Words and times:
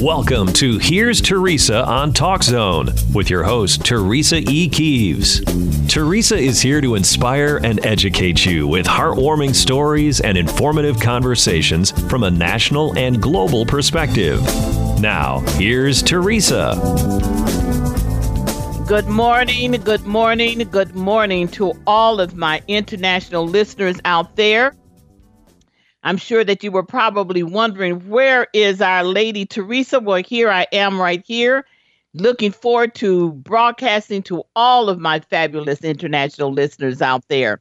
Welcome 0.00 0.50
to 0.54 0.78
Here's 0.78 1.20
Teresa 1.20 1.84
on 1.84 2.14
Talk 2.14 2.42
Zone 2.42 2.88
with 3.12 3.28
your 3.28 3.42
host, 3.42 3.84
Teresa 3.84 4.38
E. 4.38 4.66
Keeves. 4.66 5.42
Teresa 5.92 6.38
is 6.38 6.58
here 6.58 6.80
to 6.80 6.94
inspire 6.94 7.60
and 7.62 7.84
educate 7.84 8.46
you 8.46 8.66
with 8.66 8.86
heartwarming 8.86 9.54
stories 9.54 10.22
and 10.22 10.38
informative 10.38 10.98
conversations 10.98 11.90
from 12.08 12.22
a 12.22 12.30
national 12.30 12.96
and 12.96 13.20
global 13.20 13.66
perspective. 13.66 14.40
Now, 15.00 15.40
here's 15.58 16.02
Teresa. 16.02 16.76
Good 18.88 19.06
morning, 19.06 19.72
good 19.72 20.06
morning, 20.06 20.60
good 20.70 20.94
morning 20.94 21.46
to 21.48 21.74
all 21.86 22.20
of 22.20 22.34
my 22.34 22.62
international 22.68 23.46
listeners 23.46 24.00
out 24.06 24.34
there. 24.36 24.74
I'm 26.02 26.16
sure 26.16 26.44
that 26.44 26.64
you 26.64 26.72
were 26.72 26.82
probably 26.84 27.42
wondering 27.42 28.08
where 28.08 28.48
is 28.54 28.80
our 28.80 29.04
lady 29.04 29.46
Teresa? 29.46 30.00
Well, 30.00 30.22
here 30.22 30.50
I 30.50 30.66
am 30.72 31.00
right 31.00 31.22
here. 31.26 31.66
Looking 32.14 32.52
forward 32.52 32.94
to 32.96 33.32
broadcasting 33.32 34.22
to 34.24 34.42
all 34.56 34.88
of 34.88 34.98
my 34.98 35.20
fabulous 35.20 35.82
international 35.84 36.52
listeners 36.52 37.00
out 37.02 37.24
there. 37.28 37.60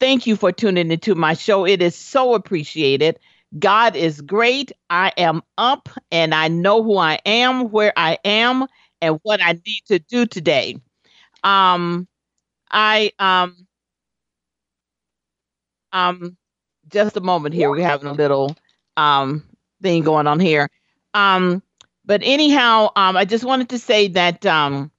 Thank 0.00 0.26
you 0.26 0.36
for 0.36 0.52
tuning 0.52 0.90
into 0.90 1.14
my 1.14 1.34
show. 1.34 1.66
It 1.66 1.82
is 1.82 1.96
so 1.96 2.34
appreciated. 2.34 3.18
God 3.58 3.96
is 3.96 4.20
great. 4.20 4.72
I 4.90 5.12
am 5.16 5.42
up 5.58 5.88
and 6.12 6.34
I 6.34 6.48
know 6.48 6.82
who 6.82 6.98
I 6.98 7.18
am, 7.26 7.70
where 7.70 7.92
I 7.96 8.18
am, 8.24 8.66
and 9.00 9.18
what 9.22 9.40
I 9.42 9.52
need 9.52 9.82
to 9.88 9.98
do 9.98 10.26
today. 10.26 10.76
Um 11.44 12.08
I 12.70 13.12
um 13.20 13.56
um 15.92 16.36
just 16.88 17.16
a 17.16 17.20
moment 17.20 17.54
here. 17.54 17.70
We're 17.70 17.86
having 17.86 18.08
a 18.08 18.12
little 18.12 18.56
um, 18.96 19.44
thing 19.82 20.02
going 20.02 20.26
on 20.26 20.40
here. 20.40 20.70
Um, 21.14 21.62
but 22.04 22.22
anyhow, 22.24 22.90
um, 22.96 23.16
I 23.16 23.24
just 23.24 23.44
wanted 23.44 23.68
to 23.70 23.78
say 23.78 24.08
that 24.08 24.44
um, 24.46 24.90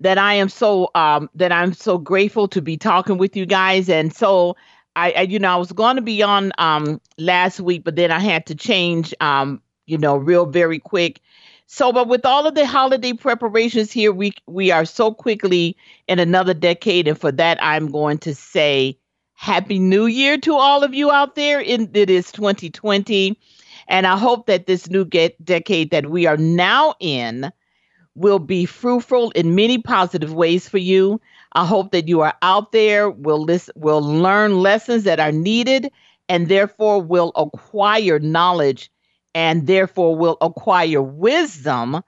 that 0.00 0.18
I 0.18 0.34
am 0.34 0.48
so 0.48 0.90
um, 0.94 1.30
that 1.34 1.52
I'm 1.52 1.72
so 1.72 1.98
grateful 1.98 2.48
to 2.48 2.62
be 2.62 2.76
talking 2.76 3.18
with 3.18 3.36
you 3.36 3.46
guys, 3.46 3.88
and 3.88 4.14
so 4.14 4.56
I, 4.96 5.12
I 5.12 5.20
you 5.22 5.38
know, 5.38 5.52
I 5.52 5.56
was 5.56 5.72
going 5.72 5.96
to 5.96 6.02
be 6.02 6.22
on 6.22 6.52
um, 6.58 7.00
last 7.18 7.60
week, 7.60 7.84
but 7.84 7.96
then 7.96 8.10
I 8.10 8.18
had 8.18 8.46
to 8.46 8.54
change, 8.54 9.14
um, 9.20 9.62
you 9.86 9.98
know, 9.98 10.16
real 10.16 10.46
very 10.46 10.78
quick. 10.78 11.20
So, 11.66 11.92
but 11.92 12.08
with 12.08 12.24
all 12.24 12.46
of 12.46 12.54
the 12.54 12.66
holiday 12.66 13.12
preparations 13.12 13.92
here, 13.92 14.12
we 14.12 14.32
we 14.46 14.70
are 14.70 14.84
so 14.84 15.12
quickly 15.12 15.76
in 16.06 16.18
another 16.18 16.54
decade, 16.54 17.08
and 17.08 17.18
for 17.18 17.32
that, 17.32 17.58
I'm 17.62 17.90
going 17.90 18.18
to 18.18 18.34
say 18.34 18.98
Happy 19.40 19.78
New 19.78 20.06
Year 20.06 20.36
to 20.36 20.54
all 20.54 20.82
of 20.82 20.94
you 20.94 21.12
out 21.12 21.36
there. 21.36 21.60
It 21.60 21.94
is 22.10 22.32
2020. 22.32 23.38
And 23.86 24.04
I 24.04 24.18
hope 24.18 24.46
that 24.46 24.66
this 24.66 24.90
new 24.90 25.04
get, 25.04 25.42
decade 25.44 25.92
that 25.92 26.10
we 26.10 26.26
are 26.26 26.36
now 26.36 26.96
in 26.98 27.52
will 28.16 28.40
be 28.40 28.66
fruitful 28.66 29.30
in 29.30 29.54
many 29.54 29.78
positive 29.78 30.34
ways 30.34 30.68
for 30.68 30.78
you. 30.78 31.20
I 31.52 31.64
hope 31.64 31.92
that 31.92 32.08
you 32.08 32.20
are 32.20 32.34
out 32.42 32.72
there, 32.72 33.10
will 33.10 33.44
listen, 33.44 33.74
will 33.76 34.02
learn 34.02 34.60
lessons 34.60 35.04
that 35.04 35.20
are 35.20 35.30
needed, 35.30 35.92
and 36.28 36.48
therefore 36.48 37.00
will 37.00 37.30
acquire 37.36 38.18
knowledge 38.18 38.90
and 39.36 39.68
therefore 39.68 40.16
will 40.16 40.36
acquire 40.40 41.00
wisdom. 41.00 42.02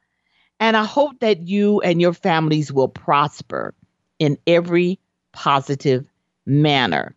And 0.59 0.77
I 0.77 0.85
hope 0.85 1.21
that 1.21 1.47
you 1.47 1.81
and 1.81 2.01
your 2.01 2.13
families 2.13 2.73
will 2.73 2.89
prosper 2.89 3.73
in 4.19 4.37
every 4.49 4.99
positive 5.33 6.07
manner. 6.45 7.15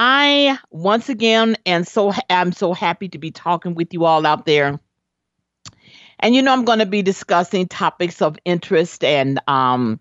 I 0.00 0.56
once 0.70 1.08
again 1.08 1.56
and 1.66 1.84
so 1.84 2.12
I'm 2.30 2.52
so 2.52 2.72
happy 2.72 3.08
to 3.08 3.18
be 3.18 3.32
talking 3.32 3.74
with 3.74 3.92
you 3.92 4.04
all 4.04 4.24
out 4.26 4.46
there. 4.46 4.78
And 6.20 6.36
you 6.36 6.40
know, 6.40 6.52
I'm 6.52 6.64
going 6.64 6.78
to 6.78 6.86
be 6.86 7.02
discussing 7.02 7.66
topics 7.66 8.22
of 8.22 8.38
interest 8.44 9.02
and 9.02 9.40
um, 9.48 9.98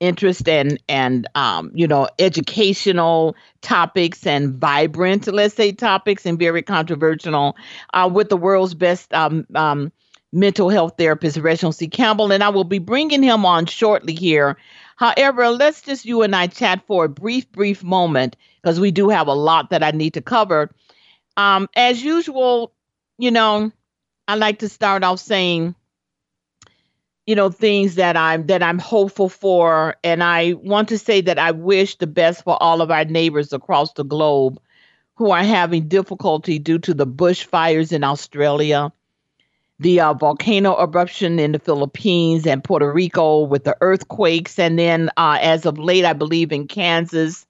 interest 0.00 0.46
and 0.50 0.78
and 0.86 1.26
um, 1.34 1.70
you 1.74 1.86
know 1.86 2.08
educational 2.18 3.36
topics 3.62 4.26
and 4.26 4.52
vibrant, 4.56 5.26
let's 5.28 5.54
say, 5.54 5.72
topics 5.72 6.26
and 6.26 6.38
very 6.38 6.60
controversial 6.60 7.56
uh, 7.94 8.10
with 8.12 8.28
the 8.28 8.36
world's 8.36 8.74
best 8.74 9.14
um, 9.14 9.46
um, 9.54 9.90
mental 10.30 10.68
health 10.68 10.96
therapist, 10.98 11.38
Reginald 11.38 11.74
C. 11.74 11.88
Campbell, 11.88 12.32
and 12.32 12.44
I 12.44 12.50
will 12.50 12.64
be 12.64 12.80
bringing 12.80 13.22
him 13.22 13.46
on 13.46 13.64
shortly 13.64 14.14
here. 14.14 14.58
However, 14.98 15.48
let's 15.50 15.82
just 15.82 16.04
you 16.04 16.22
and 16.22 16.34
I 16.34 16.48
chat 16.48 16.84
for 16.88 17.04
a 17.04 17.08
brief, 17.08 17.50
brief 17.52 17.84
moment 17.84 18.36
because 18.60 18.80
we 18.80 18.90
do 18.90 19.08
have 19.10 19.28
a 19.28 19.32
lot 19.32 19.70
that 19.70 19.84
I 19.84 19.92
need 19.92 20.14
to 20.14 20.20
cover. 20.20 20.74
Um, 21.36 21.68
as 21.76 22.02
usual, 22.02 22.72
you 23.16 23.30
know, 23.30 23.70
I 24.26 24.34
like 24.34 24.58
to 24.58 24.68
start 24.68 25.04
off 25.04 25.20
saying, 25.20 25.76
you 27.26 27.36
know, 27.36 27.48
things 27.48 27.94
that 27.94 28.16
I'm 28.16 28.48
that 28.48 28.60
I'm 28.60 28.80
hopeful 28.80 29.28
for, 29.28 29.94
and 30.02 30.20
I 30.20 30.54
want 30.54 30.88
to 30.88 30.98
say 30.98 31.20
that 31.20 31.38
I 31.38 31.52
wish 31.52 31.94
the 31.94 32.08
best 32.08 32.42
for 32.42 32.60
all 32.60 32.82
of 32.82 32.90
our 32.90 33.04
neighbors 33.04 33.52
across 33.52 33.92
the 33.92 34.04
globe 34.04 34.58
who 35.14 35.30
are 35.30 35.44
having 35.44 35.86
difficulty 35.86 36.58
due 36.58 36.80
to 36.80 36.92
the 36.92 37.06
bushfires 37.06 37.92
in 37.92 38.02
Australia, 38.02 38.92
the 39.80 40.00
uh, 40.00 40.14
volcano 40.14 40.80
eruption 40.82 41.38
in 41.38 41.52
the 41.52 41.58
Philippines 41.58 42.46
and 42.46 42.64
Puerto 42.64 42.92
Rico 42.92 43.42
with 43.42 43.64
the 43.64 43.76
earthquakes, 43.80 44.58
and 44.58 44.78
then 44.78 45.10
uh, 45.16 45.38
as 45.40 45.66
of 45.66 45.78
late, 45.78 46.04
I 46.04 46.12
believe 46.14 46.52
in 46.52 46.66
Kansas 46.66 47.46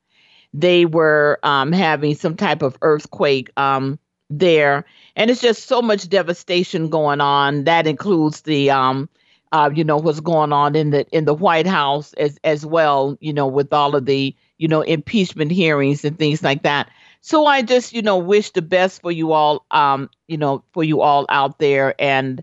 they 0.54 0.84
were 0.86 1.38
um, 1.42 1.72
having 1.72 2.14
some 2.14 2.36
type 2.36 2.62
of 2.62 2.76
earthquake 2.82 3.50
um, 3.56 3.98
there. 4.30 4.84
And 5.16 5.30
it's 5.30 5.40
just 5.40 5.66
so 5.66 5.82
much 5.82 6.08
devastation 6.08 6.88
going 6.90 7.20
on. 7.20 7.64
That 7.64 7.86
includes 7.86 8.42
the, 8.42 8.70
um, 8.70 9.08
uh, 9.52 9.70
you 9.74 9.84
know, 9.84 9.96
what's 9.96 10.20
going 10.20 10.52
on 10.52 10.74
in 10.74 10.90
the 10.90 11.06
in 11.10 11.24
the 11.24 11.34
White 11.34 11.66
House 11.66 12.12
as 12.14 12.38
as 12.44 12.64
well. 12.64 13.16
You 13.20 13.32
know, 13.32 13.46
with 13.46 13.72
all 13.72 13.96
of 13.96 14.04
the 14.06 14.34
you 14.58 14.68
know 14.68 14.82
impeachment 14.82 15.50
hearings 15.52 16.04
and 16.04 16.18
things 16.18 16.42
like 16.42 16.62
that. 16.62 16.90
So 17.20 17.46
I 17.46 17.62
just 17.62 17.92
you 17.92 18.02
know 18.02 18.18
wish 18.18 18.50
the 18.52 18.62
best 18.62 19.02
for 19.02 19.12
you 19.12 19.32
all. 19.32 19.66
Um, 19.70 20.10
you 20.28 20.36
know, 20.36 20.64
for 20.72 20.84
you 20.84 21.00
all 21.00 21.26
out 21.28 21.58
there, 21.58 21.94
and 21.98 22.42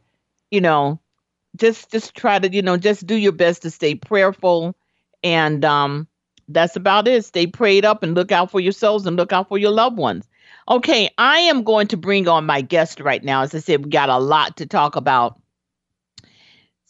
you 0.52 0.62
know, 0.62 1.00
just 1.58 1.91
just 1.91 2.16
try 2.16 2.40
to 2.40 2.50
you 2.53 2.62
know 2.62 2.78
just 2.78 3.08
do 3.08 3.16
your 3.16 3.31
best 3.31 3.64
to 3.64 3.72
stay 3.72 3.96
prayerful 3.96 4.75
and 5.24 5.66
um 5.66 6.08
that's 6.50 6.75
about 6.75 7.08
it. 7.08 7.25
Stay 7.25 7.47
prayed 7.47 7.85
up 7.85 8.03
and 8.03 8.16
look 8.16 8.31
out 8.31 8.52
for 8.52 8.59
yourselves 8.59 9.06
and 9.08 9.18
look 9.18 9.34
out 9.34 9.50
for 9.50 9.58
your 9.58 9.72
loved 9.72 9.97
ones. 9.97 10.28
Okay, 10.69 11.09
I 11.18 11.40
am 11.40 11.64
going 11.64 11.88
to 11.90 11.97
bring 11.97 12.28
on 12.28 12.46
my 12.46 12.62
guest 12.62 13.00
right 13.00 13.24
now. 13.24 13.41
As 13.44 13.56
I 13.56 13.59
said, 13.59 13.85
we 13.85 13.90
got 13.91 14.09
a 14.09 14.18
lot 14.19 14.58
to 14.58 14.66
talk 14.68 14.96
about. 14.96 15.40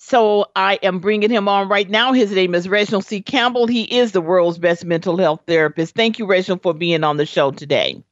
So 0.05 0.45
I 0.55 0.75
am 0.83 0.99
bringing 0.99 1.31
him 1.31 1.47
on 1.47 1.67
right 1.67 1.89
now. 1.89 2.13
His 2.13 2.31
name 2.31 2.53
is 2.53 2.69
Reginald 2.69 3.05
C. 3.05 3.23
Campbell. 3.23 3.65
He 3.65 3.85
is 3.85 4.11
the 4.11 4.21
world's 4.21 4.59
best 4.59 4.85
mental 4.85 5.17
health 5.17 5.41
therapist. 5.47 5.95
Thank 5.95 6.19
you, 6.19 6.27
Reginald, 6.27 6.61
for 6.61 6.75
being 6.75 7.03
on 7.03 7.17
the 7.17 7.25
show 7.25 7.49
today. 7.49 8.03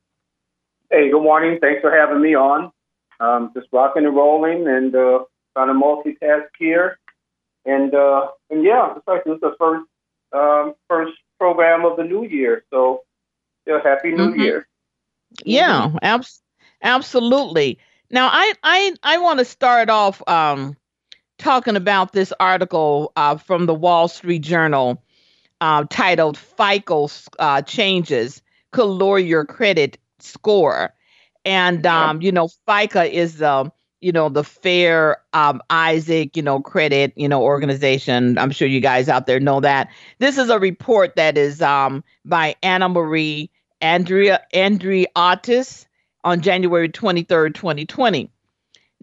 Hey, 0.90 1.12
good 1.12 1.22
morning. 1.22 1.60
Thanks 1.62 1.82
for 1.82 1.96
having 1.96 2.20
me 2.20 2.34
on. 2.34 2.72
Um, 3.20 3.52
just 3.54 3.68
rocking 3.72 4.08
and 4.08 4.16
rolling 4.16 4.68
and 4.68 4.96
uh, 4.96 5.20
trying 5.56 5.68
to 5.68 5.74
multitask 5.76 6.48
here. 6.58 6.98
And 7.64 7.94
uh, 7.94 8.30
and 8.50 8.64
yeah, 8.64 8.96
it's 8.98 9.08
like 9.08 9.24
this 9.24 9.36
is 9.36 9.42
the 9.42 9.56
first 9.60 9.86
um, 10.32 10.74
first 10.90 11.14
program 11.38 11.86
of 11.86 11.96
the 11.98 12.06
new 12.06 12.26
year. 12.26 12.66
So, 12.72 13.04
yeah, 13.68 13.78
happy 13.84 14.14
New 14.14 14.32
mm-hmm. 14.32 14.42
Year. 14.42 14.68
Yeah, 15.46 15.90
mm-hmm. 15.90 15.98
ab- 16.02 16.26
absolutely. 16.82 17.78
Now, 18.10 18.30
I 18.32 18.54
I 18.64 18.96
I 19.04 19.18
want 19.20 19.38
to 19.38 19.46
start 19.46 19.92
off 19.92 20.28
um, 20.28 20.76
talking 21.44 21.76
about 21.76 22.14
this 22.14 22.34
article 22.40 23.12
uh, 23.16 23.38
from 23.38 23.66
the 23.66 23.74
Wall 23.74 24.08
Street 24.08 24.40
Journal 24.40 25.04
uh, 25.62 25.86
titled 25.90 26.38
"FICO 26.38 27.10
uh, 27.38 27.62
Changes 27.62 28.42
Could 28.72 28.86
Lower 28.86 29.20
Your 29.20 29.46
Credit 29.46 29.98
Score," 30.20 30.94
and 31.46 31.86
um, 31.86 32.22
you 32.22 32.32
know, 32.32 32.48
FICA 32.68 33.10
is 33.12 33.38
the 33.38 33.52
um, 33.52 33.72
you 34.00 34.12
know, 34.12 34.28
the 34.28 34.44
Fair 34.44 35.18
um, 35.32 35.62
Isaac, 35.70 36.36
you 36.36 36.44
know, 36.44 36.60
credit, 36.60 37.14
you 37.16 37.30
know, 37.30 37.42
organization. 37.42 38.38
I'm 38.38 38.52
sure 38.52 38.68
you 38.68 38.82
guys 38.82 39.08
out 39.08 39.28
there 39.28 39.40
know 39.40 39.62
that. 39.62 39.90
This 40.20 40.38
is 40.38 40.50
a 40.50 40.60
report 40.60 41.16
that 41.16 41.38
is 41.38 41.62
um, 41.62 42.04
by 42.26 42.56
Anna 42.62 42.90
Marie 42.90 43.50
Andrea 43.80 44.42
Andriotis 44.54 45.86
on 46.24 46.42
January 46.42 46.90
23rd, 46.90 47.54
2020. 47.54 48.30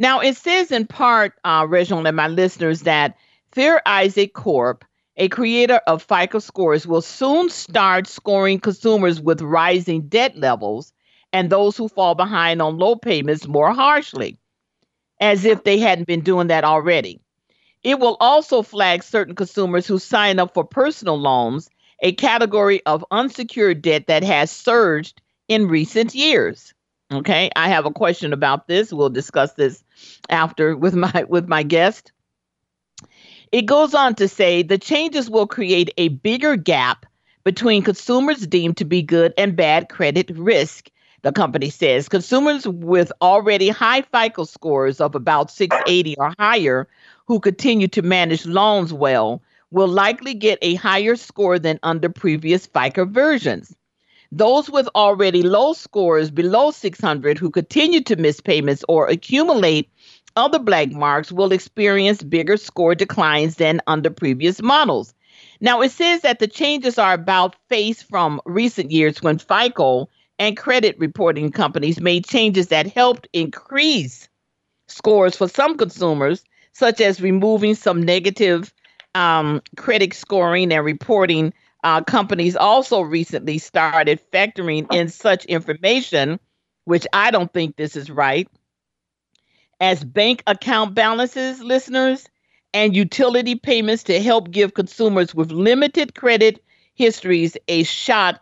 Now, 0.01 0.19
it 0.21 0.37
says 0.37 0.73
in 0.73 0.87
part, 0.89 1.35
uh, 1.45 1.67
Reginald 1.69 2.09
and 2.09 2.17
my 2.17 2.27
listeners, 2.27 2.81
that 2.83 3.17
Fair 3.53 3.81
Isaac 3.87 4.33
Corp, 4.35 4.85
a 5.17 5.29
creator 5.29 5.81
of 5.87 6.03
FICO 6.03 6.41
scores, 6.41 6.89
will 6.89 7.03
soon 7.03 7.51
start 7.51 8.09
scoring 8.09 8.59
consumers 8.59 9.21
with 9.21 9.43
rising 9.43 10.09
debt 10.09 10.37
levels 10.37 10.93
and 11.33 11.51
those 11.51 11.77
who 11.77 11.89
fall 11.89 12.17
behind 12.17 12.61
on 12.63 12.79
low 12.79 12.97
payments 12.97 13.47
more 13.47 13.73
harshly 13.73 14.39
as 15.21 15.45
if 15.45 15.65
they 15.65 15.79
hadn't 15.79 16.07
been 16.07 16.23
doing 16.23 16.49
that 16.49 16.65
already. 16.65 17.21
It 17.83 18.01
will 18.01 18.17
also 18.21 18.63
flag 18.63 19.03
certain 19.03 19.35
consumers 19.35 19.87
who 19.87 19.99
sign 19.99 20.39
up 20.39 20.55
for 20.55 20.65
personal 20.65 21.19
loans, 21.19 21.71
a 22.03 22.13
category 22.13 22.85
of 22.87 23.05
unsecured 23.11 23.83
debt 23.83 24.07
that 24.09 24.25
has 24.25 24.51
surged 24.51 25.21
in 25.49 25.69
recent 25.69 26.15
years. 26.15 26.75
Okay, 27.13 27.51
I 27.57 27.69
have 27.69 27.87
a 27.87 27.91
question 27.91 28.33
about 28.33 28.69
this. 28.69 28.93
We'll 28.93 29.11
discuss 29.11 29.55
this 29.55 29.83
after 30.29 30.77
with 30.77 30.95
my 30.95 31.25
with 31.29 31.49
my 31.49 31.63
guest. 31.63 32.13
It 33.51 33.63
goes 33.63 33.95
on 33.95 34.15
to 34.17 34.29
say 34.29 34.63
the 34.63 34.79
changes 34.79 35.29
will 35.29 35.47
create 35.47 35.93
a 35.97 36.09
bigger 36.09 36.57
gap 36.57 37.07
between 37.43 37.83
consumers 37.83 38.47
deemed 38.47 38.77
to 38.77 38.85
be 38.85 39.03
good 39.03 39.35
and 39.37 39.57
bad 39.57 39.89
credit 39.89 40.31
risk. 40.31 40.89
The 41.23 41.33
company 41.33 41.69
says 41.69 42.09
consumers 42.09 42.67
with 42.67 43.11
already 43.21 43.69
high 43.69 44.03
FICO 44.03 44.45
scores 44.45 45.01
of 45.01 45.15
about 45.15 45.51
680 45.51 46.17
or 46.17 46.33
higher 46.39 46.89
who 47.27 47.41
continue 47.41 47.89
to 47.89 48.03
manage 48.03 48.47
loans 48.47 48.93
well 48.93 49.43
will 49.73 49.89
likely 49.89 50.35
get 50.35 50.59
a 50.63 50.75
higher 50.77 51.17
score 51.17 51.59
than 51.59 51.79
under 51.83 52.09
previous 52.09 52.67
FICO 52.67 53.05
versions. 53.05 53.75
Those 54.33 54.71
with 54.71 54.89
already 54.95 55.43
low 55.43 55.73
scores 55.73 56.31
below 56.31 56.71
600 56.71 57.39
who 57.39 57.51
continue 57.51 58.01
to 58.03 58.17
miss 58.17 58.41
payments 58.41 58.85
or 58.89 59.09
accumulate 59.09 59.91
other 60.37 60.59
black 60.59 60.93
marks 60.93 61.33
will 61.33 61.53
experience 61.53 62.23
bigger 62.23 62.57
score 62.57 62.95
declines 62.95 63.57
than 63.57 63.81
under 63.87 64.11
previous 64.11 64.63
models. 64.63 65.13
Now, 65.61 65.81
it 65.83 65.91
says 65.91 66.21
that 66.23 66.39
the 66.39 66.47
changes 66.47 66.99
are 66.99 67.15
about 67.15 67.57
face 67.69 68.03
from 68.03 68.41
recent 68.47 68.91
years 68.91 69.21
when 69.23 69.39
FICO 69.39 70.09
and 70.39 70.57
credit 70.57 70.99
reporting 70.99 71.51
companies 71.51 72.01
made 72.01 72.25
changes 72.25 72.69
that 72.69 72.87
helped 72.87 73.29
increase 73.33 74.29
scores 74.89 75.37
for 75.37 75.49
some 75.49 75.77
consumers, 75.77 76.45
such 76.73 77.01
as 77.01 77.21
removing 77.21 77.75
some 77.75 78.03
negative 78.03 78.73
um, 79.15 79.61
credit 79.77 80.15
scoring 80.15 80.73
and 80.73 80.85
reporting. 80.85 81.53
Uh, 81.83 82.03
companies 82.03 82.57
also 82.57 83.01
recently 83.01 83.59
started 83.59 84.21
factoring 84.33 84.87
in 84.93 85.09
such 85.09 85.45
information, 85.47 86.39
which 86.85 87.07
I 87.13 87.31
don't 87.31 87.53
think 87.53 87.77
this 87.77 87.97
is 87.97 88.11
right, 88.11 88.49
as 89.81 90.05
bank 90.05 90.43
account 90.47 90.95
balances, 90.95 91.61
listeners, 91.63 92.29
and 92.75 92.95
utility 92.95 93.55
payments 93.55 94.05
to 94.05 94.21
help 94.21 94.51
give 94.51 94.75
consumers 94.75 95.35
with 95.35 95.51
limited 95.51 96.15
credit 96.15 96.63
histories 96.95 97.57
a 97.67 97.83
shot, 97.83 98.41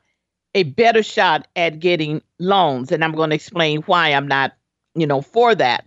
a 0.54 0.64
better 0.64 1.02
shot 1.02 1.46
at 1.54 1.78
getting 1.78 2.22
loans. 2.38 2.90
And 2.90 3.04
I'm 3.04 3.12
going 3.12 3.30
to 3.30 3.36
explain 3.36 3.82
why 3.82 4.08
I'm 4.08 4.26
not, 4.26 4.52
you 4.94 5.06
know, 5.06 5.22
for 5.22 5.54
that. 5.54 5.86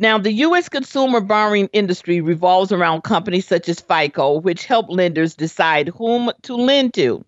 Now, 0.00 0.16
the 0.16 0.32
U.S. 0.32 0.68
consumer 0.68 1.20
borrowing 1.20 1.68
industry 1.72 2.20
revolves 2.20 2.70
around 2.70 3.02
companies 3.02 3.48
such 3.48 3.68
as 3.68 3.80
FICO, 3.80 4.38
which 4.38 4.64
help 4.64 4.88
lenders 4.88 5.34
decide 5.34 5.88
whom 5.88 6.30
to 6.42 6.54
lend 6.54 6.94
to. 6.94 7.24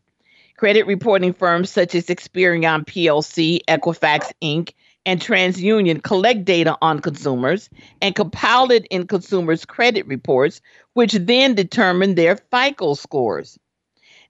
Credit 0.56 0.86
reporting 0.86 1.32
firms 1.32 1.68
such 1.68 1.96
as 1.96 2.06
Experian 2.06 2.84
PLC, 2.86 3.58
Equifax 3.66 4.30
Inc., 4.40 4.72
and 5.04 5.20
TransUnion 5.20 6.00
collect 6.04 6.44
data 6.44 6.76
on 6.80 7.00
consumers 7.00 7.68
and 8.00 8.14
compile 8.14 8.70
it 8.70 8.86
in 8.88 9.08
consumers' 9.08 9.64
credit 9.64 10.06
reports, 10.06 10.60
which 10.92 11.14
then 11.14 11.56
determine 11.56 12.14
their 12.14 12.36
FICO 12.36 12.94
scores. 12.94 13.58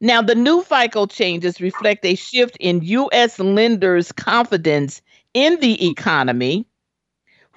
Now, 0.00 0.22
the 0.22 0.34
new 0.34 0.62
FICO 0.62 1.04
changes 1.04 1.60
reflect 1.60 2.06
a 2.06 2.14
shift 2.14 2.56
in 2.58 2.80
U.S. 2.84 3.38
lenders' 3.38 4.12
confidence 4.12 5.02
in 5.34 5.60
the 5.60 5.90
economy, 5.90 6.64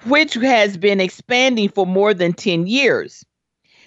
which 0.06 0.34
has 0.34 0.76
been 0.76 1.00
expanding 1.00 1.68
for 1.68 1.86
more 1.86 2.14
than 2.14 2.32
10 2.32 2.66
years. 2.66 3.24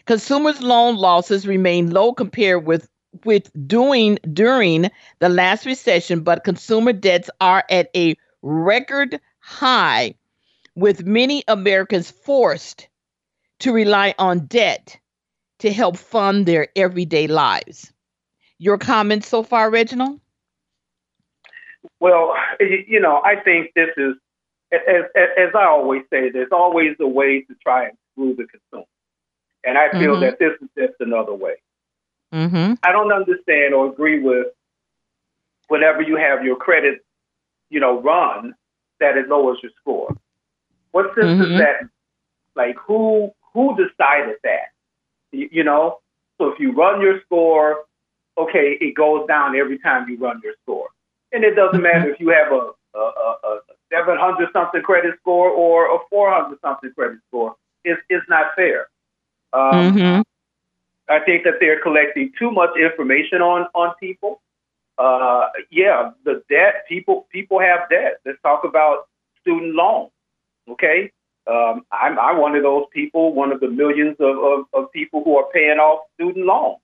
Consumers' 0.06 0.62
loan 0.62 0.96
losses 0.96 1.48
remain 1.48 1.92
low 1.92 2.14
compared 2.14 2.66
with 2.66 2.90
with 3.24 3.50
doing 3.68 4.19
during 4.34 4.92
the 5.19 5.30
last 5.30 5.66
recession, 5.66 6.22
but 6.22 6.44
consumer 6.44 6.94
debts 6.94 7.30
are 7.42 7.64
at 7.69 7.90
a 7.96 8.16
record 8.42 9.19
high, 9.40 10.14
with 10.75 11.06
many 11.06 11.44
Americans 11.48 12.12
forced 12.12 12.88
to 13.60 13.74
rely 13.74 14.13
on 14.20 14.46
debt 14.46 15.00
to 15.60 15.72
help 15.74 15.98
fund 15.98 16.46
their 16.46 16.68
everyday 16.75 17.28
lives. 17.28 17.92
Your 18.60 18.78
comments 18.78 19.28
so 19.28 19.42
far, 19.44 19.72
Reginald? 19.72 20.20
Well, 22.00 22.36
you 22.60 23.00
know, 23.00 23.22
I 23.24 23.36
think 23.38 23.74
this 23.75 23.90
is, 23.98 24.16
as, 24.72 25.06
as 25.16 25.50
I 25.56 25.66
always 25.66 26.04
say, 26.10 26.30
there's 26.30 26.52
always 26.52 26.96
a 27.00 27.08
way 27.08 27.42
to 27.42 27.56
try 27.64 27.86
and 27.86 27.98
screw 28.12 28.36
the 28.36 28.46
consumer. 28.46 28.86
And 29.64 29.78
I 29.78 29.92
feel 29.92 30.14
mm-hmm. 30.14 30.22
that 30.22 30.40
this 30.40 30.54
is 30.62 30.69
just 30.78 30.94
another 31.00 31.34
way. 31.34 31.56
Mm-hmm. 32.34 32.74
I 32.84 32.92
don't 32.92 33.12
understand 33.12 33.74
or 33.74 33.88
agree 33.88 34.19
with 34.19 34.48
whenever 35.68 36.02
you 36.02 36.16
have 36.18 36.44
your 36.44 36.56
credit 36.56 37.02
you 37.69 37.80
know, 37.80 38.02
run 38.02 38.56
that 39.00 39.18
it 39.18 39.28
lowers 39.28 39.60
your 39.62 39.72
score. 39.80 40.16
What 40.92 41.08
sense 41.16 41.28
mm-hmm. 41.28 41.42
does 41.42 41.60
that? 41.60 41.90
Like, 42.56 42.78
who 42.86 43.31
who 43.54 43.75
decided 43.75 44.38
that? 44.44 44.72
You, 45.31 45.50
you, 45.52 45.63
know, 45.63 46.00
so 46.38 46.50
if 46.50 46.60
you 46.60 46.72
run 46.72 47.02
your 47.02 47.22
score, 47.22 47.86
okay, 48.38 48.78
it 48.80 48.96
goes 48.96 49.28
down 49.28 49.56
every 49.56 49.80
time 49.80 50.10
you 50.10 50.18
run 50.18 50.42
your 50.44 50.54
score, 50.63 50.88
and 51.31 51.44
it 51.44 51.56
doesn't 51.56 51.81
mm-hmm. 51.81 51.84
matter 51.84 52.12
if 52.12 52.20
you 52.20 52.30
have 52.30 52.52
a 52.52 52.72
a, 52.98 53.00
a, 53.00 53.38
a 53.44 53.60
700 53.92 54.50
something 54.54 54.81
credit 54.81 55.16
score 55.22 55.50
or 55.50 55.95
a 55.95 56.00
400 56.10 56.60
something 56.62 56.92
credit 56.94 57.19
score. 57.28 57.56
It's 57.84 58.01
it's 58.10 58.28
not 58.30 58.56
fair. 58.56 58.88
Um, 59.54 59.95
mm-hmm. 59.95 60.22
I 61.10 61.19
think 61.19 61.45
that 61.45 61.56
they're 61.60 61.81
collecting 61.81 62.34
too 62.38 62.51
much 62.51 62.72
information 62.78 63.42
on 63.42 63.68
on 63.74 63.94
people 64.00 64.42
uh, 64.98 65.50
yeah, 65.69 66.12
the 66.25 66.44
debt 66.50 66.86
people 66.89 67.28
people 67.31 67.60
have 67.60 67.89
debt. 67.89 68.19
Let's 68.25 68.42
talk 68.42 68.63
about 68.63 69.07
student 69.42 69.75
loans. 69.75 70.12
Okay, 70.69 71.12
um, 71.45 71.86
I'm 71.92 72.18
I'm 72.19 72.38
one 72.38 72.56
of 72.56 72.63
those 72.63 72.86
people, 72.92 73.34
one 73.34 73.51
of 73.51 73.60
the 73.60 73.69
millions 73.69 74.16
of, 74.19 74.38
of, 74.38 74.66
of 74.74 74.92
people 74.92 75.24
who 75.24 75.38
are 75.38 75.45
paying 75.54 75.78
off 75.78 76.06
student 76.16 76.45
loans. 76.45 76.80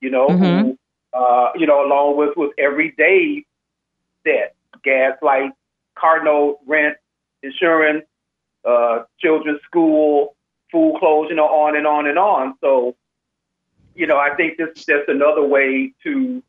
You 0.00 0.10
know, 0.10 0.28
mm-hmm. 0.28 0.68
who, 0.68 0.78
uh, 1.12 1.52
you 1.54 1.66
know, 1.66 1.84
along 1.84 2.16
with 2.16 2.36
with 2.36 2.52
everyday 2.58 3.44
debt, 4.24 4.54
gas, 4.82 5.12
light, 5.20 5.52
car 5.94 6.22
note, 6.22 6.58
rent, 6.66 6.96
insurance, 7.42 8.04
uh, 8.64 9.04
children's 9.18 9.60
school, 9.62 10.36
food, 10.70 10.96
clothes, 10.98 11.28
you 11.30 11.36
know, 11.36 11.46
on 11.46 11.76
and 11.76 11.86
on 11.86 12.06
and 12.06 12.18
on. 12.18 12.54
So, 12.60 12.96
you 13.94 14.06
know, 14.06 14.16
I 14.16 14.34
think 14.34 14.56
this 14.58 14.70
is 14.76 14.84
just 14.84 15.08
another 15.08 15.44
way 15.44 15.92
to 16.02 16.42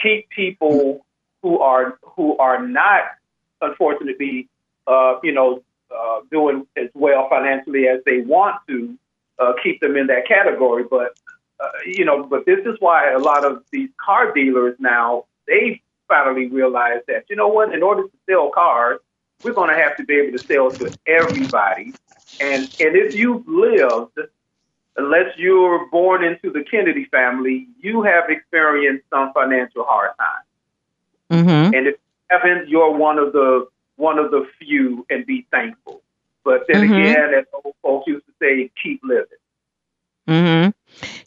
keep 0.00 0.28
people 0.30 1.04
who 1.42 1.58
are 1.58 1.98
who 2.02 2.36
are 2.38 2.66
not 2.66 3.02
unfortunately 3.60 4.48
uh, 4.86 5.16
you 5.22 5.32
know 5.32 5.62
uh, 5.94 6.20
doing 6.30 6.66
as 6.76 6.88
well 6.94 7.28
financially 7.28 7.88
as 7.88 8.00
they 8.06 8.20
want 8.20 8.56
to 8.68 8.96
uh, 9.38 9.52
keep 9.62 9.80
them 9.80 9.96
in 9.96 10.06
that 10.06 10.26
category 10.26 10.84
but 10.88 11.14
uh, 11.60 11.68
you 11.84 12.04
know 12.04 12.24
but 12.24 12.46
this 12.46 12.60
is 12.64 12.76
why 12.80 13.10
a 13.10 13.18
lot 13.18 13.44
of 13.44 13.62
these 13.70 13.90
car 14.04 14.32
dealers 14.32 14.76
now 14.78 15.24
they 15.46 15.80
finally 16.12 16.46
realize 16.48 17.00
that 17.06 17.24
you 17.30 17.36
know 17.36 17.48
what 17.48 17.74
in 17.74 17.82
order 17.82 18.02
to 18.02 18.16
sell 18.28 18.50
cars 18.50 18.98
we're 19.42 19.52
going 19.52 19.70
to 19.70 19.76
have 19.76 19.96
to 19.96 20.04
be 20.04 20.14
able 20.14 20.36
to 20.36 20.44
sell 20.44 20.70
to 20.70 20.92
everybody 21.06 21.92
and 22.40 22.62
and 22.80 22.96
if 22.96 23.14
you've 23.14 23.46
lived 23.46 24.18
unless 24.96 25.36
you're 25.36 25.86
born 25.90 26.24
into 26.24 26.50
the 26.50 26.64
Kennedy 26.64 27.06
family, 27.06 27.68
you 27.80 28.02
have 28.02 28.28
experienced 28.28 29.04
some 29.10 29.32
financial 29.32 29.84
hard 29.84 30.10
times. 30.18 31.46
Mm-hmm. 31.46 31.74
And 31.74 31.86
if 31.86 31.94
you 31.94 32.38
haven't, 32.38 32.68
you're 32.68 32.92
one 32.92 33.18
of 33.18 33.32
the 33.32 33.68
one 33.96 34.18
of 34.18 34.30
the 34.30 34.46
few, 34.58 35.06
and 35.10 35.24
be 35.26 35.46
thankful. 35.50 36.02
But 36.44 36.66
then 36.66 36.82
mm-hmm. 36.82 36.94
again, 36.94 37.34
as 37.34 37.44
old 37.52 37.74
folks 37.82 38.06
used 38.06 38.26
to 38.26 38.32
say, 38.40 38.70
keep 38.82 39.00
living. 39.04 39.26
Mm-hmm. 40.28 40.70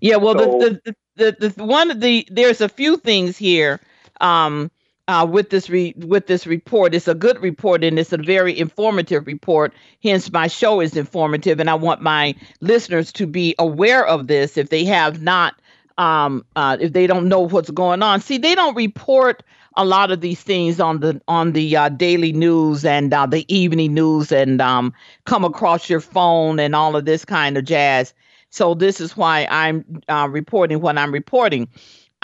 Yeah. 0.01 0.17
Well, 0.17 0.37
so, 0.37 0.59
the, 0.59 0.81
the, 0.83 0.95
the 1.39 1.49
the 1.49 1.63
one 1.63 1.91
of 1.91 1.99
the 1.99 2.27
there's 2.29 2.61
a 2.61 2.69
few 2.69 2.97
things 2.97 3.37
here. 3.37 3.79
Um, 4.21 4.71
uh, 5.07 5.27
with 5.29 5.49
this 5.49 5.69
re- 5.69 5.93
with 5.97 6.27
this 6.27 6.47
report. 6.47 6.95
It's 6.95 7.07
a 7.07 7.15
good 7.15 7.41
report 7.41 7.83
and 7.83 7.99
it's 7.99 8.13
a 8.13 8.17
very 8.17 8.57
informative 8.57 9.27
report. 9.27 9.73
Hence, 10.03 10.31
my 10.31 10.47
show 10.47 10.81
is 10.81 10.95
informative, 10.95 11.59
and 11.59 11.69
I 11.69 11.75
want 11.75 12.01
my 12.01 12.35
listeners 12.61 13.11
to 13.13 13.27
be 13.27 13.55
aware 13.59 14.05
of 14.05 14.27
this 14.27 14.57
if 14.57 14.69
they 14.69 14.85
have 14.85 15.21
not, 15.21 15.55
um, 15.97 16.45
uh, 16.55 16.77
if 16.79 16.93
they 16.93 17.07
don't 17.07 17.29
know 17.29 17.41
what's 17.41 17.69
going 17.69 18.01
on. 18.01 18.21
See, 18.21 18.37
they 18.37 18.55
don't 18.55 18.75
report 18.75 19.43
a 19.77 19.85
lot 19.85 20.11
of 20.11 20.21
these 20.21 20.41
things 20.41 20.79
on 20.79 20.99
the 21.01 21.21
on 21.27 21.51
the 21.51 21.75
uh, 21.75 21.89
daily 21.89 22.31
news 22.31 22.85
and 22.85 23.13
uh, 23.13 23.25
the 23.25 23.45
evening 23.53 23.93
news 23.93 24.31
and 24.31 24.61
um, 24.61 24.93
come 25.25 25.43
across 25.43 25.89
your 25.89 25.99
phone 25.99 26.59
and 26.59 26.75
all 26.75 26.95
of 26.95 27.05
this 27.05 27.25
kind 27.25 27.57
of 27.57 27.65
jazz. 27.65 28.13
So 28.49 28.73
this 28.73 29.01
is 29.01 29.17
why 29.17 29.47
I'm 29.49 30.01
uh, 30.07 30.29
reporting 30.31 30.79
what 30.79 30.97
I'm 30.97 31.11
reporting. 31.11 31.67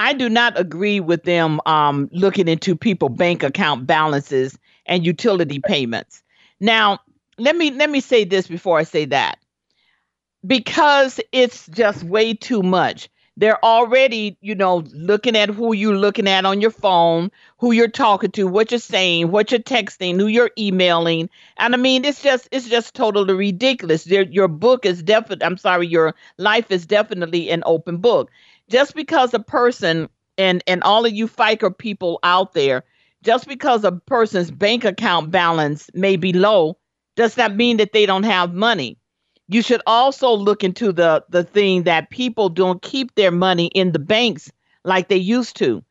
I 0.02 0.14
do 0.14 0.30
not 0.30 0.60
agree 0.60 1.00
with 1.00 1.24
them 1.24 1.60
um, 1.66 2.10
looking 2.12 2.48
into 2.48 2.76
people 2.76 3.10
bank 3.10 3.44
account 3.44 3.86
balances 3.88 4.58
and 4.86 5.06
utility 5.06 5.60
payments. 5.60 6.24
Now, 6.60 7.00
let 7.38 7.56
me 7.56 7.72
let 7.72 7.90
me 7.90 8.02
say 8.02 8.24
this 8.26 8.48
before 8.48 8.80
I 8.80 8.84
say 8.84 9.06
that. 9.06 9.40
Because 10.46 11.20
it's 11.32 11.68
just 11.68 12.04
way 12.04 12.34
too 12.34 12.64
much. 12.64 13.10
they're 13.38 13.64
already, 13.64 14.38
you 14.42 14.56
know, 14.56 14.84
looking 14.94 15.36
at 15.38 15.50
who 15.50 15.74
you're 15.74 15.96
looking 15.98 16.28
at 16.28 16.46
on 16.46 16.62
your 16.62 16.70
phone, 16.72 17.32
who 17.60 17.72
you're 17.72 17.88
talking 17.88 18.32
to, 18.32 18.46
what 18.48 18.72
you're 18.72 18.80
saying, 18.80 19.32
what 19.32 19.52
you're 19.52 19.62
texting, 19.62 20.20
who 20.20 20.28
you're 20.28 20.52
emailing. 20.60 21.30
And 21.58 21.74
I 21.74 21.78
mean, 21.78 22.06
it's 22.06 22.22
just 22.22 22.50
it's 22.52 22.70
just 22.70 22.94
totally 22.94 23.34
ridiculous. 23.34 24.06
Your 24.08 24.24
your 24.24 24.48
book 24.50 24.86
is 24.86 25.02
definitely 25.04 25.46
I'm 25.46 25.58
sorry, 25.58 25.88
your 25.88 26.16
life 26.38 26.72
is 26.72 26.86
definitely 26.86 27.50
an 27.52 27.64
open 27.66 27.98
book. 27.98 28.32
Just 28.72 28.96
because 28.96 29.34
a 29.34 29.40
person 29.40 30.10
and 30.38 30.64
and 30.66 30.82
all 30.84 31.06
of 31.06 31.12
you 31.12 31.28
FICA 31.28 31.78
people 31.78 32.20
out 32.24 32.54
there, 32.54 32.86
just 33.22 33.46
because 33.48 33.84
a 33.84 33.92
person's 33.92 34.50
bank 34.50 34.86
account 34.86 35.30
balance 35.30 35.90
may 35.94 36.16
be 36.16 36.32
low, 36.32 36.78
does 37.18 37.36
not 37.36 37.54
mean 37.56 37.78
that 37.78 37.92
they 37.92 38.06
don't 38.06 38.24
have 38.24 38.54
money? 38.54 38.98
You 39.50 39.62
should 39.62 39.82
also 39.86 40.32
look 40.32 40.64
into 40.64 40.94
the 40.94 41.26
the 41.30 41.44
thing 41.44 41.84
that 41.84 42.10
people 42.12 42.48
don't 42.48 42.82
keep 42.82 43.14
their 43.16 43.32
money 43.32 43.68
in 43.68 43.92
the 43.92 44.00
banks 44.00 44.50
like 44.86 45.10
they 45.10 45.18
used 45.18 45.58
to. 45.58 45.84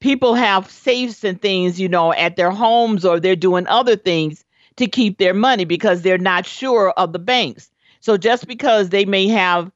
People 0.00 0.34
have 0.34 0.68
safes 0.68 1.22
and 1.22 1.40
things 1.40 1.80
you 1.80 1.88
know 1.88 2.12
at 2.12 2.34
their 2.34 2.50
homes 2.50 3.04
or 3.04 3.20
they're 3.20 3.36
doing 3.36 3.68
other 3.68 3.94
things 3.94 4.44
to 4.76 4.88
keep 4.88 5.18
their 5.18 5.32
money 5.34 5.64
because 5.64 6.02
they're 6.02 6.18
not 6.18 6.44
sure 6.44 6.90
of 6.90 7.12
the 7.12 7.20
banks. 7.20 7.70
So 8.00 8.16
just 8.16 8.48
because 8.48 8.88
they 8.88 9.04
may 9.04 9.28
have 9.28 9.70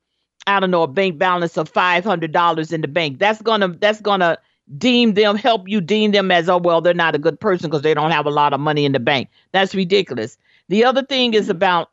i 0.48 0.60
don't 0.60 0.70
know 0.70 0.82
a 0.82 0.88
bank 0.88 1.18
balance 1.18 1.56
of 1.56 1.72
$500 1.72 2.72
in 2.72 2.80
the 2.82 2.88
bank. 2.88 3.18
That's 3.18 3.42
gonna 3.42 3.68
that's 3.68 4.00
gonna 4.00 4.38
deem 4.76 5.14
them 5.14 5.36
help 5.36 5.68
you 5.68 5.80
deem 5.80 6.12
them 6.12 6.30
as 6.30 6.48
oh 6.48 6.58
well 6.58 6.80
they're 6.82 6.94
not 6.94 7.14
a 7.14 7.18
good 7.18 7.40
person 7.40 7.70
because 7.70 7.82
they 7.82 7.94
don't 7.94 8.10
have 8.10 8.26
a 8.26 8.30
lot 8.30 8.52
of 8.52 8.60
money 8.60 8.84
in 8.84 8.92
the 8.92 9.00
bank. 9.00 9.28
That's 9.52 9.74
ridiculous. 9.74 10.36
The 10.68 10.84
other 10.84 11.02
thing 11.02 11.34
is 11.34 11.48
about 11.48 11.88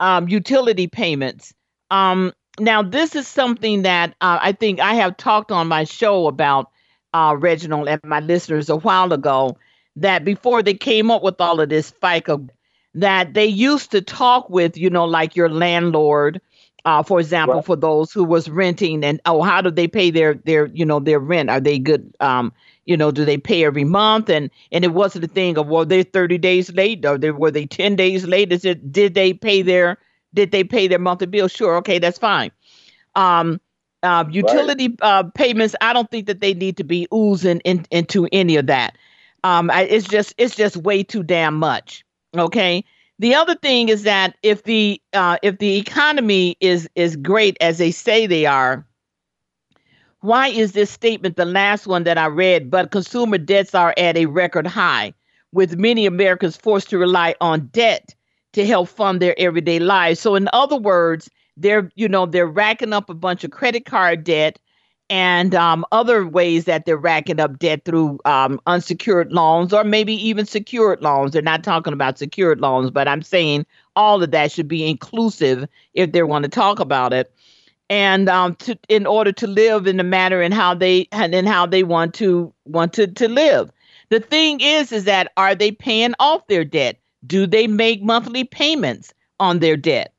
um, 0.00 0.28
utility 0.28 0.86
payments. 0.86 1.54
Um, 1.90 2.32
now, 2.60 2.82
this 2.82 3.14
is 3.14 3.26
something 3.28 3.82
that 3.82 4.10
uh, 4.20 4.38
I 4.40 4.52
think 4.52 4.80
I 4.80 4.94
have 4.94 5.16
talked 5.16 5.52
on 5.52 5.68
my 5.68 5.84
show 5.84 6.26
about, 6.26 6.70
uh, 7.14 7.36
Reginald, 7.38 7.88
and 7.88 8.00
my 8.04 8.20
listeners 8.20 8.68
a 8.68 8.76
while 8.76 9.12
ago, 9.12 9.56
that 9.96 10.24
before 10.24 10.62
they 10.62 10.74
came 10.74 11.10
up 11.10 11.22
with 11.22 11.40
all 11.40 11.60
of 11.60 11.68
this 11.68 11.90
FICA, 11.90 12.48
that 12.94 13.34
they 13.34 13.46
used 13.46 13.90
to 13.92 14.00
talk 14.00 14.50
with, 14.50 14.76
you 14.76 14.90
know, 14.90 15.04
like 15.04 15.36
your 15.36 15.48
landlord, 15.48 16.40
uh, 16.88 17.02
for 17.02 17.20
example, 17.20 17.56
right. 17.56 17.64
for 17.66 17.76
those 17.76 18.10
who 18.10 18.24
was 18.24 18.48
renting 18.48 19.04
and 19.04 19.20
oh, 19.26 19.42
how 19.42 19.60
do 19.60 19.70
they 19.70 19.86
pay 19.86 20.10
their 20.10 20.32
their 20.32 20.68
you 20.68 20.86
know 20.86 20.98
their 20.98 21.18
rent? 21.18 21.50
Are 21.50 21.60
they 21.60 21.78
good? 21.78 22.14
Um, 22.20 22.50
you 22.86 22.96
know, 22.96 23.10
do 23.10 23.26
they 23.26 23.36
pay 23.36 23.66
every 23.66 23.84
month? 23.84 24.30
And 24.30 24.50
and 24.72 24.86
it 24.86 24.94
wasn't 24.94 25.26
a 25.26 25.28
thing 25.28 25.58
of 25.58 25.66
well, 25.66 25.84
they're 25.84 26.02
thirty 26.02 26.38
days 26.38 26.72
late, 26.72 27.04
or 27.04 27.18
they 27.18 27.30
were 27.30 27.50
they 27.50 27.66
ten 27.66 27.94
days 27.94 28.26
late? 28.26 28.54
Is 28.54 28.64
it 28.64 28.90
did 28.90 29.12
they 29.12 29.34
pay 29.34 29.60
their 29.60 29.98
did 30.32 30.50
they 30.50 30.64
pay 30.64 30.88
their 30.88 30.98
monthly 30.98 31.26
bill? 31.26 31.46
Sure, 31.46 31.76
okay, 31.76 31.98
that's 31.98 32.18
fine. 32.18 32.50
Um, 33.14 33.60
uh, 34.02 34.24
utility 34.30 34.88
right. 34.88 35.02
uh, 35.02 35.22
payments, 35.24 35.76
I 35.82 35.92
don't 35.92 36.10
think 36.10 36.26
that 36.26 36.40
they 36.40 36.54
need 36.54 36.78
to 36.78 36.84
be 36.84 37.06
oozing 37.12 37.60
in, 37.66 37.84
into 37.90 38.28
any 38.32 38.56
of 38.56 38.66
that. 38.68 38.96
Um, 39.44 39.70
I, 39.70 39.82
it's 39.82 40.08
just 40.08 40.32
it's 40.38 40.56
just 40.56 40.78
way 40.78 41.02
too 41.02 41.22
damn 41.22 41.56
much. 41.56 42.02
Okay. 42.34 42.82
The 43.18 43.34
other 43.34 43.56
thing 43.56 43.88
is 43.88 44.04
that 44.04 44.36
if 44.42 44.62
the 44.62 45.00
uh, 45.12 45.38
if 45.42 45.58
the 45.58 45.76
economy 45.76 46.56
is 46.60 46.88
is 46.94 47.16
great 47.16 47.56
as 47.60 47.78
they 47.78 47.90
say 47.90 48.26
they 48.26 48.46
are, 48.46 48.86
why 50.20 50.48
is 50.48 50.72
this 50.72 50.90
statement 50.90 51.36
the 51.36 51.44
last 51.44 51.86
one 51.86 52.04
that 52.04 52.18
I 52.18 52.26
read? 52.26 52.70
But 52.70 52.92
consumer 52.92 53.38
debts 53.38 53.74
are 53.74 53.94
at 53.96 54.16
a 54.16 54.26
record 54.26 54.66
high, 54.66 55.14
with 55.52 55.78
many 55.78 56.06
Americans 56.06 56.56
forced 56.56 56.90
to 56.90 56.98
rely 56.98 57.34
on 57.40 57.66
debt 57.72 58.14
to 58.52 58.64
help 58.64 58.88
fund 58.88 59.20
their 59.20 59.38
everyday 59.38 59.80
lives. 59.80 60.20
So 60.20 60.36
in 60.36 60.48
other 60.52 60.76
words, 60.76 61.28
they're 61.56 61.90
you 61.96 62.08
know 62.08 62.24
they're 62.24 62.46
racking 62.46 62.92
up 62.92 63.10
a 63.10 63.14
bunch 63.14 63.42
of 63.42 63.50
credit 63.50 63.84
card 63.84 64.22
debt 64.22 64.60
and 65.10 65.54
um, 65.54 65.86
other 65.90 66.26
ways 66.26 66.64
that 66.64 66.84
they're 66.84 66.96
racking 66.96 67.40
up 67.40 67.58
debt 67.58 67.84
through 67.84 68.18
um, 68.24 68.60
unsecured 68.66 69.32
loans 69.32 69.72
or 69.72 69.84
maybe 69.84 70.14
even 70.14 70.44
secured 70.44 71.02
loans. 71.02 71.32
They're 71.32 71.42
not 71.42 71.64
talking 71.64 71.92
about 71.92 72.18
secured 72.18 72.60
loans, 72.60 72.90
but 72.90 73.08
I'm 73.08 73.22
saying 73.22 73.64
all 73.96 74.22
of 74.22 74.30
that 74.30 74.52
should 74.52 74.68
be 74.68 74.88
inclusive 74.88 75.66
if 75.94 76.12
they 76.12 76.22
want 76.22 76.42
to 76.44 76.50
talk 76.50 76.78
about 76.78 77.12
it. 77.12 77.32
And 77.90 78.28
um, 78.28 78.54
to, 78.56 78.78
in 78.90 79.06
order 79.06 79.32
to 79.32 79.46
live 79.46 79.86
in 79.86 79.96
the 79.96 80.04
manner 80.04 80.42
and 80.42 80.52
how 80.52 80.74
they 80.74 81.08
and 81.10 81.34
in 81.34 81.46
how 81.46 81.64
they 81.64 81.84
want 81.84 82.12
to 82.14 82.52
want 82.64 82.92
to, 82.94 83.06
to 83.06 83.28
live. 83.28 83.72
The 84.10 84.20
thing 84.20 84.60
is, 84.60 84.92
is 84.92 85.04
that 85.04 85.32
are 85.36 85.54
they 85.54 85.72
paying 85.72 86.14
off 86.18 86.46
their 86.48 86.64
debt? 86.64 86.98
Do 87.26 87.46
they 87.46 87.66
make 87.66 88.02
monthly 88.02 88.44
payments 88.44 89.12
on 89.40 89.58
their 89.58 89.76
debt? 89.76 90.12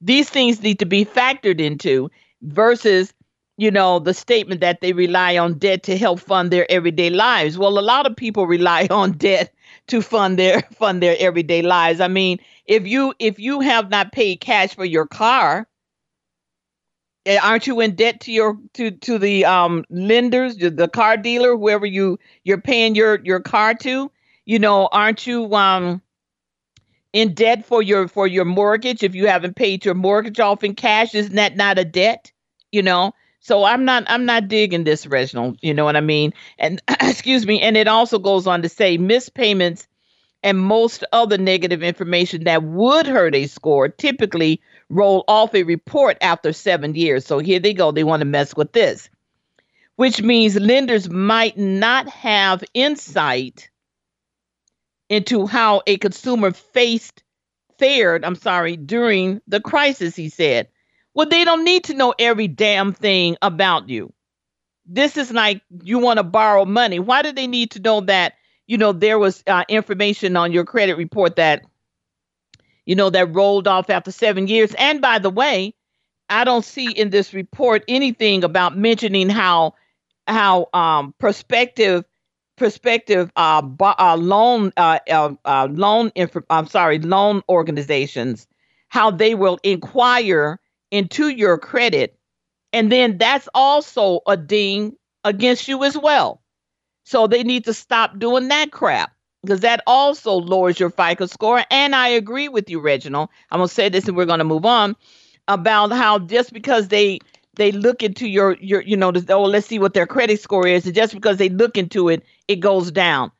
These 0.00 0.30
things 0.30 0.62
need 0.62 0.80
to 0.80 0.86
be 0.86 1.04
factored 1.04 1.60
into 1.60 2.10
versus, 2.42 3.14
you 3.56 3.70
know, 3.70 3.98
the 3.98 4.14
statement 4.14 4.60
that 4.60 4.80
they 4.80 4.92
rely 4.92 5.36
on 5.38 5.58
debt 5.58 5.82
to 5.84 5.96
help 5.98 6.20
fund 6.20 6.50
their 6.50 6.70
everyday 6.70 7.10
lives. 7.10 7.58
Well, 7.58 7.78
a 7.78 7.80
lot 7.80 8.06
of 8.06 8.16
people 8.16 8.46
rely 8.46 8.86
on 8.90 9.12
debt 9.12 9.54
to 9.88 10.02
fund 10.02 10.38
their 10.38 10.62
fund 10.72 11.02
their 11.02 11.16
everyday 11.18 11.62
lives. 11.62 12.00
I 12.00 12.08
mean, 12.08 12.38
if 12.66 12.86
you 12.86 13.14
if 13.18 13.38
you 13.38 13.60
have 13.60 13.90
not 13.90 14.12
paid 14.12 14.40
cash 14.40 14.74
for 14.74 14.84
your 14.84 15.06
car, 15.06 15.68
eh, 17.26 17.38
aren't 17.42 17.66
you 17.66 17.80
in 17.80 17.94
debt 17.94 18.20
to 18.22 18.32
your 18.32 18.58
to 18.74 18.90
to 18.90 19.18
the 19.18 19.44
um 19.44 19.84
lenders, 19.90 20.56
the 20.56 20.88
car 20.92 21.16
dealer, 21.16 21.56
whoever 21.56 21.86
you 21.86 22.18
you're 22.44 22.60
paying 22.60 22.94
your 22.94 23.20
your 23.24 23.40
car 23.40 23.74
to? 23.74 24.10
You 24.44 24.58
know, 24.58 24.88
aren't 24.92 25.26
you 25.26 25.52
um 25.54 26.02
in 27.12 27.34
debt 27.34 27.64
for 27.64 27.82
your 27.82 28.08
for 28.08 28.26
your 28.26 28.44
mortgage 28.44 29.02
if 29.02 29.14
you 29.14 29.26
haven't 29.26 29.56
paid 29.56 29.84
your 29.84 29.94
mortgage 29.94 30.40
off 30.40 30.64
in 30.64 30.74
cash 30.74 31.14
isn't 31.14 31.36
that 31.36 31.56
not 31.56 31.78
a 31.78 31.84
debt 31.84 32.32
you 32.70 32.82
know 32.82 33.12
so 33.42 33.64
i'm 33.64 33.84
not 33.84 34.04
i'm 34.08 34.24
not 34.24 34.48
digging 34.48 34.84
this 34.84 35.06
reginald 35.06 35.58
you 35.62 35.74
know 35.74 35.84
what 35.84 35.96
i 35.96 36.00
mean? 36.00 36.32
And 36.58 36.82
excuse 37.00 37.46
me 37.46 37.60
and 37.60 37.76
it 37.76 37.88
also 37.88 38.18
goes 38.18 38.46
on 38.46 38.62
to 38.62 38.70
say 38.70 38.96
missed 38.96 39.34
payments 39.34 39.86
and 40.42 40.58
most 40.58 41.04
other 41.12 41.38
negative 41.38 41.82
information 41.82 42.44
that 42.44 42.62
would 42.62 43.06
hurt 43.06 43.34
a 43.34 43.46
score 43.46 43.88
typically 43.88 44.60
roll 44.88 45.24
off 45.28 45.54
a 45.54 45.62
report 45.62 46.18
after 46.20 46.52
seven 46.52 46.94
years. 46.94 47.24
So 47.24 47.38
here 47.38 47.60
they 47.60 47.74
go 47.74 47.92
they 47.92 48.04
want 48.04 48.20
to 48.20 48.26
mess 48.26 48.56
with 48.56 48.72
this. 48.72 49.08
Which 49.96 50.22
means 50.22 50.58
lenders 50.58 51.08
might 51.08 51.56
not 51.56 52.08
have 52.08 52.64
insight 52.74 53.70
into 55.08 55.46
how 55.46 55.82
a 55.86 55.98
consumer 55.98 56.52
faced 56.52 57.22
fared, 57.78 58.24
I'm 58.24 58.34
sorry, 58.36 58.76
during 58.76 59.40
the 59.46 59.60
crisis, 59.60 60.16
he 60.16 60.28
said. 60.30 60.68
Well, 61.14 61.28
they 61.28 61.44
don't 61.44 61.64
need 61.64 61.84
to 61.84 61.94
know 61.94 62.14
every 62.18 62.48
damn 62.48 62.92
thing 62.92 63.36
about 63.42 63.88
you. 63.88 64.12
This 64.86 65.16
is 65.16 65.32
like 65.32 65.62
you 65.82 65.98
want 65.98 66.18
to 66.18 66.24
borrow 66.24 66.64
money. 66.64 66.98
Why 66.98 67.22
do 67.22 67.32
they 67.32 67.46
need 67.46 67.72
to 67.72 67.80
know 67.80 68.00
that, 68.02 68.34
you 68.66 68.78
know, 68.78 68.92
there 68.92 69.18
was 69.18 69.42
uh, 69.46 69.64
information 69.68 70.36
on 70.36 70.52
your 70.52 70.64
credit 70.64 70.96
report 70.96 71.36
that, 71.36 71.62
you 72.86 72.94
know, 72.94 73.10
that 73.10 73.34
rolled 73.34 73.68
off 73.68 73.90
after 73.90 74.10
seven 74.10 74.46
years? 74.46 74.74
And 74.78 75.00
by 75.00 75.18
the 75.18 75.30
way, 75.30 75.74
I 76.30 76.44
don't 76.44 76.64
see 76.64 76.90
in 76.90 77.10
this 77.10 77.34
report 77.34 77.84
anything 77.88 78.44
about 78.44 78.76
mentioning 78.78 79.30
how 79.30 79.74
how 80.28 80.68
um, 80.74 81.14
prospective 81.20 82.04
prospective 82.56 83.30
uh, 83.36 83.62
uh, 83.80 84.16
loan 84.18 84.72
uh, 84.78 85.00
uh, 85.10 85.34
uh, 85.44 85.68
loan 85.70 86.12
inf- 86.16 86.36
I'm 86.50 86.68
sorry 86.68 87.00
loan 87.00 87.42
organizations 87.48 88.48
how 88.88 89.10
they 89.12 89.34
will 89.36 89.58
inquire 89.64 90.60
into 90.92 91.28
your 91.28 91.58
credit 91.58 92.16
and 92.72 92.90
then 92.92 93.18
that's 93.18 93.48
also 93.54 94.20
a 94.26 94.36
ding 94.36 94.96
against 95.24 95.68
you 95.68 95.84
as 95.84 95.96
well. 95.98 96.42
So 97.04 97.26
they 97.26 97.42
need 97.42 97.64
to 97.64 97.74
stop 97.74 98.18
doing 98.18 98.48
that 98.48 98.72
crap 98.72 99.12
because 99.42 99.60
that 99.60 99.82
also 99.86 100.34
lowers 100.34 100.78
your 100.80 100.90
FICO 100.90 101.26
score. 101.26 101.64
And 101.70 101.94
I 101.94 102.08
agree 102.08 102.48
with 102.48 102.70
you 102.70 102.80
Reginald. 102.80 103.30
I'm 103.50 103.60
to 103.68 103.74
say 103.74 103.88
this 103.88 104.08
and 104.08 104.16
we're 104.16 104.26
to 104.40 104.44
move 104.44 104.64
on 104.66 104.96
about 105.48 105.92
how 105.92 106.18
just 106.20 106.52
because 106.52 106.88
they 106.88 107.18
they 107.56 107.72
look 107.72 108.02
into 108.02 108.26
your 108.28 108.56
your 108.60 108.82
you 108.82 108.96
know 108.96 109.12
oh 109.30 109.42
let's 109.44 109.66
see 109.66 109.78
what 109.78 109.94
their 109.94 110.06
credit 110.06 110.40
score 110.40 110.66
is. 110.66 110.86
And 110.86 110.94
just 110.94 111.14
because 111.14 111.38
they 111.38 111.48
look 111.48 111.76
into 111.76 112.08
it 112.08 112.24
it 112.48 112.56
goes 112.60 112.90
down. 112.90 113.32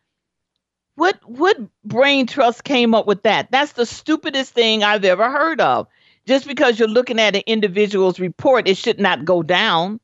What 0.95 1.19
what 1.29 1.57
brain 1.85 2.27
trust 2.27 2.65
came 2.65 2.95
up 2.95 3.07
with 3.07 3.23
that? 3.25 3.51
That's 3.51 3.73
the 3.73 3.87
stupidest 3.87 4.53
thing 4.53 4.83
i've 4.85 5.05
ever 5.05 5.31
heard 5.31 5.61
of 5.61 5.87
just 6.27 6.47
because 6.47 6.79
you're 6.79 6.89
looking 6.89 7.21
at 7.21 7.37
an 7.37 7.43
individual's 7.47 8.21
report 8.21 8.69
it 8.69 8.77
should 8.77 9.01
not 9.01 9.25
go 9.25 9.43
down 9.43 10.01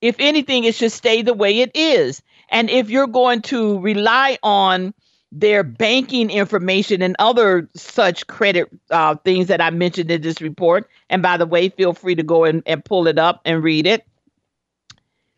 if 0.00 0.16
anything 0.18 0.64
it 0.64 0.74
should 0.74 0.92
stay 0.92 1.22
the 1.22 1.34
way 1.34 1.60
it 1.60 1.70
is 1.74 2.22
and 2.50 2.70
if 2.70 2.90
you're 2.90 3.06
going 3.06 3.42
to 3.42 3.78
rely 3.80 4.38
on 4.42 4.94
their 5.32 5.62
banking 5.62 6.30
information 6.30 7.02
and 7.02 7.16
other 7.18 7.68
such 7.74 8.26
credit 8.26 8.68
uh, 8.90 9.16
things 9.16 9.48
that 9.48 9.60
I 9.60 9.70
mentioned 9.70 10.10
in 10.10 10.22
this 10.22 10.40
report. 10.40 10.88
And 11.10 11.22
by 11.22 11.36
the 11.36 11.46
way, 11.46 11.68
feel 11.68 11.92
free 11.92 12.14
to 12.14 12.22
go 12.22 12.44
and, 12.44 12.62
and 12.64 12.84
pull 12.84 13.06
it 13.06 13.18
up 13.18 13.42
and 13.44 13.62
read 13.62 13.86
it. 13.86 14.06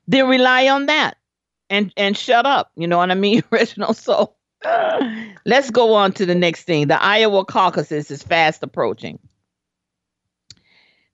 Then 0.06 0.28
rely 0.28 0.68
on 0.68 0.86
that 0.86 1.16
and 1.68 1.92
and 1.96 2.16
shut 2.16 2.46
up. 2.46 2.70
You 2.76 2.86
know 2.86 2.98
what 2.98 3.10
I 3.10 3.14
mean, 3.14 3.42
Reginald? 3.50 3.96
So 3.96 4.34
let's 5.44 5.70
go 5.70 5.94
on 5.94 6.12
to 6.12 6.26
the 6.26 6.34
next 6.34 6.62
thing. 6.62 6.88
The 6.88 7.02
Iowa 7.02 7.44
caucuses 7.44 8.10
is 8.10 8.22
fast 8.22 8.62
approaching. 8.62 9.18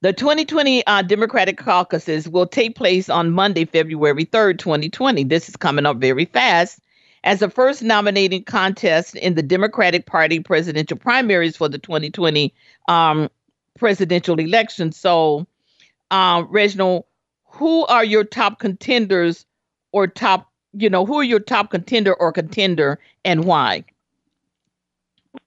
The 0.04 0.12
2020 0.12 0.86
uh, 0.86 1.00
Democratic 1.00 1.56
caucuses 1.56 2.28
will 2.28 2.46
take 2.46 2.76
place 2.76 3.08
on 3.08 3.30
Monday, 3.30 3.64
February 3.64 4.26
3rd, 4.26 4.58
2020. 4.58 5.24
This 5.24 5.48
is 5.48 5.56
coming 5.56 5.86
up 5.86 5.96
very 5.96 6.26
fast 6.26 6.78
as 7.24 7.40
the 7.40 7.48
first 7.48 7.82
nominating 7.82 8.44
contest 8.44 9.16
in 9.16 9.34
the 9.34 9.42
Democratic 9.42 10.04
Party 10.04 10.40
presidential 10.40 10.98
primaries 10.98 11.56
for 11.56 11.70
the 11.70 11.78
2020 11.78 12.52
um, 12.86 13.30
presidential 13.78 14.38
election. 14.38 14.92
So, 14.92 15.46
uh, 16.10 16.44
Reginald, 16.50 17.06
who 17.46 17.86
are 17.86 18.04
your 18.04 18.24
top 18.24 18.58
contenders 18.58 19.46
or 19.92 20.06
top, 20.06 20.52
you 20.74 20.90
know, 20.90 21.06
who 21.06 21.14
are 21.20 21.24
your 21.24 21.40
top 21.40 21.70
contender 21.70 22.12
or 22.12 22.30
contender 22.30 22.98
and 23.24 23.46
why? 23.46 23.86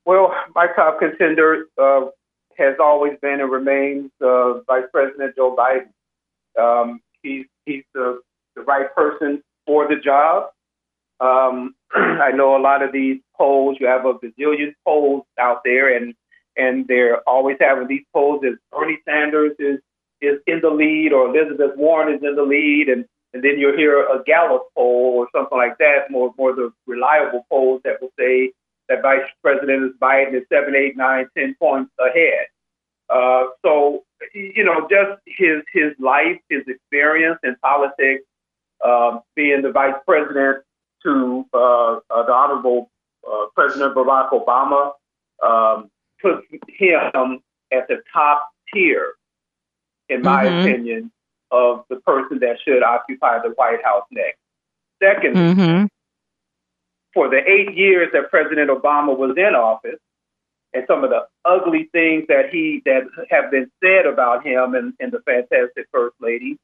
Well, 0.05 0.33
my 0.55 0.65
top 0.75 0.97
contender 0.97 1.65
uh, 1.77 2.07
has 2.57 2.75
always 2.79 3.13
been 3.21 3.39
and 3.39 3.51
remains 3.51 4.11
uh, 4.21 4.59
Vice 4.61 4.85
President 4.91 5.35
Joe 5.35 5.55
Biden. 5.55 5.89
Um, 6.61 7.01
he's 7.21 7.45
he's 7.65 7.83
the, 7.93 8.19
the 8.55 8.63
right 8.63 8.93
person 8.95 9.43
for 9.65 9.87
the 9.87 9.95
job. 9.95 10.49
Um, 11.19 11.75
I 11.93 12.31
know 12.31 12.57
a 12.57 12.61
lot 12.61 12.83
of 12.83 12.91
these 12.91 13.21
polls. 13.35 13.77
You 13.79 13.87
have 13.87 14.05
a 14.05 14.13
bazillion 14.13 14.73
polls 14.85 15.25
out 15.39 15.61
there, 15.63 15.95
and 15.95 16.13
and 16.55 16.87
they're 16.87 17.17
always 17.27 17.57
having 17.59 17.87
these 17.87 18.05
polls 18.13 18.43
as 18.45 18.55
Bernie 18.71 18.99
Sanders 19.05 19.53
is 19.59 19.79
is 20.19 20.39
in 20.47 20.61
the 20.61 20.69
lead 20.69 21.13
or 21.13 21.27
Elizabeth 21.27 21.77
Warren 21.77 22.13
is 22.13 22.23
in 22.23 22.35
the 22.35 22.43
lead, 22.43 22.89
and 22.89 23.05
and 23.33 23.43
then 23.43 23.59
you'll 23.59 23.77
hear 23.77 24.01
a 24.01 24.23
Gallup 24.23 24.63
poll 24.75 25.15
or 25.17 25.27
something 25.35 25.57
like 25.57 25.77
that, 25.77 26.09
more 26.09 26.33
more 26.37 26.55
the 26.55 26.71
reliable 26.87 27.45
polls 27.49 27.81
that 27.83 28.01
will 28.01 28.11
say 28.17 28.51
that 28.89 29.01
Vice 29.01 29.27
President 29.41 29.83
is 29.83 29.91
Biden 30.01 30.33
is 30.33 30.43
seven, 30.51 30.75
eight, 30.75 30.95
nine, 30.97 31.27
ten 31.37 31.55
points 31.59 31.91
ahead. 31.99 32.47
Uh, 33.09 33.47
so 33.63 34.03
you 34.33 34.63
know, 34.63 34.87
just 34.89 35.21
his 35.25 35.63
his 35.73 35.93
life, 35.99 36.39
his 36.49 36.63
experience 36.67 37.39
in 37.43 37.55
politics, 37.61 38.23
uh, 38.85 39.19
being 39.35 39.61
the 39.61 39.71
vice 39.71 39.95
president 40.05 40.63
to 41.03 41.45
uh, 41.53 41.97
uh 42.09 42.25
the 42.25 42.33
Honorable 42.33 42.89
uh, 43.29 43.45
President 43.55 43.95
Barack 43.95 44.29
Obama, 44.31 44.91
um, 45.43 45.89
puts 46.21 46.45
him 46.67 47.39
at 47.71 47.87
the 47.87 48.01
top 48.13 48.49
tier, 48.73 49.13
in 50.09 50.21
my 50.21 50.45
mm-hmm. 50.45 50.67
opinion, 50.67 51.11
of 51.51 51.85
the 51.89 51.97
person 51.97 52.39
that 52.39 52.57
should 52.65 52.83
occupy 52.83 53.39
the 53.41 53.49
White 53.49 53.83
House 53.83 54.03
next. 54.11 54.39
Second, 55.01 55.35
mm-hmm. 55.35 55.85
For 57.17 57.29
the 57.29 57.41
eight 57.49 57.75
years 57.75 58.09
that 58.13 58.29
President 58.29 58.69
Obama 58.69 59.17
was 59.17 59.35
in 59.37 59.55
office, 59.55 59.99
and 60.71 60.83
some 60.85 61.03
of 61.03 61.09
the 61.09 61.25
ugly 61.45 61.89
things 61.91 62.25
that 62.27 62.51
he 62.51 62.83
that 62.85 63.07
have 63.31 63.49
been 63.49 63.71
said 63.83 64.05
about 64.05 64.45
him 64.45 64.75
and, 64.75 64.93
and 64.99 65.11
the 65.11 65.19
fantastic 65.25 65.87
First 65.91 66.15
Lady, 66.21 66.59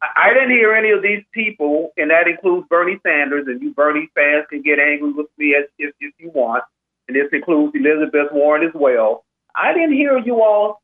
I 0.00 0.32
didn't 0.32 0.52
hear 0.52 0.72
any 0.72 0.90
of 0.90 1.02
these 1.02 1.24
people, 1.32 1.90
and 1.96 2.12
that 2.12 2.28
includes 2.28 2.68
Bernie 2.70 3.00
Sanders, 3.04 3.48
and 3.48 3.60
you 3.60 3.74
Bernie 3.74 4.08
fans 4.14 4.46
can 4.48 4.62
get 4.62 4.78
angry 4.78 5.10
with 5.10 5.26
me 5.36 5.56
as, 5.56 5.64
if, 5.80 5.92
if 5.98 6.14
you 6.20 6.30
want, 6.30 6.62
and 7.08 7.16
this 7.16 7.26
includes 7.32 7.74
Elizabeth 7.74 8.30
Warren 8.30 8.64
as 8.64 8.72
well. 8.72 9.24
I 9.56 9.74
didn't 9.74 9.94
hear 9.94 10.16
you 10.16 10.44
all 10.44 10.80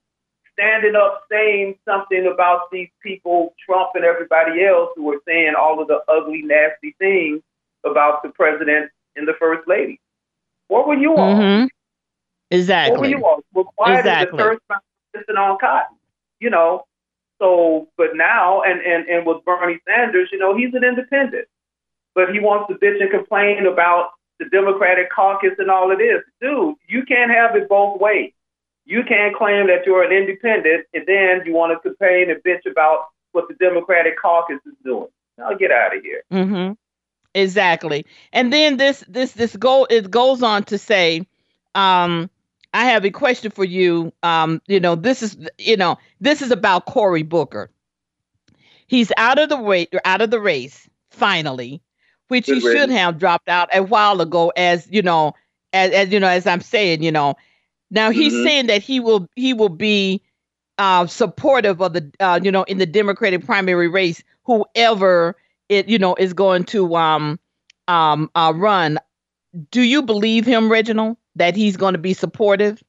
standing 0.54 0.96
up 0.96 1.22
saying 1.30 1.76
something 1.84 2.26
about 2.26 2.72
these 2.72 2.90
people, 3.00 3.54
Trump 3.64 3.90
and 3.94 4.04
everybody 4.04 4.64
else, 4.64 4.90
who 4.96 5.04
were 5.04 5.22
saying 5.24 5.54
all 5.56 5.80
of 5.80 5.86
the 5.86 6.00
ugly, 6.08 6.42
nasty 6.42 6.96
things 6.98 7.42
about 7.84 8.22
the 8.22 8.30
president 8.30 8.90
and 9.16 9.26
the 9.26 9.34
first 9.38 9.66
lady. 9.68 10.00
What 10.68 10.86
were 10.86 10.94
you 10.94 11.14
all? 11.14 11.34
Mm-hmm. 11.34 11.66
Exactly. 12.50 12.92
What 12.92 13.00
were 13.00 13.08
you 13.08 13.24
all? 13.24 13.72
Why 13.76 13.98
exactly. 13.98 14.36
the 14.36 14.42
first 14.42 14.60
time 14.70 15.36
on 15.36 15.58
cotton? 15.58 15.96
You 16.38 16.50
know. 16.50 16.84
So, 17.40 17.88
but 17.96 18.08
now, 18.14 18.62
and 18.62 18.80
and 18.82 19.08
and 19.08 19.26
with 19.26 19.44
Bernie 19.44 19.80
Sanders, 19.88 20.28
you 20.30 20.38
know, 20.38 20.56
he's 20.56 20.74
an 20.74 20.84
independent, 20.84 21.48
but 22.14 22.30
he 22.32 22.38
wants 22.38 22.70
to 22.70 22.78
bitch 22.78 23.00
and 23.00 23.10
complain 23.10 23.66
about 23.66 24.10
the 24.38 24.46
Democratic 24.46 25.10
caucus 25.10 25.52
and 25.58 25.70
all 25.70 25.90
it 25.90 26.02
is. 26.02 26.22
Dude, 26.40 26.74
you 26.88 27.04
can't 27.04 27.30
have 27.30 27.56
it 27.56 27.68
both 27.68 28.00
ways. 28.00 28.32
You 28.84 29.04
can't 29.04 29.36
claim 29.36 29.68
that 29.68 29.86
you're 29.86 30.02
an 30.02 30.12
independent 30.12 30.86
and 30.92 31.04
then 31.06 31.42
you 31.44 31.52
want 31.52 31.72
to 31.72 31.88
complain 31.88 32.30
and 32.30 32.42
bitch 32.42 32.68
about 32.68 33.06
what 33.32 33.46
the 33.48 33.54
Democratic 33.54 34.20
caucus 34.20 34.58
is 34.66 34.74
doing. 34.84 35.08
Now 35.38 35.54
get 35.54 35.70
out 35.70 35.96
of 35.96 36.02
here. 36.02 36.22
Mm-hmm. 36.32 36.72
Exactly. 37.34 38.06
And 38.32 38.52
then 38.52 38.76
this 38.76 39.04
this 39.08 39.32
this 39.32 39.54
goal 39.56 39.86
it 39.90 40.10
goes 40.10 40.42
on 40.42 40.64
to 40.64 40.78
say, 40.78 41.26
um, 41.74 42.28
I 42.74 42.86
have 42.86 43.04
a 43.04 43.10
question 43.10 43.50
for 43.50 43.64
you. 43.64 44.12
Um, 44.22 44.60
you 44.66 44.80
know, 44.80 44.94
this 44.94 45.22
is 45.22 45.36
you 45.58 45.76
know, 45.76 45.98
this 46.20 46.42
is 46.42 46.50
about 46.50 46.86
Cory 46.86 47.22
Booker. 47.22 47.70
He's 48.86 49.12
out 49.16 49.38
of 49.38 49.48
the 49.48 49.56
way 49.56 49.86
out 50.04 50.20
of 50.20 50.30
the 50.30 50.40
race, 50.40 50.88
finally, 51.10 51.80
which 52.28 52.46
Good 52.46 52.58
he 52.58 52.68
race. 52.68 52.78
should 52.78 52.90
have 52.90 53.18
dropped 53.18 53.48
out 53.48 53.68
a 53.72 53.82
while 53.82 54.20
ago, 54.20 54.52
as 54.56 54.88
you 54.90 55.02
know, 55.02 55.34
as, 55.72 55.92
as 55.92 56.12
you 56.12 56.18
know, 56.18 56.28
as 56.28 56.46
I'm 56.46 56.60
saying, 56.60 57.02
you 57.02 57.12
know, 57.12 57.36
now 57.92 58.10
he's 58.10 58.32
mm-hmm. 58.32 58.44
saying 58.44 58.66
that 58.66 58.82
he 58.82 58.98
will 58.98 59.28
he 59.36 59.54
will 59.54 59.68
be 59.68 60.20
uh, 60.78 61.06
supportive 61.06 61.80
of 61.80 61.92
the 61.92 62.10
uh, 62.18 62.40
you 62.42 62.50
know 62.50 62.64
in 62.64 62.78
the 62.78 62.86
Democratic 62.86 63.44
primary 63.44 63.88
race, 63.88 64.22
whoever 64.44 65.36
it 65.70 65.88
you 65.88 65.98
know 65.98 66.14
is 66.16 66.34
going 66.34 66.64
to 66.64 66.94
um 66.96 67.40
um 67.88 68.30
uh, 68.34 68.52
run. 68.54 68.98
Do 69.70 69.82
you 69.82 70.02
believe 70.02 70.44
him, 70.44 70.70
Reginald, 70.70 71.16
that 71.36 71.56
he's 71.56 71.76
going 71.76 71.94
to 71.94 71.98
be 71.98 72.12
supportive 72.14 72.82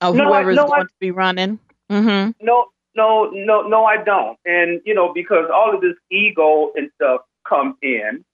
of 0.00 0.16
no, 0.16 0.24
whoever 0.24 0.50
is 0.50 0.56
no, 0.56 0.66
going 0.66 0.80
I, 0.80 0.84
to 0.84 0.94
be 0.98 1.10
running? 1.10 1.58
Mm-hmm. 1.90 2.44
No, 2.44 2.66
no, 2.96 3.30
no, 3.32 3.62
no, 3.62 3.84
I 3.84 4.02
don't. 4.02 4.38
And 4.46 4.80
you 4.84 4.94
know 4.94 5.12
because 5.12 5.50
all 5.52 5.74
of 5.74 5.82
this 5.82 5.94
ego 6.10 6.72
and 6.74 6.90
stuff 6.94 7.20
comes 7.46 7.74
in. 7.82 8.24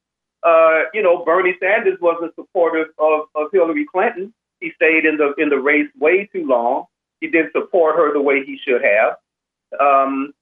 Uh, 0.42 0.82
you 0.92 1.02
know, 1.02 1.24
Bernie 1.24 1.56
Sanders 1.58 1.96
wasn't 2.02 2.34
supportive 2.34 2.88
of, 2.98 3.22
of 3.34 3.48
Hillary 3.50 3.87
Clinton 3.90 4.34
he 4.64 4.72
stayed 4.76 5.04
in 5.04 5.18
the 5.18 5.34
in 5.37 5.50
the 5.50 5.58
race 5.58 5.88
way 5.98 6.28
too 6.32 6.46
long. 6.46 6.87
He 7.20 7.28
didn't 7.28 7.52
support 7.52 7.96
her 7.96 8.12
the 8.12 8.20
way 8.20 8.44
he 8.44 8.58
should 8.66 8.82
have. 8.82 9.16
Um, 9.78 10.32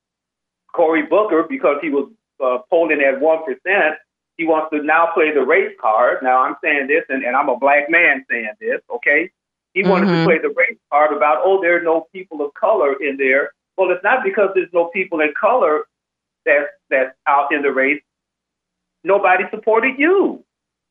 Cory 0.73 1.03
Booker, 1.03 1.45
because 1.49 1.77
he 1.83 1.91
was 1.91 2.09
uh, 2.43 2.59
polling 2.69 3.01
at 3.01 3.21
one 3.21 3.45
percent, 3.45 3.97
he 4.37 4.45
wants 4.45 4.71
to 4.73 4.83
now 4.83 5.11
play 5.15 5.33
the 5.33 5.43
race 5.43 5.75
card. 5.81 6.19
Now 6.23 6.43
I'm 6.43 6.57
saying 6.63 6.89
this, 6.89 7.05
and, 7.09 7.25
and 7.25 7.37
I'm 7.37 7.49
a 7.49 7.59
black 7.59 7.91
man 7.91 8.25
saying 8.31 8.53
this. 8.61 8.81
Okay, 8.97 9.31
he 9.75 9.83
wanted 9.83 10.07
mm-hmm. 10.07 10.21
to 10.21 10.25
play 10.25 10.39
the 10.39 10.55
race 10.57 10.79
card 10.91 11.17
about 11.17 11.39
oh 11.45 11.61
there 11.61 11.79
are 11.79 11.83
no 11.83 12.07
people 12.13 12.45
of 12.45 12.53
color 12.55 12.95
in 13.01 13.17
there. 13.17 13.53
Well, 13.77 13.91
it's 13.91 14.05
not 14.05 14.25
because 14.25 14.51
there's 14.55 14.73
no 14.73 14.87
people 14.89 15.21
in 15.21 15.33
color 15.39 15.85
that 16.45 16.67
that's 16.91 17.15
out 17.27 17.53
in 17.53 17.63
the 17.63 17.73
race. 17.73 18.03
Nobody 19.05 19.45
supported 19.51 19.99
you. 19.99 20.45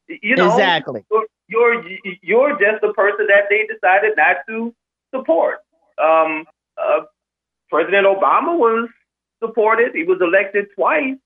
You 0.07 0.35
know 0.35 0.51
exactly 0.51 1.05
you're 1.51 1.83
you're 2.21 2.51
just 2.51 2.81
the 2.81 2.93
person 2.93 3.27
that 3.27 3.45
they 3.49 3.67
decided 3.71 4.13
not 4.17 4.37
to 4.47 4.73
support. 5.13 5.59
Um, 6.01 6.45
uh, 6.77 7.01
President 7.69 8.07
Obama 8.07 8.57
was 8.57 8.89
supported; 9.43 9.93
he 9.93 10.03
was 10.03 10.19
elected 10.21 10.67
twice. 10.75 11.17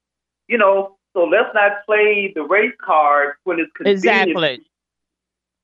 You 0.47 0.58
know, 0.58 0.97
so 1.13 1.23
let's 1.23 1.49
not 1.53 1.86
play 1.86 2.31
the 2.36 2.43
race 2.43 2.73
card 2.84 3.36
when 3.43 3.60
it's 3.60 3.71
convenient. 3.75 3.99
Exactly. 3.99 4.65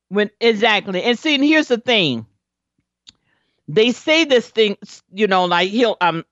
When 0.09 0.29
exactly, 0.39 1.03
and 1.03 1.17
see, 1.17 1.35
and 1.35 1.43
here's 1.43 1.67
the 1.67 1.77
thing. 1.77 2.25
They 3.67 3.91
say 3.91 4.25
this 4.25 4.49
thing, 4.49 4.77
you 5.13 5.27
know, 5.27 5.45
like 5.45 5.69
he'll 5.69 5.97
um 6.01 6.25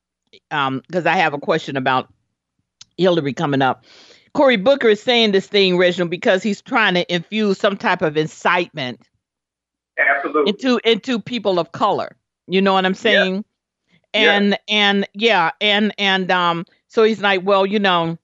um 0.51 0.81
because 0.87 1.05
I 1.05 1.15
have 1.15 1.33
a 1.33 1.39
question 1.39 1.77
about 1.77 2.11
Hillary 2.97 3.33
coming 3.33 3.61
up. 3.61 3.85
Cory 4.33 4.57
Booker 4.57 4.89
is 4.89 5.01
saying 5.01 5.31
this 5.31 5.47
thing, 5.47 5.77
Reginald, 5.77 6.11
because 6.11 6.43
he's 6.43 6.61
trying 6.61 6.93
to 6.93 7.13
infuse 7.13 7.57
some 7.57 7.77
type 7.77 8.01
of 8.01 8.17
incitement 8.17 9.07
Absolutely. 9.97 10.49
into 10.49 10.79
into 10.83 11.19
people 11.19 11.59
of 11.59 11.71
color. 11.71 12.15
You 12.47 12.61
know 12.61 12.73
what 12.73 12.85
I'm 12.85 12.93
saying? 12.93 13.35
Yeah. 14.13 14.35
And 14.35 14.49
yeah. 14.49 14.57
and 14.67 15.07
yeah, 15.13 15.51
and 15.61 15.93
and 15.97 16.31
um, 16.31 16.65
so 16.87 17.03
he's 17.03 17.21
like, 17.21 17.41
well, 17.43 17.65
you 17.65 17.79
know, 17.79 18.17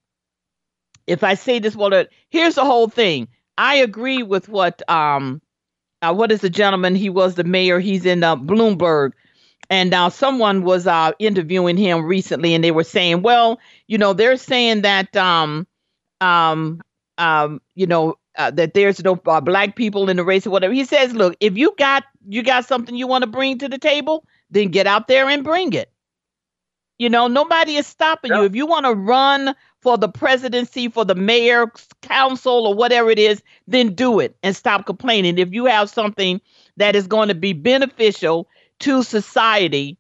if 1.08 1.24
I 1.24 1.36
say 1.36 1.60
this, 1.60 1.76
well, 1.76 1.94
uh, 1.94 2.06
here's 2.30 2.56
the 2.56 2.66
whole 2.66 2.90
thing. 2.90 3.28
I 3.58 3.76
agree 3.76 4.24
with 4.24 4.50
what 4.50 4.88
um, 4.90 5.42
uh, 6.02 6.14
what 6.14 6.32
is 6.32 6.42
the 6.42 6.50
gentleman? 6.50 6.96
He 6.96 7.10
was 7.10 7.36
the 7.36 7.44
mayor. 7.44 7.80
He's 7.80 8.06
in 8.06 8.24
uh, 8.24 8.36
Bloomberg. 8.36 9.12
And 9.70 9.90
now 9.90 10.10
someone 10.10 10.64
was 10.64 10.86
uh, 10.86 11.14
interviewing 11.18 11.76
him 11.78 12.06
recently, 12.06 12.54
and 12.54 12.64
they 12.64 12.70
were 12.72 12.84
saying, 12.84 13.24
well, 13.24 13.60
you 13.88 13.98
know, 13.98 14.14
they're 14.14 14.38
saying 14.38 14.84
that 14.84 15.16
um, 15.18 15.66
um, 16.22 16.82
um, 17.18 17.62
you 17.74 17.88
know, 17.88 18.16
uh, 18.38 18.52
that 18.52 18.74
there's 18.74 19.04
no 19.04 19.20
uh, 19.26 19.42
black 19.42 19.76
people 19.76 20.10
in 20.10 20.18
the 20.18 20.24
race 20.24 20.46
or 20.46 20.52
whatever. 20.52 20.74
He 20.74 20.86
says, 20.86 21.14
look, 21.14 21.36
if 21.40 21.58
you 21.58 21.74
got 21.80 22.04
you 22.28 22.44
got 22.44 22.66
something 22.66 22.96
you 22.96 23.08
want 23.08 23.24
to 23.24 23.28
bring 23.30 23.58
to 23.60 23.70
the 23.70 23.78
table, 23.80 24.26
then 24.52 24.70
get 24.70 24.88
out 24.88 25.08
there 25.08 25.30
and 25.30 25.44
bring 25.44 25.74
it. 25.74 25.92
You 26.98 27.10
know, 27.10 27.28
nobody 27.28 27.76
is 27.76 27.88
stopping 27.88 28.32
you. 28.32 28.44
If 28.44 28.56
you 28.56 28.66
want 28.66 28.86
to 28.86 28.94
run 28.94 29.54
for 29.82 29.98
the 29.98 30.08
presidency, 30.08 30.88
for 30.88 31.04
the 31.04 31.16
mayor, 31.16 31.72
council, 32.02 32.68
or 32.68 32.74
whatever 32.74 33.10
it 33.10 33.20
is, 33.20 33.44
then 33.68 33.94
do 33.94 34.20
it 34.20 34.36
and 34.44 34.56
stop 34.56 34.86
complaining. 34.86 35.38
If 35.38 35.54
you 35.54 35.66
have 35.66 35.90
something 35.90 36.40
that 36.78 36.96
is 36.96 37.08
going 37.08 37.28
to 37.28 37.36
be 37.36 37.54
beneficial 37.54 38.48
to 38.80 39.04
society, 39.04 39.98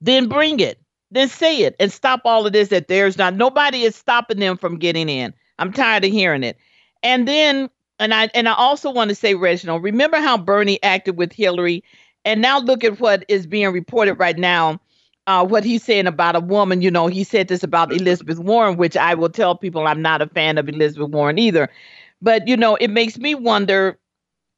then 0.00 0.28
bring 0.28 0.60
it. 0.60 0.80
Then 1.10 1.28
say 1.28 1.62
it 1.62 1.76
and 1.78 1.92
stop 1.92 2.22
all 2.24 2.46
of 2.46 2.52
this 2.52 2.68
that 2.70 2.88
there's 2.88 3.16
not 3.16 3.34
nobody 3.34 3.82
is 3.82 3.94
stopping 3.94 4.40
them 4.40 4.56
from 4.56 4.78
getting 4.78 5.08
in. 5.08 5.32
I'm 5.58 5.72
tired 5.72 6.04
of 6.04 6.10
hearing 6.10 6.42
it. 6.42 6.56
And 7.02 7.28
then 7.28 7.70
and 7.98 8.12
I 8.12 8.28
and 8.34 8.48
I 8.48 8.54
also 8.54 8.90
want 8.90 9.10
to 9.10 9.14
say, 9.14 9.34
Reginald, 9.34 9.82
remember 9.82 10.18
how 10.18 10.36
Bernie 10.36 10.82
acted 10.82 11.16
with 11.16 11.32
Hillary, 11.32 11.84
and 12.24 12.42
now 12.42 12.58
look 12.58 12.82
at 12.82 12.98
what 12.98 13.24
is 13.28 13.46
being 13.46 13.72
reported 13.72 14.14
right 14.14 14.36
now. 14.36 14.80
Uh, 15.26 15.44
what 15.44 15.64
he's 15.64 15.82
saying 15.82 16.06
about 16.06 16.36
a 16.36 16.40
woman, 16.40 16.82
you 16.82 16.90
know, 16.90 17.08
he 17.08 17.24
said 17.24 17.48
this 17.48 17.64
about 17.64 17.92
Elizabeth 17.92 18.38
Warren, 18.38 18.76
which 18.76 18.96
I 18.96 19.14
will 19.14 19.28
tell 19.28 19.56
people 19.56 19.86
I'm 19.86 20.00
not 20.00 20.22
a 20.22 20.28
fan 20.28 20.56
of 20.56 20.68
Elizabeth 20.68 21.10
Warren 21.10 21.38
either. 21.38 21.68
But 22.22 22.46
you 22.46 22.56
know, 22.56 22.76
it 22.76 22.88
makes 22.88 23.18
me 23.18 23.34
wonder, 23.34 23.98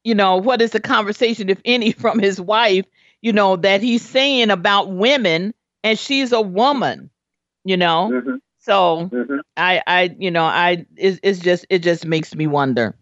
you 0.04 0.14
know, 0.14 0.37
what 0.37 0.61
is 0.61 0.72
the 0.72 0.81
conversation, 0.81 1.48
if 1.48 1.61
any, 1.64 1.92
from 2.04 2.18
his 2.18 2.40
wife, 2.40 2.85
you 3.22 3.33
know, 3.33 3.57
that 3.57 3.83
he's 3.83 4.02
saying 4.02 4.50
about 4.50 4.92
women, 4.92 5.54
and 5.83 5.98
she's 5.98 6.33
a 6.33 6.40
woman, 6.40 7.11
you 7.64 7.76
know. 7.76 8.11
Mm-hmm. 8.12 8.37
So 8.59 9.09
mm-hmm. 9.11 9.38
I, 9.57 9.83
I, 9.87 10.14
you 10.18 10.31
know, 10.31 10.44
I, 10.44 10.87
it's, 10.96 11.18
it's 11.22 11.38
just, 11.38 11.66
it 11.70 11.78
just 11.78 12.04
makes 12.04 12.35
me 12.35 12.46
wonder. 12.46 12.94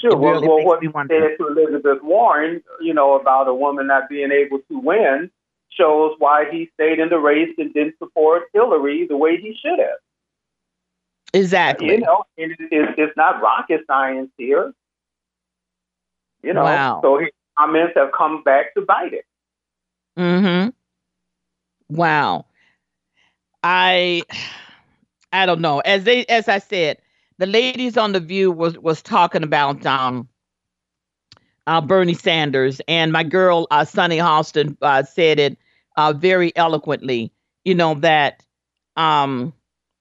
Sure. 0.00 0.16
Well, 0.16 0.32
really 0.34 0.48
well 0.48 0.64
what 0.64 0.82
he 0.82 0.88
said 0.92 1.36
to 1.38 1.46
Elizabeth 1.48 2.02
Warren, 2.02 2.62
you 2.80 2.92
know, 2.92 3.18
about 3.18 3.48
a 3.48 3.54
woman 3.54 3.86
not 3.86 4.08
being 4.08 4.30
able 4.30 4.58
to 4.58 4.78
win, 4.78 5.30
shows 5.76 6.14
why 6.18 6.46
he 6.50 6.70
stayed 6.74 6.98
in 6.98 7.08
the 7.08 7.18
race 7.18 7.54
and 7.58 7.72
didn't 7.74 7.96
support 7.98 8.44
Hillary 8.52 9.06
the 9.06 9.16
way 9.16 9.36
he 9.36 9.56
should 9.60 9.78
have. 9.78 9.98
Exactly. 11.32 11.88
You 11.88 12.00
know, 12.00 12.24
it, 12.36 12.52
it, 12.70 12.94
it's 12.96 13.16
not 13.16 13.42
rocket 13.42 13.80
science 13.86 14.30
here. 14.38 14.72
You 16.42 16.52
know, 16.52 16.62
wow. 16.62 17.00
so 17.02 17.18
his 17.18 17.30
comments 17.58 17.94
have 17.96 18.12
come 18.16 18.42
back 18.42 18.74
to 18.74 18.82
bite 18.82 19.14
it. 19.14 19.24
Mm-hmm. 20.18 20.70
Wow. 21.96 22.46
I 23.62 24.22
I 25.32 25.46
don't 25.46 25.60
know. 25.60 25.80
As 25.80 26.04
they 26.04 26.24
as 26.26 26.48
I 26.48 26.58
said, 26.58 26.98
the 27.38 27.46
ladies 27.46 27.96
on 27.96 28.12
the 28.12 28.20
View 28.20 28.52
was 28.52 28.78
was 28.78 29.02
talking 29.02 29.42
about 29.42 29.84
um 29.86 30.28
uh, 31.66 31.80
Bernie 31.80 32.14
Sanders, 32.14 32.80
and 32.86 33.10
my 33.10 33.24
girl 33.24 33.66
uh, 33.70 33.84
Sunny 33.84 34.18
Hostin 34.18 34.76
uh, 34.82 35.02
said 35.02 35.38
it 35.38 35.56
uh, 35.96 36.12
very 36.12 36.54
eloquently. 36.56 37.32
You 37.64 37.74
know 37.74 37.94
that 37.94 38.42
um 38.96 39.52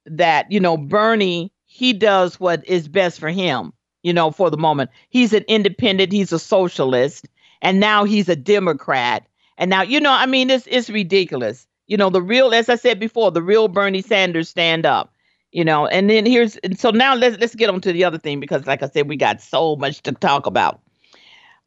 that 0.06 0.52
you 0.52 0.60
know 0.60 0.78
Bernie 0.78 1.52
he 1.66 1.94
does 1.94 2.40
what 2.40 2.66
is 2.68 2.88
best 2.88 3.20
for 3.20 3.30
him. 3.30 3.74
You 4.04 4.14
know, 4.14 4.32
for 4.32 4.52
the 4.52 4.58
moment, 4.58 4.92
he's 5.10 5.32
an 5.34 5.46
independent. 5.48 6.12
He's 6.12 6.34
a 6.34 6.40
socialist, 6.40 7.28
and 7.62 7.80
now 7.80 8.04
he's 8.04 8.28
a 8.28 8.36
Democrat. 8.36 9.26
And 9.58 9.70
now, 9.70 9.82
you 9.82 10.00
know, 10.00 10.12
I 10.12 10.26
mean, 10.26 10.50
it's 10.50 10.68
it's 10.68 10.90
ridiculous. 10.90 11.66
You 11.88 11.98
know, 11.98 12.10
the 12.10 12.22
real, 12.22 12.54
as 12.54 12.70
I 12.70 12.76
said 12.76 13.00
before, 13.00 13.32
the 13.32 13.42
real 13.42 13.68
Bernie 13.68 14.02
Sanders 14.02 14.50
stand 14.50 14.86
up 14.86 15.14
you 15.54 15.64
know 15.64 15.88
and 15.88 16.10
then 16.10 16.26
here's 16.26 16.58
and 16.58 16.78
so 16.78 16.90
now 16.90 17.16
let's 17.16 17.38
let's 17.40 17.56
get 17.56 17.70
on 17.70 17.80
to 17.80 17.94
the 17.94 18.04
other 18.04 18.18
thing 18.18 18.40
because 18.40 18.66
like 18.66 18.84
i 18.84 18.90
said 18.90 19.08
we 19.08 19.16
got 19.16 19.40
so 19.40 19.76
much 19.78 20.02
to 20.02 20.12
talk 20.12 20.46
about 20.46 20.82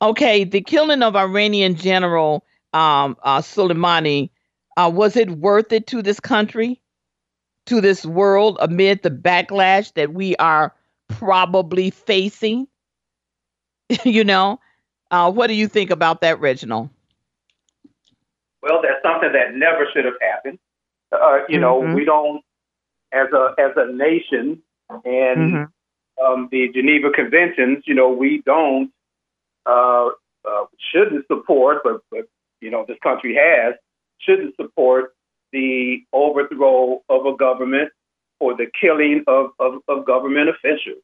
okay 0.02 0.44
the 0.44 0.60
killing 0.60 1.02
of 1.02 1.16
iranian 1.16 1.74
general 1.74 2.44
um 2.76 3.16
uh 3.22 3.40
soleimani 3.40 4.30
uh 4.76 4.90
was 4.92 5.16
it 5.16 5.30
worth 5.30 5.72
it 5.72 5.86
to 5.86 6.02
this 6.02 6.20
country 6.20 6.80
to 7.66 7.80
this 7.80 8.04
world 8.04 8.58
amid 8.60 9.02
the 9.02 9.10
backlash 9.10 9.92
that 9.94 10.12
we 10.12 10.36
are 10.36 10.74
probably 11.08 11.90
facing 11.90 12.66
you 14.04 14.24
know 14.24 14.60
uh 15.10 15.30
what 15.30 15.46
do 15.46 15.54
you 15.54 15.68
think 15.68 15.90
about 15.90 16.20
that 16.20 16.38
reginald 16.40 16.90
well 18.62 18.82
that's 18.82 19.02
something 19.02 19.32
that 19.32 19.54
never 19.54 19.86
should 19.92 20.04
have 20.04 20.20
happened 20.20 20.58
uh, 21.12 21.38
you 21.48 21.58
mm-hmm. 21.58 21.60
know 21.60 21.78
we 21.94 22.04
don't 22.04 22.42
as 23.12 23.28
a 23.32 23.54
as 23.58 23.72
a 23.76 23.92
nation 23.92 24.60
and 24.90 25.52
mm-hmm. 25.52 26.24
um, 26.24 26.48
the 26.50 26.68
Geneva 26.72 27.10
Conventions, 27.10 27.84
you 27.86 27.94
know, 27.94 28.08
we 28.08 28.42
don't 28.44 28.90
uh, 29.66 30.08
uh, 30.48 30.64
shouldn't 30.92 31.26
support, 31.26 31.78
but 31.82 32.00
but 32.10 32.28
you 32.66 32.72
know, 32.72 32.84
this 32.88 32.98
country 33.00 33.38
has 33.40 33.74
shouldn't 34.18 34.56
support 34.56 35.14
the 35.52 35.98
overthrow 36.12 37.00
of 37.08 37.24
a 37.24 37.36
government 37.36 37.90
or 38.40 38.56
the 38.56 38.66
killing 38.80 39.22
of, 39.28 39.50
of, 39.60 39.74
of 39.86 40.04
government 40.04 40.48
officials. 40.48 41.00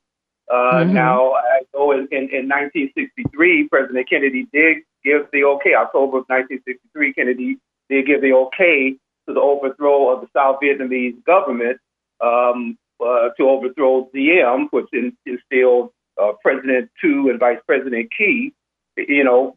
Uh, 0.51 0.83
mm-hmm. 0.83 0.93
Now, 0.93 1.35
I 1.35 1.61
know 1.73 1.93
in, 1.93 2.09
in, 2.11 2.29
in 2.35 2.49
1963, 2.49 3.69
President 3.69 4.11
Kennedy 4.11 4.49
did 4.53 4.79
give 5.05 5.23
the 5.33 5.45
okay. 5.45 5.75
October 5.75 6.19
of 6.19 6.25
1963, 6.27 7.13
Kennedy 7.15 7.59
did 7.89 8.07
give 8.07 8.21
the 8.23 8.33
okay 8.33 8.97
to 9.29 9.35
the 9.35 9.41
overthrow 9.41 10.13
of 10.13 10.21
the 10.21 10.27
South 10.37 10.57
Vietnamese 10.61 11.23
government 11.25 11.79
um, 12.21 12.77
uh, 13.01 13.29
to 13.37 13.49
overthrow 13.49 14.11
Diem, 14.13 14.67
which 14.73 14.89
instilled 15.25 15.91
uh, 16.21 16.33
President 16.43 16.91
Thieu 17.01 17.31
and 17.31 17.39
Vice 17.39 17.61
President 17.67 18.13
Ky. 18.19 18.53
You 18.97 19.23
know, 19.23 19.57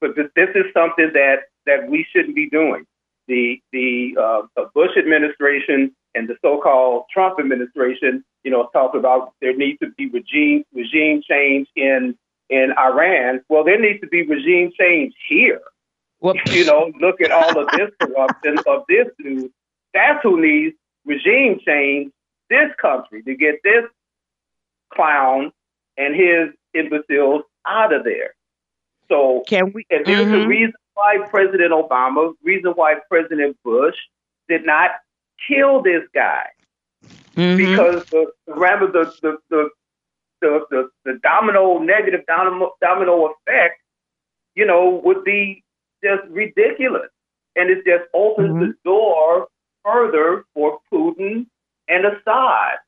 but 0.00 0.16
this, 0.16 0.26
this 0.36 0.48
is 0.54 0.64
something 0.74 1.10
that 1.14 1.44
that 1.66 1.88
we 1.88 2.06
shouldn't 2.12 2.34
be 2.34 2.48
doing. 2.48 2.84
The 3.28 3.60
the 3.72 4.16
uh, 4.20 4.64
Bush 4.74 4.96
administration 4.96 5.94
and 6.14 6.28
the 6.28 6.36
so-called 6.40 7.04
Trump 7.12 7.38
administration, 7.38 8.24
you 8.42 8.50
know, 8.50 8.68
talk 8.72 8.94
about 8.94 9.32
there 9.40 9.56
needs 9.56 9.78
to 9.80 9.90
be 9.96 10.08
regime 10.08 10.64
regime 10.72 11.22
change 11.28 11.68
in 11.76 12.16
in 12.48 12.72
Iran. 12.78 13.42
Well, 13.48 13.64
there 13.64 13.80
needs 13.80 14.00
to 14.00 14.06
be 14.06 14.22
regime 14.22 14.72
change 14.78 15.14
here. 15.28 15.60
You 16.46 16.64
know, 16.64 16.90
look 16.98 17.20
at 17.20 17.30
all 17.30 17.56
of 17.58 17.68
this 17.72 17.90
corruption 18.00 18.58
of 18.66 18.84
this 18.88 19.06
dude. 19.22 19.52
That's 19.92 20.20
who 20.22 20.40
needs 20.40 20.74
regime 21.04 21.60
change 21.64 22.10
this 22.50 22.70
country 22.80 23.22
to 23.22 23.36
get 23.36 23.56
this 23.62 23.84
clown 24.92 25.52
and 25.96 26.14
his 26.14 26.48
imbeciles 26.74 27.42
out 27.66 27.92
of 27.92 28.04
there. 28.04 28.34
So, 29.08 29.44
can 29.46 29.72
we? 29.72 29.86
And 29.90 30.04
there's 30.04 30.26
mm-hmm. 30.26 30.44
a 30.44 30.48
reason 30.48 30.74
why 30.94 31.18
President 31.28 31.72
Obama, 31.72 32.32
reason 32.42 32.72
why 32.72 32.96
President 33.08 33.56
Bush 33.64 33.96
did 34.48 34.64
not 34.64 34.90
kill 35.48 35.82
this 35.82 36.02
guy, 36.14 36.46
mm-hmm. 37.36 37.56
because 37.56 38.04
the 38.06 38.32
rather 38.46 38.86
the 38.86 39.12
the 39.22 39.38
the 39.50 39.70
the, 40.40 40.66
the, 40.70 40.88
the 41.04 41.18
domino 41.22 41.78
negative 41.78 42.20
domino, 42.26 42.72
domino 42.80 43.26
effect, 43.26 43.80
you 44.54 44.66
know, 44.66 45.00
would 45.04 45.24
be 45.24 45.62
just 46.02 46.22
ridiculous, 46.28 47.08
and 47.54 47.70
it 47.70 47.84
just 47.86 48.04
opens 48.14 48.50
mm-hmm. 48.50 48.60
the 48.60 48.74
door 48.84 49.48
further 49.84 50.44
for 50.54 50.78
Putin 50.92 51.46
and 51.88 52.04
Assad 52.04 52.78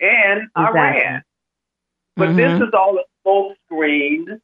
and 0.00 0.42
exactly. 0.56 0.80
Iran. 0.80 1.22
But 2.16 2.28
mm-hmm. 2.28 2.36
this 2.36 2.68
is 2.68 2.74
all 2.74 2.98
a 2.98 3.04
smoke 3.22 3.56
screen, 3.66 4.40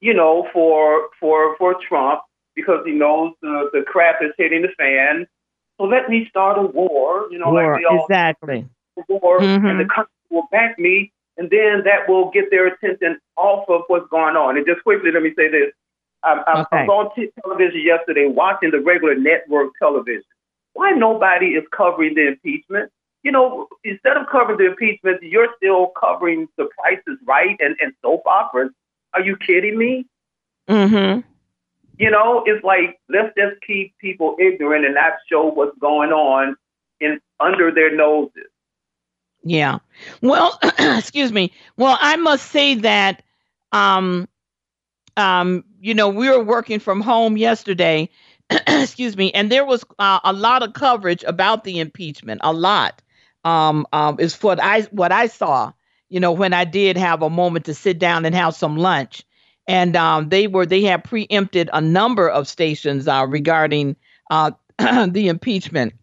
you 0.00 0.14
know, 0.14 0.48
for 0.52 1.08
for 1.20 1.56
for 1.56 1.76
Trump 1.88 2.20
because 2.54 2.80
he 2.84 2.92
knows 2.92 3.32
the, 3.42 3.70
the 3.72 3.82
crap 3.82 4.16
is 4.22 4.32
hitting 4.38 4.62
the 4.62 4.68
fan. 4.78 5.26
So 5.78 5.84
let 5.84 6.08
me 6.08 6.26
start 6.30 6.58
a 6.58 6.62
war, 6.62 7.26
you 7.30 7.38
know, 7.38 7.50
war, 7.50 7.72
like 7.72 7.80
we 7.80 7.84
all 7.84 8.04
exactly. 8.04 8.66
war, 9.08 9.40
mm-hmm. 9.40 9.66
and 9.66 9.80
the 9.80 9.84
country 9.84 10.12
will 10.30 10.48
back 10.50 10.78
me, 10.78 11.12
and 11.36 11.50
then 11.50 11.82
that 11.84 12.08
will 12.08 12.30
get 12.30 12.50
their 12.50 12.66
attention 12.66 13.18
off 13.36 13.68
of 13.68 13.82
what's 13.88 14.08
going 14.08 14.36
on. 14.36 14.56
And 14.56 14.66
just 14.66 14.82
quickly, 14.82 15.10
let 15.12 15.22
me 15.22 15.32
say 15.36 15.50
this: 15.50 15.72
I, 16.22 16.42
I, 16.46 16.60
okay. 16.62 16.76
I 16.78 16.84
was 16.84 16.88
on 16.88 17.14
t- 17.14 17.30
television 17.42 17.82
yesterday 17.84 18.26
watching 18.26 18.70
the 18.70 18.80
regular 18.80 19.14
network 19.14 19.72
television, 19.78 20.24
why 20.72 20.90
nobody 20.90 21.48
is 21.48 21.64
covering 21.76 22.14
the 22.14 22.28
impeachment? 22.28 22.90
You 23.22 23.32
know, 23.32 23.66
instead 23.82 24.16
of 24.16 24.26
covering 24.30 24.58
the 24.58 24.66
impeachment, 24.66 25.22
you're 25.22 25.48
still 25.56 25.92
covering 25.98 26.48
the 26.56 26.68
prices 26.78 27.18
right 27.26 27.56
and, 27.60 27.76
and 27.80 27.92
soap 28.02 28.22
operas. 28.26 28.70
Are 29.14 29.22
you 29.22 29.36
kidding 29.36 29.78
me? 29.78 30.06
Mm-hmm. 30.68 31.20
You 31.98 32.10
know, 32.10 32.42
it's 32.44 32.64
like 32.64 33.00
let's 33.08 33.34
just 33.36 33.60
keep 33.66 33.96
people 33.98 34.36
ignorant 34.38 34.84
and 34.84 34.94
not 34.94 35.14
show 35.30 35.50
what's 35.50 35.78
going 35.78 36.10
on 36.10 36.56
in 37.00 37.20
under 37.40 37.70
their 37.70 37.94
noses. 37.94 38.50
Yeah. 39.42 39.78
Well, 40.20 40.58
excuse 40.78 41.32
me. 41.32 41.52
Well, 41.76 41.96
I 42.00 42.16
must 42.16 42.50
say 42.50 42.74
that 42.76 43.22
um 43.72 44.28
um 45.16 45.64
you 45.80 45.94
know, 45.94 46.08
we 46.08 46.28
were 46.28 46.42
working 46.42 46.80
from 46.80 47.00
home 47.00 47.36
yesterday 47.36 48.10
excuse 48.66 49.16
me, 49.16 49.32
and 49.32 49.50
there 49.50 49.64
was 49.64 49.84
uh, 49.98 50.20
a 50.22 50.32
lot 50.32 50.62
of 50.62 50.72
coverage 50.72 51.24
about 51.24 51.64
the 51.64 51.80
impeachment. 51.80 52.40
A 52.44 52.52
lot 52.52 53.02
um, 53.44 53.86
um, 53.92 54.20
is 54.20 54.40
what 54.42 54.62
I 54.62 54.82
what 54.82 55.12
I 55.12 55.26
saw. 55.26 55.72
You 56.08 56.20
know, 56.20 56.32
when 56.32 56.52
I 56.52 56.64
did 56.64 56.96
have 56.96 57.22
a 57.22 57.30
moment 57.30 57.64
to 57.66 57.74
sit 57.74 57.98
down 57.98 58.24
and 58.24 58.34
have 58.34 58.54
some 58.54 58.76
lunch, 58.76 59.24
and 59.66 59.96
um, 59.96 60.28
they 60.28 60.46
were 60.46 60.66
they 60.66 60.82
had 60.82 61.04
preempted 61.04 61.68
a 61.72 61.80
number 61.80 62.28
of 62.28 62.46
stations 62.46 63.08
uh, 63.08 63.26
regarding 63.28 63.96
uh, 64.30 64.52
the 64.78 65.28
impeachment 65.28 65.94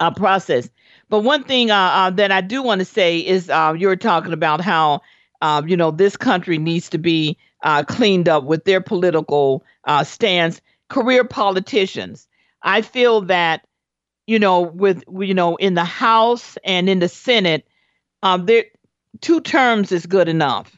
uh, 0.00 0.10
process. 0.10 0.70
But 1.08 1.20
one 1.20 1.44
thing 1.44 1.70
uh, 1.70 1.76
uh, 1.76 2.10
that 2.10 2.32
I 2.32 2.40
do 2.40 2.62
want 2.62 2.80
to 2.80 2.84
say 2.84 3.18
is 3.18 3.50
uh, 3.50 3.74
you're 3.76 3.96
talking 3.96 4.32
about 4.32 4.60
how 4.60 5.02
you 5.66 5.76
know 5.76 5.90
this 5.90 6.16
country 6.16 6.56
needs 6.56 6.88
to 6.90 6.98
be 6.98 7.36
cleaned 7.86 8.28
up 8.28 8.44
with 8.44 8.64
their 8.64 8.80
political 8.80 9.62
stance 10.04 10.60
career 10.88 11.24
politicians. 11.24 12.26
I 12.62 12.80
feel 12.80 13.20
that, 13.22 13.66
you 14.26 14.38
know, 14.38 14.62
with 14.62 15.04
you 15.20 15.34
know, 15.34 15.56
in 15.56 15.74
the 15.74 15.84
House 15.84 16.56
and 16.64 16.88
in 16.88 17.00
the 17.00 17.08
Senate, 17.08 17.66
um, 18.22 18.46
there 18.46 18.64
two 19.20 19.40
terms 19.40 19.92
is 19.92 20.06
good 20.06 20.28
enough. 20.28 20.76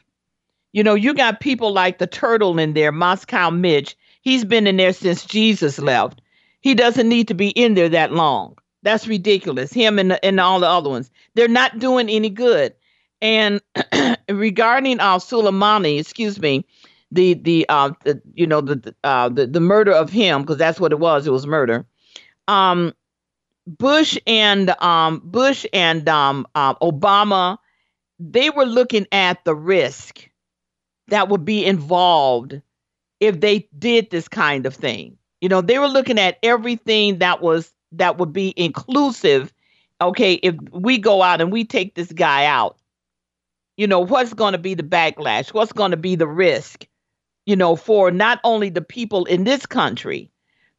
You 0.73 0.83
know, 0.83 0.93
you 0.95 1.13
got 1.13 1.39
people 1.39 1.71
like 1.73 1.97
the 1.97 2.07
turtle 2.07 2.59
in 2.59 2.73
there, 2.73 2.91
Moscow 2.91 3.49
Mitch. 3.49 3.97
He's 4.21 4.45
been 4.45 4.67
in 4.67 4.77
there 4.77 4.93
since 4.93 5.25
Jesus 5.25 5.79
left. 5.79 6.21
He 6.61 6.75
doesn't 6.75 7.07
need 7.07 7.27
to 7.29 7.33
be 7.33 7.49
in 7.49 7.73
there 7.75 7.89
that 7.89 8.11
long. 8.11 8.57
That's 8.83 9.07
ridiculous. 9.07 9.73
Him 9.73 9.99
and, 9.99 10.19
and 10.23 10.39
all 10.39 10.59
the 10.59 10.67
other 10.67 10.89
ones. 10.89 11.09
They're 11.33 11.47
not 11.47 11.79
doing 11.79 12.09
any 12.09 12.29
good. 12.29 12.73
And 13.21 13.61
regarding 14.29 14.99
uh, 14.99 15.17
Soleimani, 15.17 15.99
excuse 15.99 16.39
me, 16.39 16.65
the 17.11 17.35
the 17.35 17.65
uh 17.69 17.91
the, 18.03 18.21
you 18.33 18.45
know 18.45 18.61
the 18.61 18.93
uh 19.03 19.29
the, 19.29 19.47
the 19.47 19.59
murder 19.59 19.91
of 19.93 20.09
him 20.09 20.41
because 20.41 20.57
that's 20.57 20.79
what 20.79 20.91
it 20.91 20.99
was. 20.99 21.25
It 21.25 21.31
was 21.31 21.47
murder. 21.47 21.85
Um, 22.47 22.93
Bush 23.65 24.17
and 24.27 24.69
um 24.81 25.21
Bush 25.23 25.65
and 25.73 26.07
um 26.09 26.47
uh, 26.55 26.75
Obama, 26.75 27.57
they 28.19 28.49
were 28.49 28.65
looking 28.65 29.05
at 29.11 29.43
the 29.45 29.55
risk 29.55 30.29
that 31.07 31.29
would 31.29 31.45
be 31.45 31.65
involved 31.65 32.61
if 33.19 33.39
they 33.39 33.67
did 33.77 34.09
this 34.09 34.27
kind 34.27 34.65
of 34.65 34.75
thing. 34.75 35.17
You 35.41 35.49
know, 35.49 35.61
they 35.61 35.79
were 35.79 35.87
looking 35.87 36.19
at 36.19 36.37
everything 36.43 37.19
that 37.19 37.41
was 37.41 37.71
that 37.93 38.17
would 38.17 38.33
be 38.33 38.53
inclusive. 38.57 39.53
Okay, 40.01 40.33
if 40.33 40.55
we 40.71 40.97
go 40.97 41.21
out 41.21 41.41
and 41.41 41.51
we 41.51 41.63
take 41.63 41.95
this 41.95 42.11
guy 42.11 42.45
out, 42.45 42.77
you 43.77 43.87
know, 43.87 43.99
what's 43.99 44.33
going 44.33 44.53
to 44.53 44.57
be 44.57 44.73
the 44.73 44.83
backlash? 44.83 45.53
What's 45.53 45.71
going 45.71 45.91
to 45.91 45.97
be 45.97 46.15
the 46.15 46.27
risk? 46.27 46.87
You 47.45 47.55
know, 47.55 47.75
for 47.75 48.11
not 48.11 48.39
only 48.43 48.69
the 48.69 48.81
people 48.81 49.25
in 49.25 49.43
this 49.43 49.65
country, 49.65 50.29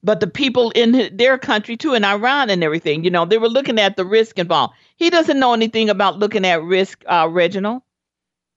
but 0.09 0.21
the 0.21 0.27
people 0.27 0.71
in 0.71 1.15
their 1.19 1.37
country 1.37 1.77
too, 1.77 1.93
in 1.93 2.03
Iran 2.03 2.49
and 2.49 2.65
everything. 2.65 3.05
You 3.05 3.11
know, 3.11 3.27
they 3.27 3.37
were 3.37 3.51
looking 3.51 3.79
at 3.79 3.99
the 3.99 4.07
risk 4.07 4.39
involved. 4.39 4.73
He 4.97 5.11
doesn't 5.11 5.39
know 5.39 5.53
anything 5.53 5.91
about 5.91 6.19
looking 6.19 6.47
at 6.47 6.63
risk, 6.63 7.05
uh, 7.05 7.29
Reginald. 7.31 7.83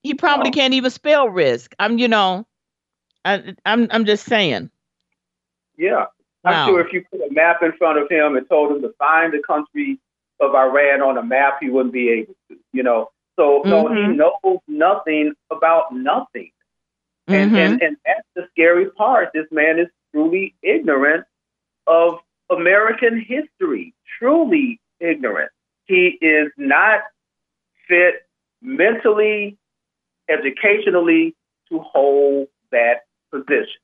He 0.01 0.13
probably 0.13 0.47
oh. 0.47 0.53
can't 0.53 0.73
even 0.73 0.89
spell 0.91 1.27
risk. 1.27 1.75
I'm, 1.77 1.97
you 1.97 2.07
know, 2.07 2.47
I, 3.25 3.53
I'm, 3.65 3.89
I'm 3.91 4.05
just 4.05 4.23
saying. 4.27 4.69
Yeah, 5.75 6.05
I'm 6.45 6.53
wow. 6.53 6.67
sure 6.67 6.87
if 6.87 6.93
you 6.93 7.03
put 7.11 7.19
a 7.19 7.33
map 7.33 7.61
in 7.61 7.73
front 7.73 7.99
of 7.99 8.09
him 8.09 8.37
and 8.37 8.47
told 8.47 8.71
him 8.71 8.81
to 8.83 8.93
find 8.97 9.33
the 9.33 9.41
country 9.45 9.99
of 10.39 10.55
Iran 10.55 11.01
on 11.01 11.17
a 11.17 11.23
map, 11.23 11.57
he 11.59 11.69
wouldn't 11.69 11.93
be 11.93 12.11
able 12.11 12.33
to. 12.47 12.57
You 12.71 12.83
know, 12.83 13.11
so 13.35 13.61
mm-hmm. 13.65 14.15
no, 14.15 14.37
he 14.41 14.47
knows 14.47 14.59
nothing 14.69 15.33
about 15.51 15.93
nothing, 15.93 16.51
and, 17.27 17.51
mm-hmm. 17.51 17.57
and 17.57 17.81
and 17.81 17.97
that's 18.05 18.27
the 18.37 18.47
scary 18.51 18.89
part. 18.91 19.31
This 19.33 19.47
man 19.51 19.79
is 19.79 19.87
truly 20.13 20.55
ignorant 20.63 21.25
of 21.91 22.19
American 22.49 23.19
history. 23.19 23.93
Truly 24.17 24.79
ignorant. 24.99 25.51
He 25.85 26.17
is 26.21 26.51
not 26.57 27.01
fit 27.87 28.25
mentally, 28.61 29.57
educationally 30.29 31.35
to 31.69 31.79
hold 31.79 32.47
that 32.71 33.01
position. 33.31 33.81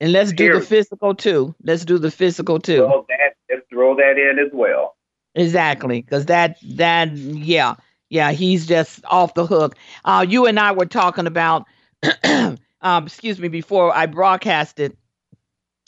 And 0.00 0.10
let's 0.12 0.32
do 0.32 0.52
the 0.52 0.60
physical 0.60 1.14
too. 1.14 1.54
Let's 1.62 1.84
do 1.84 1.96
the 1.98 2.10
physical 2.10 2.58
too. 2.58 2.86
Well, 2.86 3.06
that, 3.08 3.36
let's 3.48 3.62
throw 3.70 3.94
that 3.94 4.18
in 4.18 4.44
as 4.44 4.50
well. 4.52 4.96
Exactly, 5.34 6.02
because 6.02 6.26
that 6.26 6.58
that 6.74 7.16
yeah 7.16 7.74
yeah 8.10 8.32
he's 8.32 8.66
just 8.66 9.04
off 9.06 9.34
the 9.34 9.46
hook. 9.46 9.76
Uh, 10.04 10.26
you 10.28 10.46
and 10.46 10.58
I 10.58 10.72
were 10.72 10.86
talking 10.86 11.26
about, 11.28 11.66
um, 12.24 12.58
excuse 13.06 13.38
me, 13.38 13.46
before 13.48 13.94
I 13.94 14.06
broadcasted, 14.06 14.96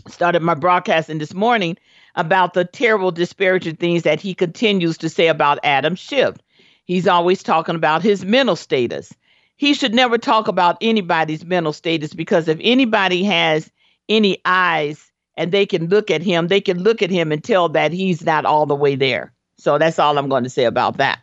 started 0.09 0.43
my 0.43 0.55
broadcasting 0.55 1.19
this 1.19 1.35
morning 1.35 1.77
about 2.15 2.55
the 2.55 2.65
terrible 2.65 3.11
disparaging 3.11 3.77
things 3.77 4.03
that 4.03 4.21
he 4.21 4.35
continues 4.35 4.99
to 4.99 5.09
say 5.09 5.29
about 5.29 5.59
Adam 5.65 5.95
Schiff. 5.97 6.37
He's 6.85 7.09
always 7.09 7.43
talking 7.43 7.75
about 7.75 8.03
his 8.03 8.25
mental 8.25 8.57
status. 8.57 9.13
He 9.57 9.75
should 9.75 9.95
never 9.95 10.19
talk 10.19 10.49
about 10.49 10.77
anybody's 10.81 11.45
mental 11.45 11.73
status 11.73 12.13
because 12.13 12.49
if 12.49 12.59
anybody 12.61 13.25
has 13.25 13.71
any 14.09 14.39
eyes 14.45 15.11
and 15.37 15.51
they 15.51 15.67
can 15.67 15.89
look 15.89 16.11
at 16.11 16.23
him, 16.23 16.49
they 16.49 16.61
can 16.61 16.83
look 16.83 17.03
at 17.03 17.11
him 17.11 17.33
and 17.33 17.43
tell 17.43 17.69
that 17.71 17.93
he's 17.93 18.25
not 18.25 18.45
all 18.45 18.67
the 18.67 18.75
way 18.75 18.97
there. 18.97 19.33
So 19.59 19.79
that's 19.79 19.99
all 19.99 20.19
I'm 20.19 20.29
going 20.29 20.45
to 20.45 20.51
say 20.51 20.65
about 20.65 20.99
that. 20.99 21.21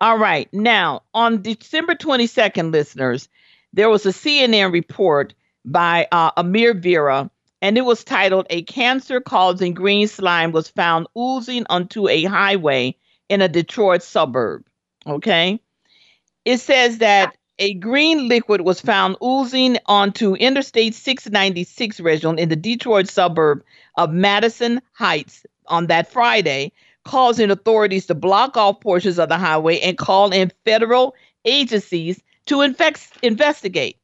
All 0.00 0.18
right. 0.18 0.48
Now, 0.52 1.02
on 1.14 1.42
December 1.42 1.94
22nd, 1.94 2.72
listeners, 2.72 3.28
there 3.72 3.90
was 3.90 4.06
a 4.06 4.10
CNN 4.10 4.72
report 4.72 5.34
by 5.64 6.06
uh, 6.10 6.30
Amir 6.36 6.74
Vera, 6.74 7.30
and 7.60 7.76
it 7.76 7.84
was 7.84 8.04
titled 8.04 8.46
A 8.50 8.62
Cancer 8.62 9.20
Causing 9.20 9.74
Green 9.74 10.08
Slime 10.08 10.52
Was 10.52 10.68
Found 10.68 11.06
Oozing 11.16 11.66
Onto 11.68 12.08
a 12.08 12.24
Highway 12.24 12.96
in 13.28 13.42
a 13.42 13.48
Detroit 13.48 14.02
Suburb. 14.02 14.64
Okay. 15.06 15.60
It 16.44 16.58
says 16.58 16.98
that 16.98 17.36
a 17.58 17.74
green 17.74 18.28
liquid 18.28 18.60
was 18.60 18.80
found 18.80 19.16
oozing 19.22 19.78
onto 19.86 20.34
Interstate 20.34 20.94
696 20.94 22.00
region 22.00 22.38
in 22.38 22.48
the 22.48 22.56
Detroit 22.56 23.08
suburb 23.08 23.64
of 23.96 24.12
Madison 24.12 24.80
Heights 24.92 25.44
on 25.66 25.88
that 25.88 26.10
Friday, 26.10 26.72
causing 27.04 27.50
authorities 27.50 28.06
to 28.06 28.14
block 28.14 28.56
off 28.56 28.80
portions 28.80 29.18
of 29.18 29.28
the 29.28 29.36
highway 29.36 29.80
and 29.80 29.98
call 29.98 30.32
in 30.32 30.52
federal 30.64 31.14
agencies 31.44 32.22
to 32.46 32.60
infect, 32.60 33.08
investigate. 33.22 33.98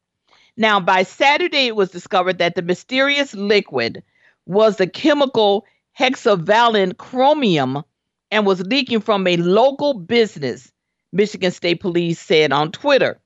Now, 0.57 0.79
by 0.79 1.03
Saturday, 1.03 1.67
it 1.67 1.75
was 1.75 1.91
discovered 1.91 2.37
that 2.37 2.55
the 2.55 2.61
mysterious 2.61 3.33
liquid 3.33 4.03
was 4.45 4.77
the 4.77 4.87
chemical 4.87 5.65
hexavalent 5.99 6.97
chromium 6.97 7.83
and 8.31 8.45
was 8.45 8.61
leaking 8.61 9.01
from 9.01 9.27
a 9.27 9.37
local 9.37 9.93
business, 9.93 10.71
Michigan 11.11 11.51
State 11.51 11.81
Police 11.81 12.19
said 12.19 12.51
on 12.51 12.71
Twitter. 12.71 13.19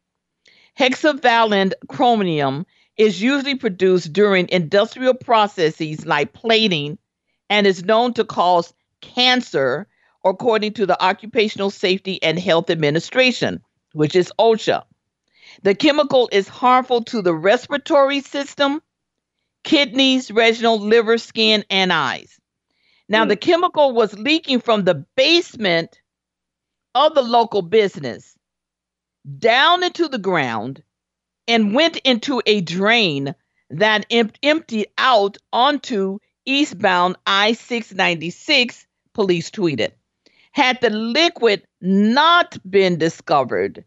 Hexavalent 0.78 1.74
chromium 1.88 2.66
is 2.98 3.22
usually 3.22 3.56
produced 3.56 4.12
during 4.12 4.50
industrial 4.50 5.14
processes 5.14 6.06
like 6.06 6.34
plating 6.34 6.98
and 7.50 7.68
is 7.68 7.84
known 7.84 8.14
to 8.14 8.24
cause 8.24 8.74
cancer, 9.02 9.88
according 10.26 10.74
to 10.74 10.86
the 10.86 11.02
Occupational 11.04 11.70
Safety 11.70 12.22
and 12.24 12.40
Health 12.40 12.70
Administration, 12.70 13.62
which 13.94 14.16
is 14.16 14.32
OSHA. 14.40 14.84
The 15.62 15.76
chemical 15.76 16.30
is 16.32 16.48
harmful 16.48 17.04
to 17.06 17.22
the 17.22 17.34
respiratory 17.34 18.22
system, 18.22 18.82
kidneys, 19.64 20.32
retinal, 20.32 20.80
liver, 20.80 21.18
skin, 21.18 21.66
and 21.70 21.92
eyes. 21.92 22.40
Now, 23.10 23.26
mm. 23.26 23.30
the 23.30 23.36
chemical 23.36 23.94
was 23.94 24.18
leaking 24.18 24.62
from 24.62 24.86
the 24.86 25.06
basement 25.16 26.00
of 26.96 27.14
the 27.14 27.22
local 27.22 27.62
business 27.62 28.36
down 29.38 29.84
into 29.84 30.08
the 30.08 30.18
ground 30.18 30.82
and 31.48 31.74
went 31.74 31.98
into 31.98 32.42
a 32.46 32.62
drain 32.62 33.36
that 33.70 34.06
em- 34.10 34.32
emptied 34.42 34.88
out 34.98 35.38
onto 35.52 36.20
eastbound 36.46 37.18
I 37.26 37.54
696, 37.54 38.88
police 39.14 39.52
tweeted. 39.52 39.92
Had 40.52 40.80
the 40.82 40.90
liquid 40.90 41.64
not 41.82 42.58
been 42.70 42.98
discovered, 42.98 43.86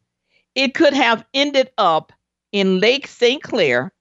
it 0.54 0.74
could 0.74 0.94
have 0.94 1.24
ended 1.32 1.70
up 1.78 2.12
in 2.52 2.80
Lake 2.80 3.06
St. 3.06 3.42
Clair, 3.42 3.92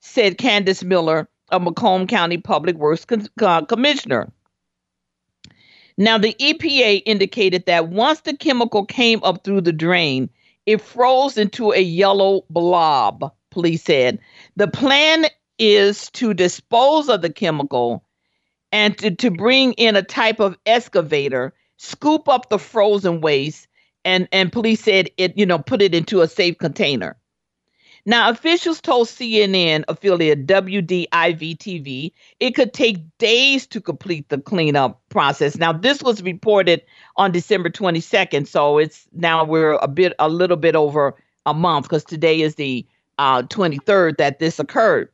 said 0.00 0.38
Candice 0.38 0.84
Miller, 0.84 1.28
a 1.50 1.58
Macomb 1.58 2.06
County 2.06 2.38
Public 2.38 2.76
Works 2.76 3.04
con- 3.04 3.28
uh, 3.40 3.62
Commissioner. 3.62 4.32
Now, 5.98 6.18
the 6.18 6.34
EPA 6.34 7.02
indicated 7.06 7.64
that 7.66 7.88
once 7.88 8.20
the 8.20 8.36
chemical 8.36 8.84
came 8.84 9.22
up 9.24 9.42
through 9.42 9.62
the 9.62 9.72
drain, 9.72 10.28
it 10.66 10.80
froze 10.80 11.38
into 11.38 11.72
a 11.72 11.80
yellow 11.80 12.44
blob, 12.50 13.32
police 13.50 13.84
said. 13.84 14.18
The 14.56 14.68
plan 14.68 15.26
is 15.58 16.10
to 16.10 16.34
dispose 16.34 17.08
of 17.08 17.22
the 17.22 17.32
chemical 17.32 18.04
and 18.72 18.98
to, 18.98 19.14
to 19.14 19.30
bring 19.30 19.72
in 19.74 19.96
a 19.96 20.02
type 20.02 20.38
of 20.38 20.58
excavator, 20.66 21.54
scoop 21.78 22.28
up 22.28 22.50
the 22.50 22.58
frozen 22.58 23.20
waste, 23.20 23.66
and, 24.06 24.28
and 24.32 24.52
police 24.52 24.82
said 24.82 25.10
it, 25.18 25.36
you 25.36 25.44
know, 25.44 25.58
put 25.58 25.82
it 25.82 25.94
into 25.94 26.22
a 26.22 26.28
safe 26.28 26.56
container. 26.56 27.16
Now, 28.08 28.30
officials 28.30 28.80
told 28.80 29.08
CNN 29.08 29.82
affiliate 29.88 30.46
WDIV 30.46 31.58
TV 31.58 32.12
it 32.38 32.52
could 32.52 32.72
take 32.72 32.98
days 33.18 33.66
to 33.66 33.80
complete 33.80 34.28
the 34.28 34.38
cleanup 34.38 35.02
process. 35.08 35.56
Now, 35.56 35.72
this 35.72 36.04
was 36.04 36.22
reported 36.22 36.82
on 37.16 37.32
December 37.32 37.68
22nd, 37.68 38.46
so 38.46 38.78
it's 38.78 39.08
now 39.12 39.44
we're 39.44 39.72
a 39.72 39.88
bit, 39.88 40.12
a 40.20 40.28
little 40.28 40.56
bit 40.56 40.76
over 40.76 41.16
a 41.46 41.52
month 41.52 41.86
because 41.86 42.04
today 42.04 42.42
is 42.42 42.54
the 42.54 42.86
uh, 43.18 43.42
23rd 43.42 44.18
that 44.18 44.38
this 44.38 44.60
occurred. 44.60 45.08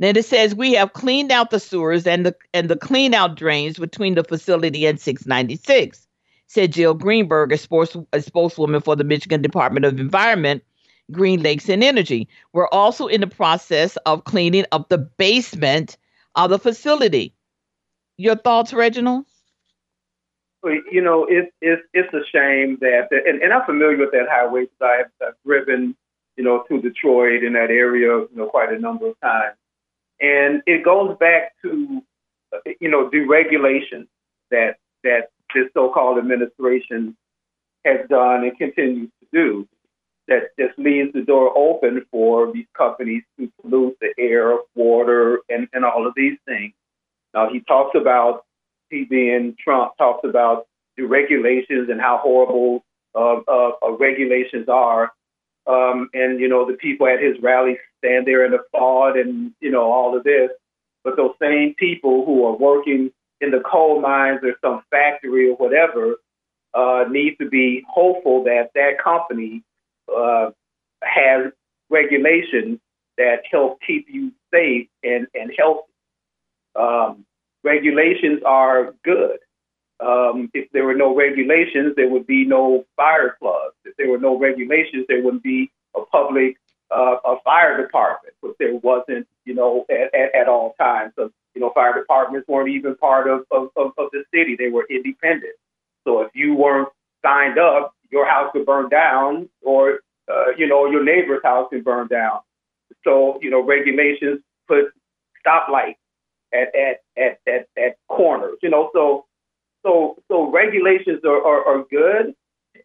Then 0.00 0.16
it 0.16 0.26
says 0.26 0.54
we 0.54 0.74
have 0.74 0.92
cleaned 0.92 1.32
out 1.32 1.50
the 1.50 1.58
sewers 1.58 2.06
and 2.06 2.26
the 2.26 2.36
and 2.54 2.68
the 2.68 2.76
clean 2.76 3.14
out 3.14 3.36
drains 3.36 3.78
between 3.78 4.14
the 4.14 4.22
facility 4.22 4.86
and 4.86 5.00
696, 5.00 6.07
said 6.48 6.72
Jill 6.72 6.94
Greenberg, 6.94 7.52
a, 7.52 7.58
sports, 7.58 7.96
a 8.12 8.20
spokeswoman 8.20 8.80
for 8.80 8.96
the 8.96 9.04
Michigan 9.04 9.40
Department 9.40 9.86
of 9.86 10.00
Environment 10.00 10.62
Great 11.10 11.40
Lakes 11.40 11.68
and 11.68 11.82
Energy. 11.82 12.28
We're 12.52 12.68
also 12.68 13.06
in 13.06 13.20
the 13.20 13.26
process 13.26 13.96
of 14.04 14.24
cleaning 14.24 14.66
up 14.72 14.88
the 14.88 14.98
basement 14.98 15.96
of 16.34 16.50
the 16.50 16.58
facility. 16.58 17.34
Your 18.16 18.36
thoughts, 18.36 18.72
Reginald? 18.72 19.24
You 20.90 21.00
know, 21.00 21.24
it's 21.28 21.50
it's 21.62 21.82
it's 21.94 22.12
a 22.12 22.26
shame 22.30 22.78
that, 22.80 23.08
and, 23.10 23.40
and 23.40 23.52
I'm 23.52 23.64
familiar 23.64 23.96
with 23.96 24.10
that 24.10 24.26
highway 24.28 24.62
because 24.62 25.06
I've, 25.22 25.28
I've 25.28 25.34
driven, 25.46 25.96
you 26.36 26.44
know, 26.44 26.64
to 26.68 26.82
Detroit 26.82 27.44
in 27.44 27.52
that 27.52 27.70
area, 27.70 28.08
you 28.08 28.28
know, 28.34 28.48
quite 28.48 28.72
a 28.72 28.78
number 28.78 29.06
of 29.06 29.20
times, 29.20 29.56
and 30.20 30.62
it 30.66 30.84
goes 30.84 31.16
back 31.18 31.52
to, 31.62 32.02
you 32.80 32.88
know, 32.90 33.08
deregulation 33.08 34.08
that 34.50 34.78
that 35.04 35.30
this 35.54 35.66
so-called 35.74 36.18
administration 36.18 37.16
has 37.84 38.08
done 38.08 38.44
and 38.44 38.56
continues 38.58 39.10
to 39.20 39.26
do 39.32 39.68
that 40.28 40.50
just 40.58 40.78
leaves 40.78 41.12
the 41.14 41.22
door 41.22 41.56
open 41.56 42.04
for 42.10 42.52
these 42.52 42.66
companies 42.76 43.22
to 43.38 43.50
pollute 43.60 43.96
the 44.00 44.12
air, 44.18 44.58
water, 44.74 45.40
and, 45.48 45.68
and 45.72 45.84
all 45.84 46.06
of 46.06 46.12
these 46.14 46.36
things. 46.46 46.74
Now, 47.34 47.50
he 47.50 47.60
talks 47.60 47.96
about, 47.98 48.44
he 48.90 49.04
being 49.04 49.56
Trump, 49.62 49.92
talks 49.96 50.28
about 50.28 50.66
the 50.96 51.04
regulations 51.04 51.88
and 51.90 52.00
how 52.00 52.20
horrible 52.22 52.84
uh, 53.14 53.40
uh, 53.48 53.70
uh, 53.82 53.92
regulations 53.92 54.68
are. 54.68 55.12
Um, 55.66 56.08
and, 56.12 56.40
you 56.40 56.48
know, 56.48 56.66
the 56.66 56.76
people 56.76 57.06
at 57.06 57.22
his 57.22 57.36
rallies 57.42 57.78
stand 57.98 58.26
there 58.26 58.44
and 58.44 58.54
applaud 58.54 59.16
and, 59.16 59.52
you 59.60 59.70
know, 59.70 59.90
all 59.90 60.16
of 60.16 60.24
this. 60.24 60.50
But 61.04 61.16
those 61.16 61.32
same 61.40 61.74
people 61.78 62.26
who 62.26 62.44
are 62.46 62.56
working 62.56 63.10
in 63.40 63.50
the 63.50 63.60
coal 63.60 64.00
mines 64.00 64.40
or 64.42 64.54
some 64.60 64.82
factory 64.90 65.48
or 65.50 65.56
whatever 65.56 66.16
uh, 66.74 67.04
need 67.10 67.36
to 67.40 67.48
be 67.48 67.84
hopeful 67.88 68.44
that 68.44 68.70
that 68.74 69.02
company 69.02 69.62
uh, 70.14 70.50
has 71.02 71.52
regulations 71.90 72.78
that 73.16 73.42
help 73.50 73.80
keep 73.86 74.06
you 74.08 74.32
safe 74.52 74.88
and, 75.02 75.26
and 75.34 75.52
healthy. 75.56 75.82
Um, 76.76 77.24
regulations 77.64 78.42
are 78.44 78.94
good. 79.04 79.38
Um, 80.00 80.50
if 80.54 80.70
there 80.72 80.84
were 80.84 80.94
no 80.94 81.14
regulations, 81.14 81.94
there 81.96 82.08
would 82.08 82.26
be 82.26 82.44
no 82.44 82.84
fire 82.96 83.36
clubs. 83.40 83.74
If 83.84 83.96
there 83.96 84.08
were 84.08 84.18
no 84.18 84.38
regulations, 84.38 85.06
there 85.08 85.22
wouldn't 85.22 85.42
be 85.42 85.72
a 85.96 86.02
public 86.02 86.56
uh, 86.90 87.16
a 87.24 87.36
fire 87.44 87.80
department, 87.82 88.34
but 88.40 88.52
there 88.58 88.74
wasn't, 88.76 89.26
you 89.44 89.54
know, 89.54 89.84
at, 89.90 90.14
at, 90.14 90.34
at 90.34 90.48
all 90.48 90.74
times. 90.80 91.12
So, 91.16 91.30
you 91.58 91.64
know, 91.64 91.72
fire 91.74 91.98
departments 91.98 92.46
weren't 92.46 92.68
even 92.68 92.94
part 92.98 93.28
of, 93.28 93.40
of, 93.50 93.70
of, 93.74 93.90
of 93.98 94.10
the 94.12 94.22
city. 94.32 94.54
They 94.56 94.68
were 94.68 94.86
independent. 94.88 95.56
So 96.06 96.20
if 96.20 96.30
you 96.32 96.54
weren't 96.54 96.88
signed 97.24 97.58
up, 97.58 97.94
your 98.12 98.24
house 98.24 98.50
could 98.52 98.64
burn 98.64 98.88
down, 98.88 99.48
or 99.60 99.98
uh, 100.32 100.52
you 100.56 100.68
know 100.68 100.86
your 100.88 101.02
neighbor's 101.02 101.40
house 101.42 101.66
could 101.70 101.82
burn 101.84 102.06
down. 102.06 102.38
So 103.02 103.40
you 103.42 103.50
know 103.50 103.60
regulations 103.60 104.38
put 104.68 104.84
stoplights 105.44 105.96
at 106.54 106.68
at 106.76 107.00
at 107.18 107.40
at, 107.48 107.66
at 107.76 107.96
corners. 108.08 108.58
You 108.62 108.70
know, 108.70 108.90
so 108.94 109.26
so 109.84 110.16
so 110.28 110.48
regulations 110.52 111.22
are, 111.24 111.44
are, 111.44 111.64
are 111.66 111.84
good, 111.90 112.34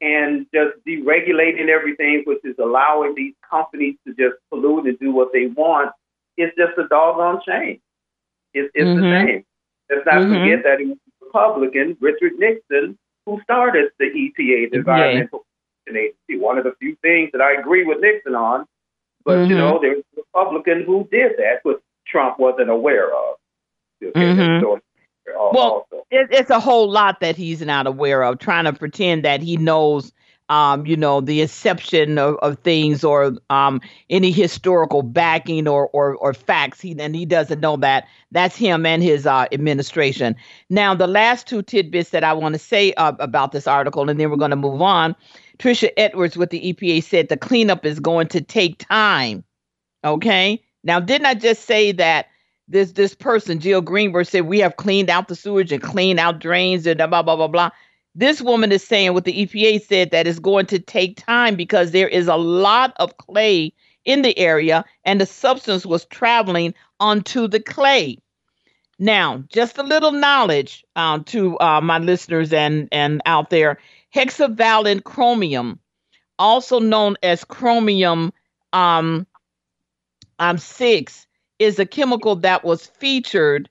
and 0.02 0.48
just 0.52 0.84
deregulating 0.88 1.70
everything, 1.70 2.24
which 2.26 2.44
is 2.44 2.56
allowing 2.60 3.14
these 3.16 3.36
companies 3.48 3.98
to 4.08 4.16
just 4.16 4.42
pollute 4.50 4.88
and 4.88 4.98
do 4.98 5.12
what 5.12 5.30
they 5.32 5.46
want, 5.46 5.92
is 6.38 6.50
just 6.58 6.76
a 6.80 6.88
doggone 6.88 7.40
shame. 7.48 7.80
It's, 8.54 8.72
it's 8.74 8.88
mm-hmm. 8.88 9.06
a 9.06 9.28
shame. 9.28 9.46
Let's 9.90 10.06
not 10.06 10.16
mm-hmm. 10.16 10.34
forget 10.34 10.64
that 10.64 10.82
it 10.82 10.88
was 10.88 10.98
Republican 11.22 11.98
Richard 12.00 12.34
Nixon 12.38 12.98
who 13.26 13.42
started 13.44 13.92
the 14.00 14.06
EPA, 14.06 14.72
the 14.72 14.78
Environmental 14.78 15.46
Agency. 15.88 16.38
One 16.38 16.58
of 16.58 16.64
the 16.64 16.74
few 16.80 16.96
things 17.02 17.30
that 17.34 17.42
I 17.42 17.60
agree 17.60 17.84
with 17.84 18.00
Nixon 18.02 18.36
on, 18.36 18.66
but 19.26 19.38
mm-hmm. 19.38 19.52
you 19.52 19.58
know, 19.58 19.80
there's 19.82 20.04
a 20.18 20.22
Republican 20.22 20.84
who 20.84 21.08
did 21.12 21.34
that, 21.38 21.62
but 21.64 21.82
Trump 22.08 22.40
wasn't 22.40 22.70
aware 22.70 23.08
of. 23.08 23.36
Okay, 24.04 24.20
mm-hmm. 24.20 24.66
well, 25.56 25.88
it, 26.12 26.28
it's 26.32 26.50
a 26.50 26.60
whole 26.60 26.92
lot 26.92 27.22
that 27.22 27.38
he's 27.38 27.62
not 27.62 27.88
aware 27.88 28.24
of, 28.24 28.40
trying 28.40 28.66
to 28.66 28.74
pretend 28.74 29.24
that 29.24 29.42
he 29.42 29.56
knows 29.56 30.12
um, 30.50 30.86
you 30.86 30.96
know, 30.98 31.22
the 31.22 31.42
inception 31.42 32.18
of, 32.18 32.36
of 32.38 32.60
things 32.60 33.04
or 33.04 33.34
um, 33.50 33.82
any 34.10 34.32
historical 34.32 35.02
backing 35.02 35.68
or, 35.68 35.88
or, 35.90 36.16
or 36.16 36.34
facts. 36.34 36.82
He 36.82 36.96
and 37.00 37.16
he 37.16 37.26
doesn't 37.26 37.62
know 37.62 37.78
that. 37.78 38.06
That's 38.32 38.56
him 38.56 38.86
and 38.86 39.02
his 39.02 39.26
uh, 39.26 39.46
administration. 39.52 40.36
Now, 40.70 40.94
the 40.94 41.08
last 41.08 41.48
two 41.48 41.62
tidbits 41.62 42.10
that 42.10 42.24
I 42.24 42.34
want 42.34 42.54
to 42.54 42.60
say 42.60 42.94
uh, 42.94 43.14
about 43.20 43.52
this 43.52 43.68
article, 43.68 44.10
and 44.10 44.20
then 44.20 44.30
we're 44.30 44.38
going 44.38 44.52
to 44.52 44.58
move 44.58 44.82
on. 44.82 45.16
Trisha 45.60 45.90
Edwards 45.98 46.36
with 46.36 46.50
the 46.50 46.74
EPA 46.74 47.04
said 47.04 47.30
the 47.30 47.38
cleanup 47.38 47.86
is 47.86 48.00
going 48.00 48.28
to 48.28 48.42
take 48.42 48.80
time. 48.80 49.44
Okay. 50.04 50.64
Now, 50.84 51.00
didn't 51.00 51.28
I 51.28 51.36
just 51.36 51.66
say 51.66 51.92
that? 51.94 52.28
This 52.70 52.94
this 52.94 53.14
person, 53.14 53.60
Jill 53.60 53.82
Greenberg, 53.82 54.26
said 54.26 54.46
we 54.46 54.60
have 54.60 54.78
cleaned 54.78 55.10
out 55.10 55.28
the 55.28 55.36
sewage 55.36 55.74
and 55.74 55.82
cleaned 55.82 56.18
out 56.18 56.40
drains 56.40 56.88
and 56.88 56.98
blah 56.98 57.22
blah 57.22 57.36
blah 57.36 57.50
blah. 57.50 57.72
This 58.16 58.42
woman 58.42 58.72
is 58.72 58.84
saying 58.84 59.14
what 59.14 59.26
the 59.26 59.46
EPA 59.46 59.82
said 59.86 60.12
that 60.12 60.28
it's 60.28 60.40
going 60.40 60.68
to 60.68 60.80
take 60.80 61.18
time 61.18 61.56
because 61.56 61.92
there 61.92 62.08
is 62.08 62.28
a 62.28 62.36
lot 62.36 62.94
of 62.98 63.18
clay 63.18 63.74
in 64.06 64.22
the 64.22 64.38
area 64.38 64.86
and 65.04 65.20
the 65.20 65.26
substance 65.26 65.86
was 65.86 66.06
traveling 66.06 66.74
onto 67.00 67.48
the 67.48 67.60
clay. 67.60 68.18
Now, 69.00 69.44
just 69.50 69.78
a 69.80 69.84
little 69.84 70.12
knowledge 70.12 70.86
um, 70.96 71.24
to 71.26 71.58
uh, 71.60 71.82
my 71.82 71.98
listeners 71.98 72.54
and, 72.54 72.88
and 72.92 73.22
out 73.26 73.50
there 73.50 73.80
hexavalent 74.14 75.04
chromium, 75.04 75.80
also 76.38 76.80
known 76.80 77.16
as 77.24 77.44
chromium 77.44 78.32
um, 78.72 79.26
um, 80.38 80.58
6, 80.60 81.28
is 81.58 81.80
a 81.80 81.86
chemical 81.86 82.36
that 82.38 82.64
was 82.64 82.86
featured 82.86 83.70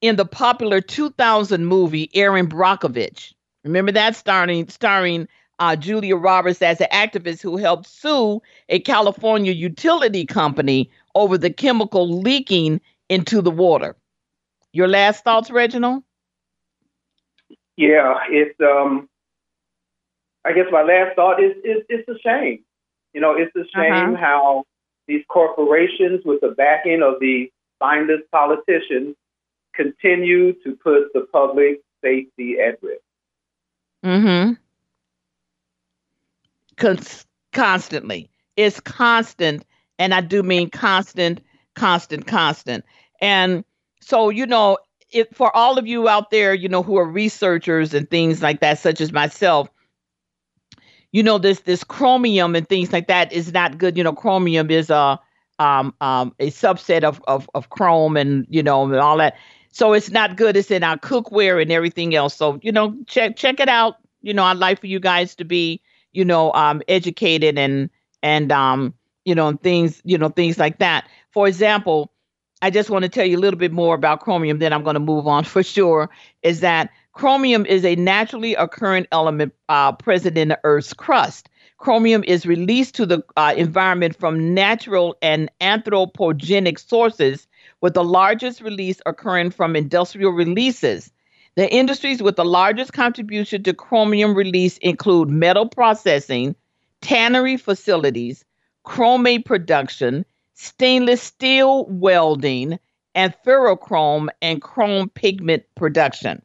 in 0.00 0.16
the 0.16 0.24
popular 0.24 0.80
2000 0.80 1.66
movie 1.66 2.10
Erin 2.14 2.48
Brockovich. 2.48 3.32
Remember 3.64 3.92
that 3.92 4.14
starring 4.14 4.68
starring 4.68 5.28
uh, 5.58 5.74
Julia 5.74 6.16
Roberts 6.16 6.60
as 6.62 6.80
an 6.80 6.88
activist 6.92 7.40
who 7.40 7.56
helped 7.56 7.86
sue 7.86 8.42
a 8.68 8.78
California 8.80 9.52
utility 9.52 10.26
company 10.26 10.90
over 11.14 11.38
the 11.38 11.50
chemical 11.50 12.20
leaking 12.20 12.80
into 13.08 13.40
the 13.40 13.50
water. 13.50 13.96
Your 14.72 14.88
last 14.88 15.24
thoughts, 15.24 15.50
Reginald? 15.50 16.02
Yeah, 17.76 18.18
it's 18.30 18.58
um 18.60 19.08
I 20.44 20.52
guess 20.52 20.66
my 20.70 20.82
last 20.82 21.16
thought 21.16 21.42
is, 21.42 21.56
is 21.64 21.82
it's 21.88 22.08
a 22.08 22.18
shame. 22.22 22.62
You 23.12 23.20
know, 23.20 23.34
it's 23.34 23.54
a 23.56 23.64
shame 23.74 24.14
uh-huh. 24.14 24.16
how 24.16 24.64
these 25.08 25.24
corporations 25.28 26.22
with 26.24 26.40
the 26.40 26.50
backing 26.50 27.02
of 27.02 27.14
the 27.20 27.50
finest 27.78 28.30
politicians 28.30 29.16
continue 29.76 30.52
to 30.62 30.76
put 30.82 31.12
the 31.12 31.26
public 31.32 31.80
safety 32.02 32.56
at 32.60 32.82
risk. 32.82 33.00
Mm-hmm. 34.04 34.52
Cons- 36.76 37.26
constantly. 37.52 38.30
It's 38.56 38.80
constant, 38.80 39.64
and 39.98 40.14
I 40.14 40.20
do 40.20 40.42
mean 40.42 40.70
constant, 40.70 41.42
constant, 41.74 42.26
constant. 42.26 42.84
And 43.20 43.64
so, 44.00 44.30
you 44.30 44.46
know, 44.46 44.78
for 45.32 45.54
all 45.56 45.78
of 45.78 45.86
you 45.86 46.08
out 46.08 46.30
there, 46.30 46.54
you 46.54 46.68
know, 46.68 46.82
who 46.82 46.96
are 46.96 47.06
researchers 47.06 47.94
and 47.94 48.08
things 48.10 48.42
like 48.42 48.60
that, 48.60 48.78
such 48.78 49.00
as 49.00 49.12
myself, 49.12 49.68
you 51.12 51.22
know, 51.22 51.38
this 51.38 51.60
this 51.60 51.84
chromium 51.84 52.54
and 52.54 52.68
things 52.68 52.92
like 52.92 53.08
that 53.08 53.32
is 53.32 53.52
not 53.52 53.78
good. 53.78 53.96
You 53.96 54.04
know, 54.04 54.12
chromium 54.12 54.70
is 54.70 54.90
a 54.90 55.18
um, 55.58 55.94
um, 56.00 56.34
a 56.38 56.50
subset 56.50 57.04
of, 57.04 57.22
of 57.26 57.48
of 57.54 57.70
chrome 57.70 58.16
and 58.16 58.46
you 58.50 58.62
know 58.62 58.84
and 58.84 58.96
all 58.96 59.16
that. 59.18 59.36
So 59.76 59.92
it's 59.92 60.10
not 60.10 60.38
good. 60.38 60.56
It's 60.56 60.70
in 60.70 60.82
our 60.82 60.96
cookware 60.96 61.60
and 61.60 61.70
everything 61.70 62.14
else. 62.14 62.34
So, 62.34 62.58
you 62.62 62.72
know, 62.72 62.96
check 63.06 63.36
check 63.36 63.60
it 63.60 63.68
out. 63.68 63.96
You 64.22 64.32
know, 64.32 64.42
I'd 64.42 64.56
like 64.56 64.80
for 64.80 64.86
you 64.86 64.98
guys 64.98 65.34
to 65.34 65.44
be, 65.44 65.82
you 66.14 66.24
know, 66.24 66.50
um, 66.54 66.80
educated 66.88 67.58
and 67.58 67.90
and 68.22 68.50
um, 68.50 68.94
you 69.26 69.34
know, 69.34 69.52
things, 69.52 70.00
you 70.02 70.16
know, 70.16 70.30
things 70.30 70.56
like 70.56 70.78
that. 70.78 71.06
For 71.30 71.46
example, 71.46 72.10
I 72.62 72.70
just 72.70 72.88
want 72.88 73.02
to 73.02 73.10
tell 73.10 73.26
you 73.26 73.36
a 73.36 73.38
little 73.38 73.58
bit 73.58 73.70
more 73.70 73.94
about 73.94 74.20
chromium, 74.20 74.60
then 74.60 74.72
I'm 74.72 74.82
going 74.82 74.94
to 74.94 75.00
move 75.00 75.26
on 75.26 75.44
for 75.52 75.62
sure. 75.62 76.08
Is 76.42 76.60
that 76.60 76.88
chromium 77.12 77.66
is 77.66 77.84
a 77.84 77.96
naturally 77.96 78.54
occurring 78.54 79.06
element 79.12 79.52
uh, 79.68 79.92
present 79.92 80.38
in 80.38 80.48
the 80.48 80.60
Earth's 80.64 80.94
crust. 80.94 81.50
Chromium 81.76 82.24
is 82.24 82.46
released 82.46 82.94
to 82.94 83.04
the 83.04 83.22
uh, 83.36 83.52
environment 83.54 84.16
from 84.18 84.54
natural 84.54 85.18
and 85.20 85.50
anthropogenic 85.60 86.78
sources 86.78 87.46
with 87.80 87.94
the 87.94 88.04
largest 88.04 88.60
release 88.60 89.00
occurring 89.06 89.50
from 89.50 89.76
industrial 89.76 90.32
releases. 90.32 91.10
The 91.56 91.72
industries 91.72 92.22
with 92.22 92.36
the 92.36 92.44
largest 92.44 92.92
contribution 92.92 93.62
to 93.62 93.74
chromium 93.74 94.34
release 94.34 94.78
include 94.78 95.28
metal 95.28 95.68
processing, 95.68 96.54
tannery 97.00 97.56
facilities, 97.56 98.44
chromate 98.84 99.44
production, 99.44 100.24
stainless 100.54 101.22
steel 101.22 101.86
welding, 101.86 102.78
and 103.14 103.34
ferrochrome 103.46 104.28
and 104.42 104.60
chrome 104.60 105.08
pigment 105.08 105.64
production. 105.74 106.42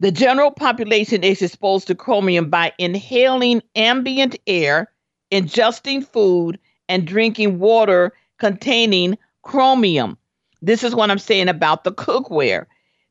The 0.00 0.12
general 0.12 0.50
population 0.50 1.24
is 1.24 1.42
exposed 1.42 1.88
to 1.88 1.94
chromium 1.94 2.50
by 2.50 2.72
inhaling 2.78 3.62
ambient 3.74 4.36
air, 4.46 4.92
ingesting 5.32 6.06
food, 6.06 6.58
and 6.88 7.06
drinking 7.06 7.58
water 7.58 8.12
containing 8.38 9.18
chromium. 9.42 10.16
This 10.62 10.82
is 10.82 10.94
what 10.94 11.10
I'm 11.10 11.18
saying 11.18 11.48
about 11.48 11.84
the 11.84 11.92
cookware. 11.92 12.66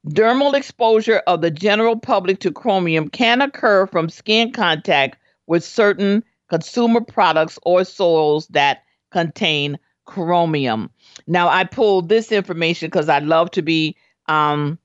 Dermal 0.07 0.53
exposure 0.53 1.21
of 1.27 1.41
the 1.41 1.51
general 1.51 1.97
public 1.97 2.39
to 2.39 2.51
chromium 2.51 3.09
can 3.09 3.41
occur 3.41 3.87
from 3.87 4.09
skin 4.09 4.51
contact 4.51 5.17
with 5.47 5.63
certain 5.63 6.23
consumer 6.49 7.01
products 7.01 7.59
or 7.63 7.83
soils 7.83 8.47
that 8.47 8.83
contain 9.11 9.77
chromium. 10.05 10.89
Now, 11.25 11.49
I 11.49 11.63
pulled 11.65 12.09
this 12.09 12.31
information 12.31 12.87
because 12.87 13.09
I 13.09 13.19
love 13.19 13.51
to 13.51 13.61
be 13.61 13.95
um, 14.27 14.77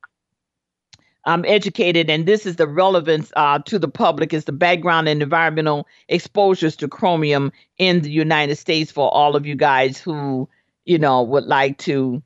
um, 1.25 1.45
educated, 1.47 2.11
and 2.11 2.27
this 2.27 2.47
is 2.47 2.57
the 2.57 2.67
relevance 2.67 3.33
uh, 3.37 3.61
to 3.61 3.79
the 3.79 3.89
public 3.89 4.33
is 4.33 4.45
the 4.45 4.53
background 4.53 5.09
and 5.09 5.23
environmental 5.23 5.87
exposures 6.09 6.75
to 6.77 6.89
chromium 6.89 7.53
in 7.79 8.03
the 8.03 8.11
United 8.11 8.57
States 8.57 8.91
for 8.91 9.13
all 9.13 9.37
of 9.37 9.47
you 9.47 9.55
guys 9.55 9.99
who, 9.99 10.49
you 10.85 10.99
know, 10.99 11.23
would 11.23 11.45
like 11.45 11.79
to 11.79 12.23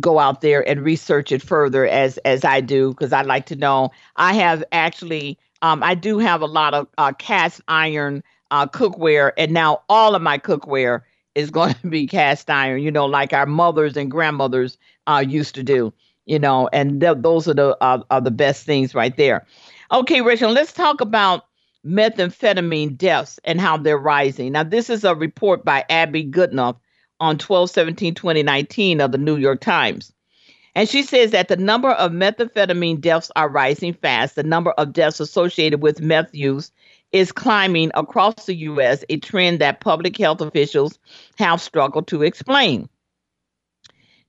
go 0.00 0.18
out 0.18 0.40
there 0.40 0.66
and 0.68 0.82
research 0.82 1.32
it 1.32 1.42
further 1.42 1.86
as 1.86 2.18
as 2.18 2.44
I 2.44 2.60
do 2.60 2.90
because 2.90 3.12
I'd 3.12 3.26
like 3.26 3.46
to 3.46 3.56
know. 3.56 3.90
I 4.16 4.34
have 4.34 4.64
actually, 4.72 5.38
um, 5.62 5.82
I 5.82 5.94
do 5.94 6.18
have 6.18 6.42
a 6.42 6.46
lot 6.46 6.74
of 6.74 6.88
uh, 6.98 7.12
cast 7.12 7.60
iron 7.68 8.22
uh, 8.50 8.66
cookware, 8.66 9.32
and 9.38 9.52
now 9.52 9.82
all 9.88 10.14
of 10.14 10.22
my 10.22 10.38
cookware 10.38 11.02
is 11.34 11.50
going 11.52 11.74
to 11.74 11.86
be 11.88 12.06
cast 12.06 12.50
iron. 12.50 12.82
You 12.82 12.90
know, 12.90 13.06
like 13.06 13.32
our 13.32 13.46
mothers 13.46 13.96
and 13.96 14.10
grandmothers 14.10 14.78
uh, 15.06 15.24
used 15.26 15.54
to 15.56 15.62
do 15.62 15.92
you 16.26 16.38
know, 16.38 16.68
and 16.72 17.02
th- 17.02 17.18
those 17.20 17.46
are 17.46 17.52
the 17.54 17.76
uh, 17.82 18.02
are 18.10 18.20
the 18.20 18.30
best 18.30 18.64
things 18.64 18.94
right 18.94 19.14
there. 19.18 19.44
Okay, 19.92 20.20
Rachel, 20.22 20.50
let's 20.52 20.72
talk 20.72 21.00
about 21.00 21.44
methamphetamine 21.86 22.96
deaths 22.96 23.38
and 23.44 23.60
how 23.60 23.76
they're 23.76 23.98
rising. 23.98 24.52
Now, 24.52 24.62
this 24.62 24.88
is 24.88 25.04
a 25.04 25.14
report 25.14 25.64
by 25.64 25.84
Abby 25.90 26.24
Goodnough 26.24 26.76
on 27.24 27.38
12 27.38 27.70
17 27.70 28.14
2019 28.14 29.00
of 29.00 29.10
the 29.10 29.18
New 29.18 29.36
York 29.36 29.60
Times. 29.60 30.12
And 30.74 30.88
she 30.88 31.02
says 31.02 31.30
that 31.30 31.48
the 31.48 31.56
number 31.56 31.90
of 31.90 32.12
methamphetamine 32.12 33.00
deaths 33.00 33.30
are 33.34 33.48
rising 33.48 33.94
fast. 33.94 34.34
The 34.34 34.42
number 34.42 34.72
of 34.72 34.92
deaths 34.92 35.20
associated 35.20 35.80
with 35.80 36.02
meth 36.02 36.34
use 36.34 36.70
is 37.12 37.32
climbing 37.32 37.92
across 37.94 38.44
the 38.44 38.54
U.S., 38.56 39.04
a 39.08 39.18
trend 39.18 39.60
that 39.60 39.80
public 39.80 40.18
health 40.18 40.40
officials 40.40 40.98
have 41.38 41.62
struggled 41.62 42.08
to 42.08 42.22
explain. 42.22 42.88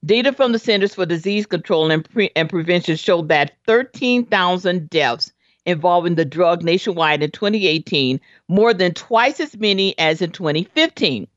Data 0.06 0.32
from 0.32 0.52
the 0.52 0.60
Centers 0.60 0.93
for 0.93 1.06
Disease 1.06 1.48
Control 1.48 1.89
and, 1.89 2.08
Pre- 2.08 2.32
and 2.36 2.48
Prevention 2.48 2.96
showed 2.96 3.28
that 3.30 3.54
13,000 3.66 4.88
deaths 4.89 5.34
involving 5.66 6.14
the 6.14 6.26
drug 6.26 6.64
nationwide 6.64 7.24
in 7.24 7.32
2018, 7.32 8.22
more 8.48 8.74
than 8.74 8.93
twice 8.93 9.39
as 9.39 9.58
many 9.58 9.98
as 9.98 10.22
in 10.22 10.32
2015. 10.32 11.28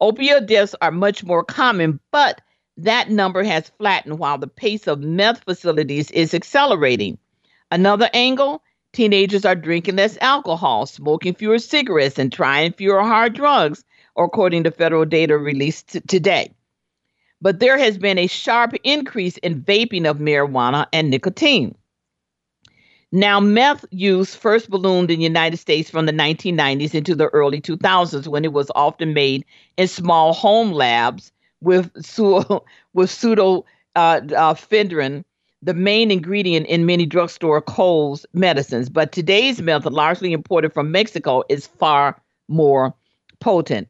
Opioid 0.00 0.46
deaths 0.46 0.74
are 0.80 0.90
much 0.92 1.24
more 1.24 1.44
common, 1.44 2.00
but 2.12 2.40
that 2.76 3.10
number 3.10 3.42
has 3.42 3.70
flattened 3.78 4.18
while 4.18 4.38
the 4.38 4.46
pace 4.46 4.86
of 4.86 5.00
meth 5.00 5.44
facilities 5.44 6.10
is 6.10 6.34
accelerating. 6.34 7.18
Another 7.70 8.08
angle 8.14 8.62
teenagers 8.92 9.44
are 9.44 9.54
drinking 9.56 9.96
less 9.96 10.16
alcohol, 10.20 10.86
smoking 10.86 11.34
fewer 11.34 11.58
cigarettes, 11.58 12.18
and 12.18 12.32
trying 12.32 12.72
fewer 12.72 13.02
hard 13.02 13.34
drugs, 13.34 13.84
according 14.16 14.64
to 14.64 14.70
federal 14.70 15.04
data 15.04 15.36
released 15.36 15.88
t- 15.92 16.00
today 16.00 16.52
but 17.40 17.60
there 17.60 17.78
has 17.78 17.98
been 17.98 18.18
a 18.18 18.26
sharp 18.26 18.74
increase 18.82 19.36
in 19.38 19.62
vaping 19.62 20.10
of 20.10 20.18
marijuana 20.18 20.86
and 20.92 21.10
nicotine. 21.10 21.76
Now, 23.10 23.40
meth 23.40 23.84
use 23.90 24.34
first 24.34 24.68
ballooned 24.68 25.10
in 25.10 25.18
the 25.18 25.24
United 25.24 25.56
States 25.56 25.88
from 25.88 26.06
the 26.06 26.12
1990s 26.12 26.94
into 26.94 27.14
the 27.14 27.28
early 27.28 27.60
2000s 27.60 28.28
when 28.28 28.44
it 28.44 28.52
was 28.52 28.70
often 28.74 29.14
made 29.14 29.44
in 29.78 29.88
small 29.88 30.34
home 30.34 30.72
labs 30.72 31.32
with, 31.62 31.90
su- 32.04 32.44
with 32.92 33.10
pseudo 33.10 33.64
uh, 33.96 34.20
uh, 34.36 34.54
the 35.62 35.74
main 35.74 36.10
ingredient 36.10 36.66
in 36.66 36.86
many 36.86 37.04
drugstore 37.06 37.60
Kohl's 37.60 38.24
medicines. 38.32 38.88
But 38.88 39.12
today's 39.12 39.60
meth, 39.60 39.86
largely 39.86 40.32
imported 40.32 40.72
from 40.72 40.92
Mexico, 40.92 41.42
is 41.48 41.66
far 41.66 42.20
more 42.48 42.94
potent. 43.40 43.88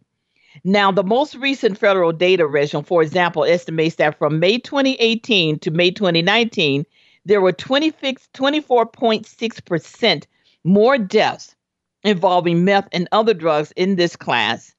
Now, 0.65 0.91
the 0.91 1.05
most 1.05 1.35
recent 1.37 1.79
federal 1.79 2.13
data, 2.13 2.47
Reginald, 2.47 2.87
for 2.87 3.03
example, 3.03 3.45
estimates 3.45 3.97
that 3.97 4.19
from 4.19 4.41
May 4.41 4.59
2018 4.59 5.59
to 5.61 5.71
May 5.71 5.91
2019, 5.91 6.85
there 7.29 7.41
were 7.43 7.53
24.6% 7.53 10.25
more 10.65 10.99
deaths 10.99 11.55
involving 12.03 12.65
meth 12.65 12.89
and 12.91 13.07
other 13.13 13.35
drugs 13.35 13.71
in 13.77 13.95
this 13.97 14.17
class 14.17 14.75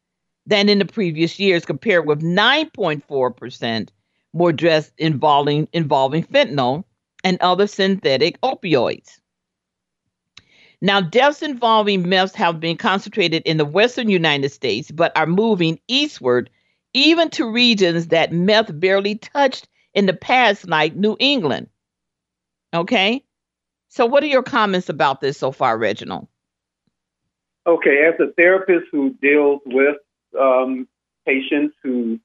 than 0.47 0.67
in 0.67 0.79
the 0.79 0.85
previous 0.85 1.39
years, 1.39 1.63
compared 1.63 2.07
with 2.07 2.23
9.4% 2.23 3.89
more 4.33 4.51
deaths 4.51 4.91
involving, 4.97 5.67
involving 5.73 6.23
fentanyl 6.23 6.83
and 7.23 7.37
other 7.39 7.67
synthetic 7.67 8.41
opioids. 8.41 9.19
Now, 10.81 11.01
deaths 11.01 11.43
involving 11.43 12.09
meth 12.09 12.33
have 12.33 12.59
been 12.59 12.77
concentrated 12.77 13.43
in 13.43 13.57
the 13.57 13.65
western 13.65 14.09
United 14.09 14.49
States, 14.49 14.89
but 14.89 15.15
are 15.15 15.27
moving 15.27 15.79
eastward, 15.87 16.49
even 16.95 17.29
to 17.29 17.47
regions 17.47 18.07
that 18.07 18.33
meth 18.33 18.79
barely 18.79 19.13
touched 19.15 19.67
in 19.93 20.07
the 20.07 20.13
past, 20.13 20.67
like 20.67 20.95
New 20.95 21.15
England. 21.19 21.67
Okay? 22.73 23.23
So, 23.87 24.05
what 24.05 24.23
are 24.23 24.27
your 24.27 24.43
comments 24.43 24.89
about 24.89 25.21
this 25.21 25.37
so 25.37 25.51
far, 25.51 25.77
Reginald? 25.77 26.27
Okay, 27.65 28.03
as 28.07 28.19
a 28.19 28.31
therapist 28.33 28.85
who 28.91 29.13
deals 29.21 29.61
with 29.65 29.97
um, 30.39 30.87
patients 31.25 31.75
who 31.83 32.19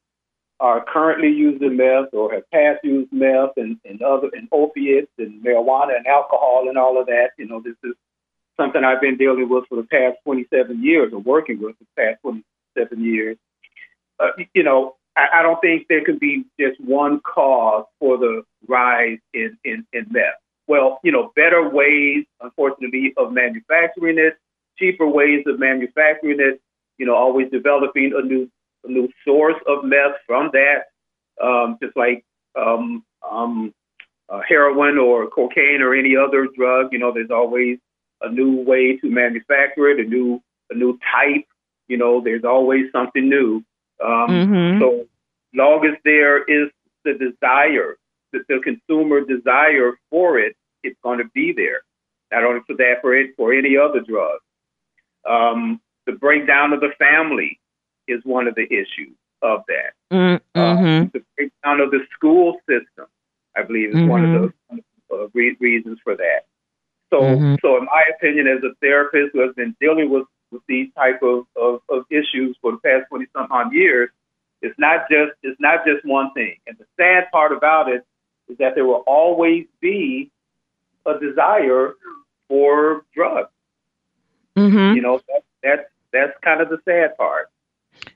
are 0.59 0.85
currently 0.85 1.29
using 1.29 1.75
meth 1.75 2.13
or 2.13 2.33
have 2.33 2.49
past 2.49 2.79
used 2.83 3.11
meth 3.11 3.51
and, 3.57 3.77
and 3.83 4.01
other 4.01 4.29
and 4.33 4.47
opiates 4.51 5.11
and 5.17 5.43
marijuana 5.43 5.97
and 5.97 6.07
alcohol 6.07 6.67
and 6.69 6.77
all 6.77 6.99
of 6.99 7.07
that, 7.07 7.31
you 7.37 7.45
know, 7.45 7.61
this 7.61 7.75
is 7.83 7.93
something 8.57 8.83
I've 8.83 9.01
been 9.01 9.17
dealing 9.17 9.49
with 9.49 9.65
for 9.67 9.75
the 9.75 9.87
past 9.87 10.17
27 10.23 10.83
years 10.83 11.11
or 11.11 11.19
working 11.19 11.61
with 11.61 11.75
the 11.79 11.85
past 11.97 12.21
27 12.21 13.03
years. 13.03 13.37
Uh, 14.19 14.29
you 14.53 14.63
know, 14.63 14.95
I, 15.15 15.39
I, 15.39 15.41
don't 15.41 15.59
think 15.61 15.87
there 15.87 16.03
could 16.03 16.19
be 16.19 16.45
just 16.59 16.79
one 16.79 17.19
cause 17.21 17.85
for 17.99 18.17
the 18.17 18.43
rise 18.67 19.19
in, 19.33 19.57
in, 19.63 19.85
in 19.93 20.07
meth. 20.09 20.35
Well, 20.67 20.99
you 21.03 21.11
know, 21.11 21.31
better 21.35 21.67
ways, 21.67 22.25
unfortunately, 22.41 23.13
of 23.17 23.31
manufacturing 23.31 24.17
it, 24.17 24.37
cheaper 24.77 25.07
ways 25.07 25.43
of 25.47 25.59
manufacturing 25.59 26.39
it, 26.39 26.61
you 26.97 27.05
know, 27.05 27.15
always 27.15 27.49
developing 27.51 28.13
a 28.15 28.25
new 28.25 28.49
a 28.83 28.87
new 28.87 29.09
source 29.25 29.55
of 29.67 29.83
meth 29.83 30.17
from 30.27 30.51
that, 30.53 30.85
um, 31.43 31.77
just 31.81 31.95
like 31.97 32.23
um, 32.55 33.03
um, 33.29 33.73
uh, 34.29 34.41
heroin 34.47 34.97
or 34.97 35.27
cocaine 35.27 35.81
or 35.81 35.93
any 35.93 36.15
other 36.15 36.47
drug. 36.55 36.91
You 36.91 36.99
know, 36.99 37.11
there's 37.13 37.31
always 37.31 37.79
a 38.21 38.29
new 38.29 38.61
way 38.61 38.97
to 38.97 39.09
manufacture 39.09 39.89
it, 39.89 39.99
a 39.99 40.09
new 40.09 40.41
a 40.69 40.75
new 40.75 40.97
type. 41.11 41.45
You 41.87 41.97
know, 41.97 42.21
there's 42.23 42.43
always 42.43 42.85
something 42.91 43.29
new. 43.29 43.63
Um, 44.03 44.29
mm-hmm. 44.29 44.81
So 44.81 45.07
long 45.53 45.85
as 45.85 45.97
there 46.03 46.43
is 46.43 46.69
the 47.03 47.13
desire, 47.13 47.97
the, 48.33 48.39
the 48.47 48.59
consumer 48.63 49.21
desire 49.21 49.93
for 50.09 50.39
it, 50.39 50.55
it's 50.83 50.97
going 51.03 51.19
to 51.19 51.29
be 51.33 51.53
there. 51.53 51.81
Not 52.31 52.43
only 52.43 52.61
for 52.67 52.75
that, 52.75 52.95
for 53.01 53.15
it, 53.15 53.35
for 53.37 53.53
any 53.53 53.77
other 53.77 54.01
drug. 54.01 54.39
Um, 55.29 55.79
the 56.05 56.13
breakdown 56.13 56.73
of 56.73 56.81
the 56.81 56.91
family 56.99 57.59
is 58.07 58.21
one 58.23 58.47
of 58.47 58.55
the 58.55 58.65
issues 58.65 59.15
of 59.41 59.61
that. 59.67 59.93
Mm-hmm. 60.11 60.59
Uh, 60.59 61.07
the 61.13 61.23
breakdown 61.35 61.79
of 61.79 61.91
the 61.91 61.99
school 62.13 62.57
system, 62.67 63.05
I 63.55 63.63
believe, 63.63 63.89
is 63.89 63.95
mm-hmm. 63.95 64.07
one 64.07 64.35
of 64.35 64.53
the 64.69 64.83
uh, 65.13 65.27
re- 65.33 65.57
reasons 65.59 65.99
for 66.03 66.15
that. 66.15 66.45
So, 67.11 67.21
mm-hmm. 67.21 67.55
so 67.61 67.77
in 67.77 67.85
my 67.85 68.03
opinion, 68.17 68.47
as 68.47 68.63
a 68.63 68.73
therapist 68.81 69.31
who 69.33 69.41
has 69.41 69.53
been 69.55 69.75
dealing 69.79 70.09
with, 70.09 70.25
with 70.55 70.65
these 70.67 70.89
type 70.95 71.21
of, 71.21 71.45
of, 71.55 71.81
of 71.89 72.05
issues 72.09 72.57
for 72.61 72.71
the 72.71 72.77
past 72.79 73.05
twenty 73.09 73.27
some 73.33 73.47
odd 73.51 73.73
years, 73.73 74.09
it's 74.61 74.77
not 74.79 75.07
just 75.11 75.33
it's 75.43 75.59
not 75.59 75.85
just 75.85 76.05
one 76.05 76.31
thing. 76.33 76.57
And 76.65 76.77
the 76.77 76.85
sad 76.97 77.29
part 77.31 77.51
about 77.51 77.89
it 77.89 78.05
is 78.47 78.57
that 78.57 78.75
there 78.75 78.85
will 78.85 79.03
always 79.05 79.65
be 79.79 80.31
a 81.05 81.19
desire 81.19 81.93
for 82.47 83.05
drugs. 83.13 83.49
Mm-hmm. 84.55 84.95
You 84.95 85.01
know, 85.01 85.21
that, 85.27 85.43
that's 85.61 85.89
that's 86.11 86.33
kind 86.41 86.61
of 86.61 86.69
the 86.69 86.79
sad 86.85 87.17
part. 87.17 87.49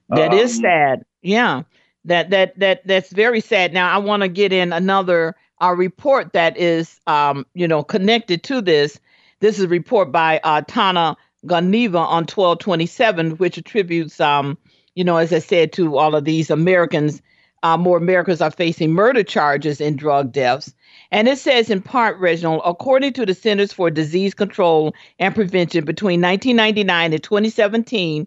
That 0.10 0.32
um, 0.32 0.40
is 0.40 0.58
sad. 0.58 1.06
Yeah. 1.22 1.64
That 2.06 2.30
that 2.30 2.58
that 2.60 2.88
that's 2.88 3.12
very 3.12 3.42
sad. 3.42 3.74
Now 3.74 3.94
I 3.94 3.98
want 3.98 4.24
to 4.24 4.30
get 4.30 4.54
in 4.54 4.72
another 4.72 5.36
a 5.60 5.76
report 5.76 6.32
that 6.32 6.56
is, 6.58 7.00
um, 7.06 7.46
you 7.54 7.68
know, 7.68 7.84
connected 7.84 8.42
to 8.44 8.62
this. 8.62 9.00
This 9.42 9.60
is 9.60 9.66
a 9.66 9.68
report 9.68 10.12
by 10.12 10.40
uh, 10.44 10.62
Tana 10.62 11.18
Ganeva 11.46 12.00
on 12.00 12.24
1227, 12.24 13.32
which 13.32 13.58
attributes, 13.58 14.20
um, 14.20 14.58
you 14.96 15.04
know, 15.04 15.18
as 15.18 15.32
I 15.34 15.40
said, 15.40 15.72
to 15.74 15.98
all 15.98 16.16
of 16.16 16.26
these 16.26 16.50
Americans. 16.50 17.22
Uh, 17.62 17.76
more 17.76 17.98
Americans 17.98 18.40
are 18.40 18.52
facing 18.52 18.94
murder 18.94 19.22
charges 19.22 19.82
in 19.82 19.98
drug 19.98 20.32
deaths. 20.32 20.74
And 21.12 21.28
it 21.28 21.38
says 21.38 21.70
in 21.70 21.82
part, 21.82 22.18
Reginald, 22.18 22.62
according 22.64 23.12
to 23.14 23.26
the 23.26 23.34
Centers 23.34 23.74
for 23.74 23.92
Disease 23.92 24.34
Control 24.34 24.96
and 25.20 25.36
Prevention, 25.36 25.84
between 25.84 26.22
1999 26.22 27.12
and 27.12 27.22
2017, 27.22 28.26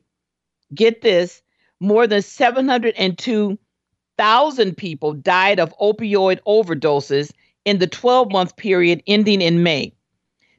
get 0.74 1.00
this, 1.00 1.40
more 1.80 2.06
than 2.06 2.20
702 2.20 3.58
thousand 4.18 4.76
people 4.76 5.14
died 5.14 5.58
of 5.58 5.74
opioid 5.78 6.38
overdoses 6.46 7.32
in 7.64 7.78
the 7.78 7.86
12 7.86 8.30
month 8.30 8.56
period 8.56 9.02
ending 9.06 9.40
in 9.40 9.62
May. 9.62 9.92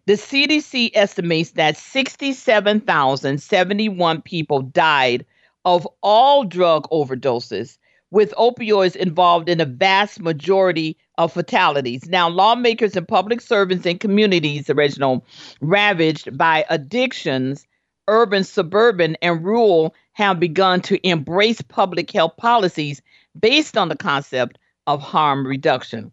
The 0.05 0.13
CDC 0.13 0.91
estimates 0.95 1.51
that 1.51 1.77
67,071 1.77 4.21
people 4.23 4.61
died 4.61 5.25
of 5.63 5.87
all 6.01 6.43
drug 6.43 6.89
overdoses, 6.89 7.77
with 8.11 8.33
opioids 8.37 8.97
involved 8.97 9.47
in 9.47 9.61
a 9.61 9.65
vast 9.65 10.19
majority 10.19 10.97
of 11.17 11.31
fatalities. 11.31 12.09
Now, 12.09 12.27
lawmakers 12.27 12.97
and 12.97 13.07
public 13.07 13.39
servants 13.39 13.85
in 13.85 13.97
communities, 13.97 14.69
Reginald, 14.69 15.21
ravaged 15.61 16.37
by 16.37 16.65
addictions, 16.69 17.65
urban, 18.09 18.43
suburban, 18.43 19.15
and 19.21 19.45
rural, 19.45 19.95
have 20.11 20.37
begun 20.37 20.81
to 20.81 20.99
embrace 21.07 21.61
public 21.61 22.11
health 22.11 22.35
policies 22.35 23.01
based 23.39 23.77
on 23.77 23.87
the 23.87 23.95
concept 23.95 24.57
of 24.85 25.01
harm 25.01 25.47
reduction. 25.47 26.11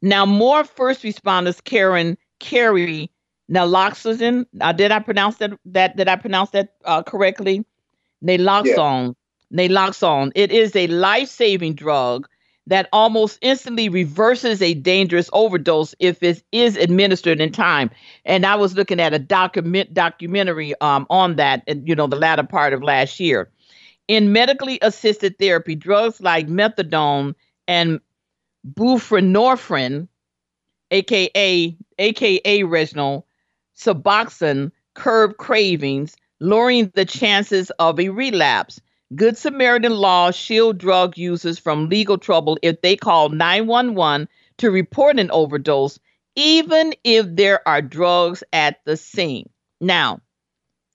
Now, 0.00 0.24
more 0.24 0.64
first 0.64 1.02
responders, 1.02 1.62
Karen 1.62 2.16
carry 2.44 3.10
naloxone. 3.50 4.44
Uh, 4.60 4.72
did 4.72 4.92
I 4.92 5.00
pronounce 5.00 5.36
that? 5.38 5.52
That 5.64 5.96
did 5.96 6.08
I 6.08 6.16
pronounce 6.16 6.50
that 6.50 6.74
uh, 6.84 7.02
correctly? 7.02 7.64
Naloxone. 8.22 9.14
Yeah. 9.50 9.68
Naloxone. 9.68 10.32
It 10.34 10.50
is 10.50 10.76
a 10.76 10.86
life-saving 10.88 11.74
drug 11.74 12.28
that 12.66 12.88
almost 12.92 13.38
instantly 13.42 13.88
reverses 13.88 14.62
a 14.62 14.74
dangerous 14.74 15.28
overdose 15.32 15.94
if 15.98 16.22
it 16.22 16.42
is 16.50 16.76
administered 16.76 17.40
in 17.40 17.52
time. 17.52 17.90
And 18.24 18.46
I 18.46 18.56
was 18.56 18.74
looking 18.74 19.00
at 19.00 19.12
a 19.12 19.18
document 19.18 19.92
documentary 19.92 20.74
um, 20.80 21.06
on 21.10 21.36
that, 21.36 21.62
you 21.86 21.94
know, 21.94 22.06
the 22.06 22.16
latter 22.16 22.42
part 22.42 22.72
of 22.72 22.82
last 22.82 23.20
year. 23.20 23.50
In 24.08 24.32
medically 24.32 24.78
assisted 24.82 25.38
therapy, 25.38 25.74
drugs 25.74 26.20
like 26.20 26.48
methadone 26.48 27.34
and 27.68 28.00
buprenorphine, 28.74 30.08
aka 30.94 31.76
aka 31.98 32.62
Reginald, 32.62 33.24
Suboxone, 33.76 34.72
curb 34.94 35.36
cravings, 35.36 36.16
lowering 36.40 36.92
the 36.94 37.04
chances 37.04 37.70
of 37.78 37.98
a 38.00 38.08
relapse. 38.08 38.80
Good 39.14 39.36
Samaritan 39.36 39.92
laws 39.92 40.34
shield 40.36 40.78
drug 40.78 41.18
users 41.18 41.58
from 41.58 41.88
legal 41.88 42.18
trouble 42.18 42.58
if 42.62 42.80
they 42.80 42.96
call 42.96 43.28
911 43.28 44.28
to 44.58 44.70
report 44.70 45.18
an 45.18 45.30
overdose, 45.30 45.98
even 46.36 46.94
if 47.04 47.26
there 47.28 47.66
are 47.68 47.82
drugs 47.82 48.42
at 48.52 48.80
the 48.84 48.96
scene. 48.96 49.48
Now, 49.80 50.20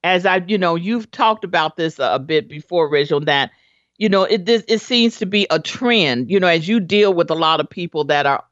as 0.03 0.25
I, 0.25 0.37
you 0.47 0.57
know, 0.57 0.75
you've 0.75 1.11
talked 1.11 1.43
about 1.43 1.77
this 1.77 1.99
a, 1.99 2.15
a 2.15 2.19
bit 2.19 2.49
before, 2.49 2.89
Rachel, 2.89 3.19
that, 3.21 3.51
you 3.97 4.09
know, 4.09 4.23
it 4.23 4.45
this 4.45 4.63
it 4.67 4.79
seems 4.79 5.17
to 5.17 5.25
be 5.25 5.45
a 5.49 5.59
trend, 5.59 6.31
you 6.31 6.39
know, 6.39 6.47
as 6.47 6.67
you 6.67 6.79
deal 6.79 7.13
with 7.13 7.29
a 7.29 7.35
lot 7.35 7.59
of 7.59 7.69
people 7.69 8.05
that 8.05 8.25
are 8.25 8.43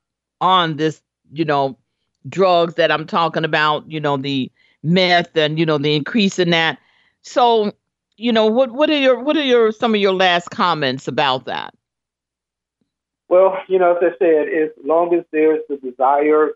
on 0.41 0.75
this, 0.75 1.01
you 1.31 1.45
know, 1.45 1.77
drugs 2.29 2.75
that 2.75 2.91
I'm 2.91 3.05
talking 3.05 3.45
about, 3.45 3.89
you 3.89 3.99
know, 3.99 4.17
the 4.17 4.51
meth 4.83 5.35
and, 5.35 5.57
you 5.57 5.65
know, 5.65 5.77
the 5.77 5.95
increase 5.95 6.39
in 6.39 6.49
that. 6.51 6.77
So 7.21 7.73
you 8.17 8.31
know, 8.31 8.47
what 8.47 8.71
what 8.71 8.89
are 8.89 8.97
your 8.97 9.19
what 9.19 9.37
are 9.37 9.43
your 9.43 9.71
some 9.71 9.93
of 9.93 10.01
your 10.01 10.13
last 10.13 10.49
comments 10.49 11.07
about 11.07 11.45
that? 11.45 11.73
Well, 13.29 13.57
you 13.67 13.77
know, 13.77 13.95
as 13.95 13.97
I 14.01 14.17
said, 14.17 14.47
as 14.47 14.69
long 14.83 15.13
as 15.13 15.23
there's 15.31 15.61
the 15.69 15.77
desire 15.77 16.51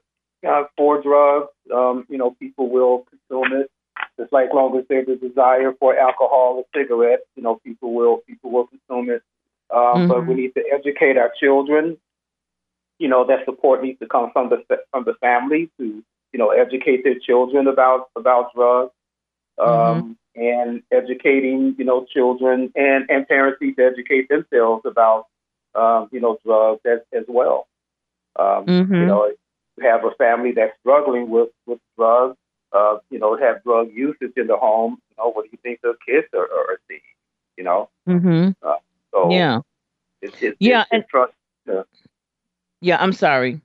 uh, 0.47 0.63
for 0.75 1.01
drugs, 1.01 1.49
um, 1.73 2.05
you 2.09 2.17
know, 2.17 2.31
people 2.31 2.69
will 2.69 3.05
consume 3.09 3.61
it. 3.61 3.71
Just 4.17 4.33
like 4.33 4.53
long 4.53 4.77
as 4.77 4.85
there's 4.89 5.07
a 5.07 5.15
desire 5.15 5.73
for 5.79 5.95
alcohol 5.97 6.63
or 6.63 6.65
cigarettes, 6.75 7.23
you 7.35 7.43
know, 7.43 7.59
people 7.63 7.93
will 7.93 8.17
people 8.27 8.49
will 8.51 8.67
consume 8.67 9.11
it. 9.11 9.21
Um, 9.69 9.79
mm-hmm. 9.79 10.07
But 10.07 10.27
we 10.27 10.33
need 10.33 10.53
to 10.55 10.63
educate 10.73 11.17
our 11.17 11.31
children. 11.39 11.97
You 13.01 13.09
know, 13.09 13.25
that 13.25 13.45
support 13.45 13.83
needs 13.83 13.99
to 13.99 14.07
come 14.07 14.31
from 14.31 14.49
the 14.49 14.63
from 14.91 15.03
the 15.05 15.15
family 15.15 15.69
to 15.77 16.03
you 16.33 16.39
know 16.39 16.49
educate 16.49 17.03
their 17.03 17.19
children 17.19 17.67
about 17.67 18.09
about 18.15 18.53
drugs. 18.53 18.93
Um, 19.57 19.67
mm-hmm 19.67 20.11
and 20.35 20.81
educating, 20.91 21.75
you 21.77 21.85
know, 21.85 22.05
children 22.05 22.71
and, 22.75 23.09
and 23.09 23.27
parents 23.27 23.59
need 23.61 23.75
to 23.75 23.85
educate 23.85 24.29
themselves 24.29 24.83
about, 24.85 25.27
um, 25.75 26.07
you 26.11 26.19
know, 26.19 26.37
drugs 26.45 26.81
as, 26.85 26.99
as 27.13 27.25
well. 27.27 27.67
Um, 28.37 28.65
mm-hmm. 28.65 28.93
You 28.93 29.05
know, 29.05 29.31
have 29.81 30.05
a 30.05 30.11
family 30.11 30.53
that's 30.53 30.73
struggling 30.79 31.29
with, 31.29 31.49
with 31.65 31.79
drugs, 31.97 32.37
uh, 32.71 32.97
you 33.09 33.19
know, 33.19 33.37
have 33.37 33.63
drug 33.63 33.89
usage 33.93 34.33
in 34.37 34.47
the 34.47 34.55
home. 34.55 34.97
You 35.09 35.15
know, 35.23 35.31
what 35.31 35.45
do 35.45 35.49
you 35.51 35.57
think 35.61 35.81
the 35.81 35.95
kids 36.05 36.27
are, 36.33 36.43
are 36.43 36.79
seeing? 36.87 37.01
You 37.57 37.65
know, 37.65 37.89
mm-hmm. 38.07 38.51
uh, 38.65 38.75
so 39.11 39.29
yeah, 39.29 39.59
it's, 40.21 40.41
it's, 40.41 40.55
yeah, 40.59 40.81
it's, 40.81 40.89
and 40.91 41.05
trust. 41.07 41.33
Uh, 41.71 41.83
yeah, 42.81 42.97
I'm 42.99 43.13
sorry. 43.13 43.61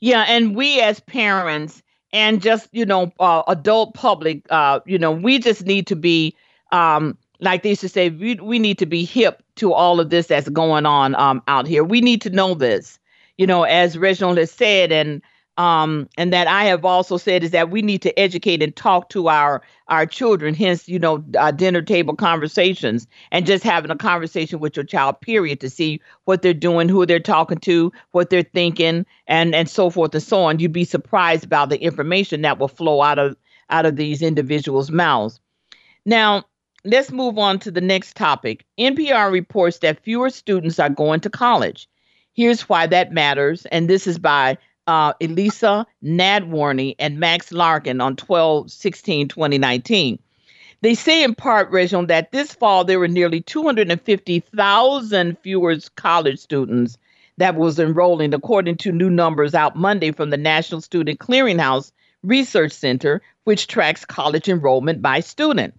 Yeah, 0.00 0.24
and 0.28 0.54
we 0.56 0.80
as 0.80 1.00
parents 1.00 1.82
and 2.12 2.40
just 2.42 2.68
you 2.72 2.84
know 2.86 3.12
uh, 3.20 3.42
adult 3.48 3.94
public 3.94 4.42
uh, 4.50 4.80
you 4.86 4.98
know 4.98 5.12
we 5.12 5.38
just 5.38 5.64
need 5.64 5.86
to 5.88 5.96
be 5.96 6.34
um, 6.72 7.16
like 7.40 7.62
they 7.62 7.70
used 7.70 7.80
to 7.82 7.88
say 7.88 8.10
we, 8.10 8.34
we 8.36 8.58
need 8.58 8.78
to 8.78 8.86
be 8.86 9.04
hip 9.04 9.42
to 9.56 9.72
all 9.72 10.00
of 10.00 10.10
this 10.10 10.26
that's 10.28 10.48
going 10.48 10.86
on 10.86 11.14
um, 11.16 11.42
out 11.48 11.66
here 11.66 11.84
we 11.84 12.00
need 12.00 12.20
to 12.22 12.30
know 12.30 12.54
this 12.54 12.98
you 13.38 13.46
know 13.46 13.64
as 13.64 13.96
reginald 13.98 14.38
has 14.38 14.50
said 14.50 14.92
and 14.92 15.22
um, 15.60 16.08
and 16.16 16.32
that 16.32 16.46
I 16.46 16.64
have 16.64 16.86
also 16.86 17.18
said 17.18 17.44
is 17.44 17.50
that 17.50 17.70
we 17.70 17.82
need 17.82 18.00
to 18.00 18.18
educate 18.18 18.62
and 18.62 18.74
talk 18.74 19.10
to 19.10 19.28
our 19.28 19.60
our 19.88 20.06
children. 20.06 20.54
Hence, 20.54 20.88
you 20.88 20.98
know, 20.98 21.22
uh, 21.38 21.50
dinner 21.50 21.82
table 21.82 22.16
conversations 22.16 23.06
and 23.30 23.44
just 23.44 23.62
having 23.62 23.90
a 23.90 23.96
conversation 23.96 24.58
with 24.58 24.74
your 24.74 24.86
child. 24.86 25.20
Period, 25.20 25.60
to 25.60 25.68
see 25.68 26.00
what 26.24 26.40
they're 26.40 26.54
doing, 26.54 26.88
who 26.88 27.04
they're 27.04 27.20
talking 27.20 27.58
to, 27.58 27.92
what 28.12 28.30
they're 28.30 28.42
thinking, 28.42 29.04
and 29.26 29.54
and 29.54 29.68
so 29.68 29.90
forth 29.90 30.14
and 30.14 30.22
so 30.22 30.44
on. 30.44 30.60
You'd 30.60 30.72
be 30.72 30.84
surprised 30.84 31.44
about 31.44 31.68
the 31.68 31.78
information 31.78 32.40
that 32.40 32.58
will 32.58 32.68
flow 32.68 33.02
out 33.02 33.18
of 33.18 33.36
out 33.68 33.84
of 33.84 33.96
these 33.96 34.22
individuals' 34.22 34.90
mouths. 34.90 35.40
Now, 36.06 36.44
let's 36.86 37.12
move 37.12 37.38
on 37.38 37.58
to 37.58 37.70
the 37.70 37.82
next 37.82 38.16
topic. 38.16 38.64
NPR 38.78 39.30
reports 39.30 39.80
that 39.80 40.02
fewer 40.02 40.30
students 40.30 40.78
are 40.78 40.88
going 40.88 41.20
to 41.20 41.28
college. 41.28 41.86
Here's 42.32 42.66
why 42.66 42.86
that 42.86 43.12
matters, 43.12 43.66
and 43.66 43.90
this 43.90 44.06
is 44.06 44.18
by 44.18 44.56
uh, 44.86 45.12
Elissa 45.20 45.86
Nadworny 46.02 46.94
and 46.98 47.20
Max 47.20 47.52
Larkin 47.52 48.00
on 48.00 48.16
12 48.16 48.70
16 48.70 49.28
2019. 49.28 50.18
They 50.82 50.94
say 50.94 51.22
in 51.22 51.34
part, 51.34 51.70
Reginald, 51.70 52.08
that 52.08 52.32
this 52.32 52.54
fall 52.54 52.84
there 52.84 52.98
were 52.98 53.08
nearly 53.08 53.42
250,000 53.42 55.38
fewer 55.38 55.76
college 55.96 56.38
students 56.38 56.96
that 57.36 57.54
was 57.54 57.78
enrolling, 57.78 58.32
according 58.34 58.76
to 58.78 58.92
new 58.92 59.10
numbers 59.10 59.54
out 59.54 59.76
Monday 59.76 60.12
from 60.12 60.30
the 60.30 60.36
National 60.36 60.80
Student 60.80 61.18
Clearinghouse 61.20 61.92
Research 62.22 62.72
Center, 62.72 63.20
which 63.44 63.66
tracks 63.66 64.04
college 64.04 64.48
enrollment 64.48 65.02
by 65.02 65.20
student. 65.20 65.74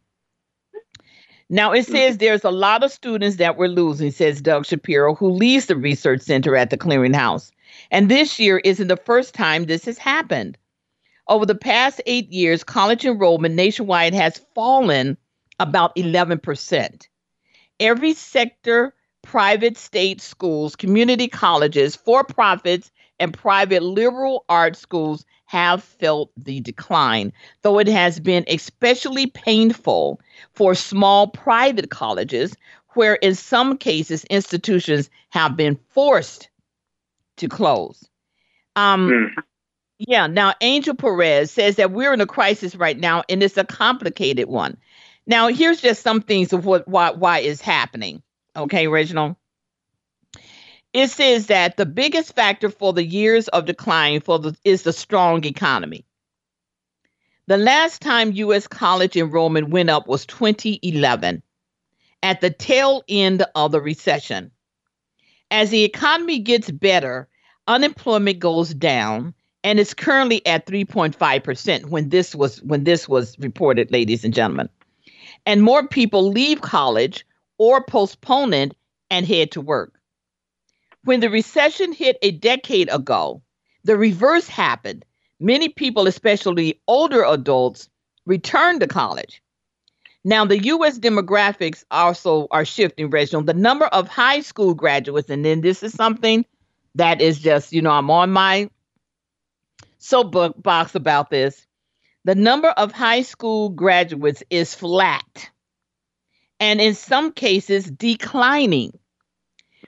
Now 1.49 1.73
it 1.73 1.85
says 1.85 2.17
there's 2.17 2.45
a 2.45 2.51
lot 2.51 2.81
of 2.83 2.91
students 2.93 3.35
that 3.37 3.57
we're 3.57 3.67
losing, 3.67 4.11
says 4.11 4.41
Doug 4.41 4.65
Shapiro, 4.65 5.15
who 5.15 5.29
leads 5.31 5.65
the 5.65 5.75
research 5.75 6.21
center 6.21 6.55
at 6.55 6.69
the 6.69 6.77
clearinghouse. 6.77 7.51
And 7.91 8.09
this 8.09 8.39
year 8.39 8.59
isn't 8.59 8.87
the 8.87 8.97
first 8.97 9.33
time 9.33 9.65
this 9.65 9.85
has 9.85 9.97
happened. 9.97 10.57
Over 11.27 11.45
the 11.45 11.55
past 11.55 12.01
eight 12.05 12.29
years, 12.31 12.63
college 12.63 13.05
enrollment 13.05 13.55
nationwide 13.55 14.13
has 14.13 14.41
fallen 14.53 15.17
about 15.59 15.95
11%. 15.95 17.07
Every 17.79 18.13
sector, 18.13 18.93
private 19.21 19.77
state 19.77 20.21
schools, 20.21 20.75
community 20.75 21.27
colleges, 21.27 21.95
for 21.95 22.23
profits, 22.23 22.91
and 23.19 23.33
private 23.33 23.83
liberal 23.83 24.45
arts 24.49 24.79
schools 24.79 25.25
have 25.45 25.83
felt 25.83 26.31
the 26.37 26.59
decline, 26.61 27.31
though 27.61 27.77
it 27.77 27.87
has 27.87 28.19
been 28.19 28.43
especially 28.47 29.27
painful 29.27 30.19
for 30.53 30.73
small 30.73 31.27
private 31.27 31.91
colleges, 31.91 32.55
where 32.93 33.15
in 33.15 33.35
some 33.35 33.77
cases 33.77 34.23
institutions 34.25 35.09
have 35.29 35.55
been 35.55 35.77
forced 35.89 36.49
to 37.37 37.47
close. 37.47 38.07
Um, 38.75 39.09
mm. 39.09 39.43
Yeah. 39.97 40.27
Now, 40.27 40.53
Angel 40.61 40.95
Perez 40.95 41.51
says 41.51 41.75
that 41.75 41.91
we're 41.91 42.13
in 42.13 42.21
a 42.21 42.25
crisis 42.25 42.75
right 42.75 42.97
now, 42.97 43.23
and 43.29 43.43
it's 43.43 43.57
a 43.57 43.63
complicated 43.63 44.47
one. 44.47 44.77
Now, 45.27 45.47
here's 45.49 45.81
just 45.81 46.01
some 46.01 46.21
things 46.21 46.53
of 46.53 46.65
what 46.65 46.87
why 46.87 47.11
why 47.11 47.39
is 47.39 47.61
happening. 47.61 48.23
Okay, 48.55 48.87
Reginald. 48.87 49.35
It 50.93 51.09
says 51.09 51.47
that 51.47 51.77
the 51.77 51.85
biggest 51.85 52.35
factor 52.35 52.69
for 52.69 52.91
the 52.91 53.05
years 53.05 53.47
of 53.47 53.65
decline 53.65 54.19
for 54.19 54.39
the 54.39 54.57
is 54.65 54.83
the 54.83 54.91
strong 54.91 55.45
economy. 55.45 56.05
The 57.47 57.57
last 57.57 58.01
time 58.01 58.33
U.S. 58.33 58.67
college 58.67 59.15
enrollment 59.15 59.69
went 59.69 59.89
up 59.89 60.07
was 60.07 60.25
2011, 60.25 61.43
at 62.23 62.41
the 62.41 62.49
tail 62.49 63.03
end 63.07 63.45
of 63.55 63.71
the 63.71 63.81
recession. 63.81 64.51
As 65.51 65.69
the 65.69 65.83
economy 65.83 66.39
gets 66.39 66.71
better, 66.71 67.27
unemployment 67.67 68.39
goes 68.39 68.73
down 68.73 69.33
and 69.63 69.79
it's 69.79 69.93
currently 69.93 70.45
at 70.47 70.65
3.5% 70.65 71.85
when 71.85 72.09
this 72.09 72.33
was 72.33 72.61
when 72.63 72.85
this 72.85 73.07
was 73.07 73.37
reported 73.37 73.91
ladies 73.91 74.23
and 74.23 74.33
gentlemen. 74.33 74.69
And 75.45 75.61
more 75.61 75.87
people 75.87 76.31
leave 76.31 76.61
college 76.61 77.25
or 77.57 77.83
postpone 77.83 78.53
it 78.53 78.75
and 79.09 79.25
head 79.25 79.51
to 79.51 79.61
work. 79.61 79.99
When 81.03 81.19
the 81.19 81.29
recession 81.29 81.91
hit 81.91 82.17
a 82.21 82.31
decade 82.31 82.89
ago, 82.89 83.41
the 83.83 83.97
reverse 83.97 84.47
happened. 84.47 85.03
Many 85.39 85.69
people, 85.69 86.07
especially 86.07 86.79
older 86.87 87.23
adults, 87.23 87.89
returned 88.25 88.79
to 88.81 88.87
college. 88.87 89.41
Now, 90.23 90.45
the 90.45 90.63
U.S. 90.65 90.99
demographics 90.99 91.83
also 91.89 92.47
are 92.51 92.65
shifting, 92.65 93.09
Reginald. 93.09 93.47
The 93.47 93.53
number 93.53 93.85
of 93.85 94.07
high 94.07 94.41
school 94.41 94.75
graduates, 94.75 95.29
and 95.29 95.43
then 95.43 95.61
this 95.61 95.81
is 95.81 95.93
something 95.93 96.45
that 96.95 97.21
is 97.21 97.39
just, 97.39 97.73
you 97.73 97.81
know, 97.81 97.91
I'm 97.91 98.11
on 98.11 98.31
my 98.31 98.69
soapbox 99.97 100.95
about 100.95 101.29
this. 101.29 101.65
The 102.23 102.35
number 102.35 102.69
of 102.69 102.91
high 102.91 103.23
school 103.23 103.69
graduates 103.69 104.43
is 104.49 104.75
flat 104.75 105.49
and 106.59 106.79
in 106.79 106.93
some 106.93 107.31
cases 107.31 107.89
declining 107.89 108.97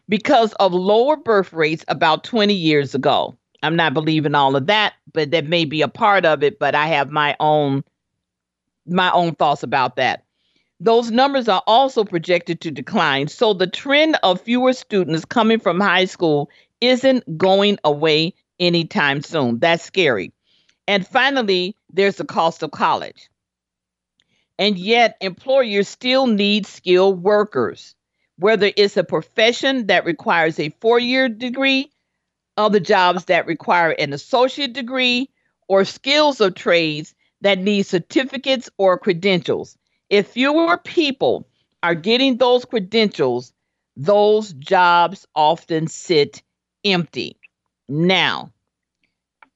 because 0.10 0.54
of 0.54 0.74
lower 0.74 1.16
birth 1.16 1.54
rates 1.54 1.86
about 1.88 2.24
20 2.24 2.54
years 2.56 2.96
ago. 2.96 3.38
I'm 3.62 3.76
not 3.76 3.94
believing 3.94 4.36
all 4.36 4.56
of 4.56 4.66
that, 4.68 4.94
but 5.14 5.32
that 5.32 5.46
may 5.46 5.66
be 5.66 5.84
a 5.84 5.88
part 5.88 6.26
of 6.26 6.44
it, 6.44 6.60
but 6.60 6.76
I 6.76 6.88
have 6.88 7.12
my 7.12 7.36
own 7.40 7.84
my 8.86 9.12
own 9.12 9.36
thoughts 9.36 9.64
about 9.64 9.96
that. 9.98 10.24
Those 10.80 11.12
numbers 11.12 11.48
are 11.48 11.64
also 11.66 12.04
projected 12.04 12.62
to 12.62 12.72
decline. 12.72 13.28
So 13.28 13.54
the 13.54 13.68
trend 13.68 14.18
of 14.24 14.42
fewer 14.42 14.74
students 14.74 15.26
coming 15.26 15.60
from 15.60 15.80
high 15.80 16.06
school 16.06 16.50
isn't 16.82 17.38
going 17.38 17.78
away 17.84 18.34
anytime 18.60 19.22
soon. 19.22 19.60
That's 19.60 19.84
scary. 19.84 20.34
And 20.88 21.08
finally, 21.08 21.78
there's 21.92 22.18
the 22.18 22.26
cost 22.26 22.64
of 22.64 22.72
college. 22.72 23.30
And 24.60 24.78
yet, 24.78 25.18
employers 25.22 25.88
still 25.88 26.28
need 26.28 26.66
skilled 26.68 27.24
workers, 27.24 27.96
whether 28.38 28.72
it's 28.76 28.98
a 28.98 29.04
profession 29.04 29.88
that 29.88 30.06
requires 30.06 30.60
a 30.60 30.70
four 30.82 31.00
year 31.00 31.30
degree, 31.30 31.92
other 32.58 32.80
jobs 32.80 33.26
that 33.26 33.48
require 33.48 33.92
an 33.92 34.14
associate 34.14 34.74
degree, 34.74 35.30
or 35.68 35.86
skills 35.86 36.42
of 36.42 36.56
trades 36.56 37.16
that 37.44 37.60
need 37.60 37.84
certificates 37.84 38.70
or 38.78 38.98
credentials. 38.98 39.78
If 40.10 40.28
fewer 40.30 40.78
people 40.78 41.48
are 41.84 41.96
getting 41.96 42.38
those 42.38 42.66
credentials, 42.66 43.54
those 43.98 44.54
jobs 44.54 45.28
often 45.36 45.88
sit 45.88 46.42
empty. 46.86 47.38
Now, 47.90 48.52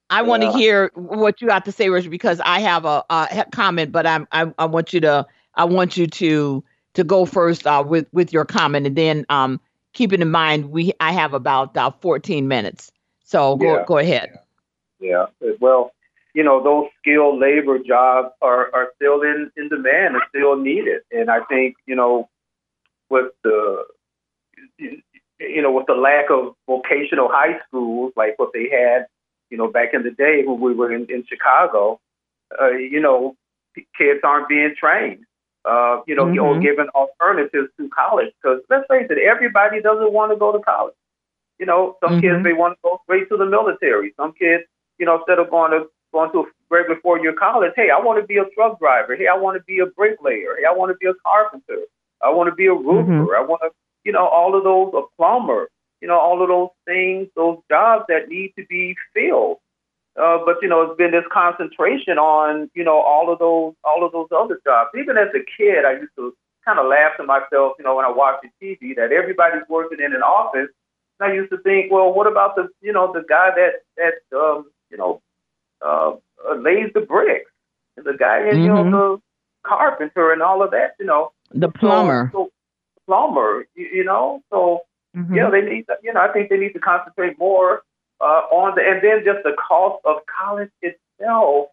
I 0.09 0.21
want 0.21 0.43
to 0.43 0.49
hear 0.49 0.91
what 0.95 1.41
you 1.41 1.49
have 1.49 1.63
to 1.63 1.71
say, 1.71 1.89
Richard, 1.89 2.11
because 2.11 2.39
I 2.41 2.59
have 2.59 2.85
a, 2.85 3.03
a 3.09 3.45
comment, 3.51 3.91
but 3.91 4.05
I'm, 4.05 4.27
I, 4.31 4.51
I 4.57 4.65
want 4.65 4.93
you 4.93 5.01
to 5.01 5.25
I 5.55 5.63
want 5.65 5.97
you 5.97 6.07
to 6.07 6.63
to 6.93 7.03
go 7.03 7.25
first 7.25 7.65
uh, 7.65 7.83
with 7.85 8.07
with 8.11 8.31
your 8.31 8.45
comment, 8.45 8.85
and 8.85 8.95
then 8.95 9.25
um, 9.29 9.59
keeping 9.93 10.21
in 10.21 10.29
mind 10.31 10.71
we 10.71 10.91
I 10.99 11.11
have 11.13 11.33
about 11.33 11.75
uh, 11.75 11.91
14 11.91 12.47
minutes, 12.47 12.91
so 13.23 13.55
go 13.55 13.75
Yeah. 13.75 13.85
go 13.85 13.97
ahead. 13.97 14.39
Yeah. 14.99 15.25
Well, 15.59 15.93
you 16.33 16.43
know, 16.43 16.63
those 16.63 16.87
skilled 16.99 17.39
labor 17.39 17.79
jobs 17.79 18.29
are, 18.41 18.69
are 18.73 18.91
still 18.95 19.21
in, 19.21 19.51
in 19.57 19.69
demand 19.69 20.15
and 20.15 20.23
still 20.29 20.55
needed. 20.55 21.01
And 21.11 21.29
I 21.29 21.41
think, 21.49 21.75
you 21.85 21.95
know, 21.95 22.29
with 23.09 23.31
the 23.43 23.85
you 25.39 25.61
know, 25.61 25.71
with 25.71 25.85
the 25.87 25.93
lack 25.93 26.29
of 26.29 26.53
vocational 26.67 27.29
high 27.31 27.59
schools 27.67 28.13
like 28.15 28.33
what 28.37 28.51
they 28.53 28.69
had, 28.69 29.05
you 29.49 29.57
know, 29.57 29.67
back 29.69 29.93
in 29.93 30.03
the 30.03 30.11
day 30.11 30.43
when 30.45 30.59
we 30.59 30.73
were 30.73 30.91
in, 30.93 31.05
in 31.09 31.23
Chicago, 31.27 31.99
uh, 32.61 32.69
you 32.71 32.99
know, 32.99 33.35
kids 33.97 34.19
aren't 34.23 34.47
being 34.49 34.73
trained, 34.79 35.23
uh, 35.65 36.01
you 36.07 36.15
know, 36.15 36.27
or 36.27 36.55
Mhm. 36.55 36.61
given 36.61 36.89
alternatives 36.89 37.69
to 37.77 37.89
college. 37.89 38.33
Because 38.41 38.61
let's 38.69 38.87
face 38.87 39.07
it, 39.09 39.17
everybody 39.19 39.81
doesn't 39.81 40.11
want 40.11 40.31
to 40.31 40.37
go 40.37 40.51
to 40.51 40.59
college. 40.59 40.95
You 41.59 41.65
know, 41.65 41.97
some 42.03 42.17
Mhm. 42.17 42.21
kids 42.21 42.43
may 42.43 42.53
want 42.53 42.75
to 42.75 42.79
go 42.83 42.99
straight 43.03 43.29
to 43.29 43.37
the 43.37 43.45
military. 43.45 44.13
Some 44.15 44.33
kids, 44.33 44.63
you 44.97 45.05
know, 45.05 45.17
instead 45.17 45.39
of 45.39 45.49
going 45.49 45.71
to 45.71 45.89
going 46.13 46.31
to 46.31 46.39
a 46.39 46.45
regular 46.69 46.99
four 47.01 47.19
year 47.19 47.33
college, 47.33 47.73
hey, 47.75 47.89
I 47.93 47.99
want 47.99 48.21
to 48.21 48.27
be 48.27 48.37
a 48.37 48.45
truck 48.55 48.79
driver. 48.79 49.15
Hey, 49.15 49.27
I 49.27 49.37
want 49.37 49.57
to 49.57 49.63
be 49.63 49.79
a 49.79 49.85
bricklayer. 49.85 50.55
Hey, 50.57 50.65
I 50.67 50.73
want 50.73 50.91
to 50.91 50.97
be 50.97 51.07
a 51.07 51.13
carpenter. 51.25 51.83
I 52.21 52.29
want 52.29 52.49
to 52.49 52.55
be 52.55 52.65
a 52.67 52.73
roofer. 52.73 53.35
I 53.35 53.41
want 53.41 53.61
to, 53.63 53.69
you 54.03 54.11
know, 54.11 54.27
all 54.27 54.55
of 54.57 54.63
those, 54.63 54.93
a 54.95 55.05
plumber. 55.17 55.69
You 56.01 56.07
know, 56.07 56.19
all 56.19 56.41
of 56.41 56.47
those 56.47 56.69
things, 56.85 57.27
those 57.35 57.57
jobs 57.69 58.05
that 58.07 58.29
need 58.29 58.53
to 58.57 58.65
be 58.67 58.95
filled. 59.15 59.57
Uh, 60.17 60.39
but 60.45 60.57
you 60.61 60.67
know, 60.67 60.81
it's 60.81 60.97
been 60.97 61.11
this 61.11 61.25
concentration 61.31 62.17
on 62.17 62.69
you 62.73 62.83
know 62.83 62.99
all 62.99 63.31
of 63.31 63.37
those 63.39 63.73
all 63.83 64.05
of 64.05 64.11
those 64.11 64.27
other 64.35 64.59
jobs. 64.65 64.89
Even 64.97 65.17
as 65.17 65.29
a 65.29 65.45
kid, 65.57 65.85
I 65.85 65.93
used 65.93 66.13
to 66.17 66.33
kind 66.65 66.79
of 66.79 66.87
laugh 66.87 67.15
to 67.17 67.23
myself, 67.23 67.73
you 67.79 67.85
know, 67.85 67.95
when 67.95 68.05
I 68.05 68.11
watched 68.11 68.43
the 68.43 68.49
TV 68.61 68.95
that 68.95 69.11
everybody's 69.11 69.63
working 69.69 69.99
in 70.03 70.13
an 70.13 70.21
office. 70.21 70.69
And 71.19 71.31
I 71.31 71.33
used 71.33 71.51
to 71.51 71.57
think, 71.59 71.91
well, 71.91 72.13
what 72.13 72.27
about 72.27 72.55
the 72.55 72.67
you 72.81 72.91
know 72.91 73.13
the 73.13 73.23
guy 73.29 73.51
that 73.55 73.85
that 73.97 74.37
um, 74.37 74.65
you 74.89 74.97
know 74.97 75.21
uh, 75.85 76.13
uh, 76.49 76.55
lays 76.55 76.91
the 76.93 77.01
bricks, 77.01 77.51
and 77.95 78.05
the 78.05 78.13
guy 78.13 78.39
you 78.51 78.69
Mhm. 78.69 78.89
know 78.91 79.17
the 79.17 79.21
carpenter 79.63 80.31
and 80.31 80.41
all 80.41 80.63
of 80.63 80.71
that, 80.71 80.95
you 80.99 81.05
know, 81.05 81.31
The 81.51 81.69
plumber. 81.69 82.29
so, 82.33 82.51
plumber, 83.05 83.67
you, 83.75 83.85
you 83.87 84.03
know, 84.03 84.41
so 84.49 84.81
Mhm. 85.15 85.35
yeah, 85.35 85.49
they 85.49 85.61
need, 85.61 85.87
to, 85.87 85.97
you 86.03 86.13
know, 86.13 86.21
I 86.21 86.31
think 86.31 86.49
they 86.49 86.57
need 86.57 86.73
to 86.73 86.79
concentrate 86.79 87.37
more 87.37 87.83
uh, 88.19 88.43
on 88.49 88.73
the, 88.75 88.81
and 88.81 89.01
then 89.01 89.23
just 89.23 89.43
the 89.43 89.53
cost 89.53 90.03
of 90.05 90.17
college 90.25 90.71
itself 90.81 91.67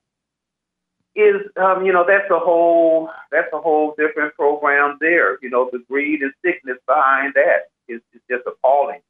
is, 1.15 1.37
um, 1.57 1.87
you 1.87 1.93
know, 1.93 2.05
that's 2.07 2.31
a 2.31 2.39
whole, 2.39 3.11
that's 3.31 3.53
a 3.53 3.59
whole 3.59 3.95
different 3.97 4.35
program 4.35 4.99
there. 5.01 5.39
You 5.41 5.49
know, 5.51 5.71
the 5.73 5.79
greed 5.89 6.21
and 6.23 6.33
sickness 6.45 6.77
behind 6.87 7.35
that 7.35 7.69
is, 7.89 8.01
is 8.13 8.21
just 8.31 8.43
appalling. 8.47 9.01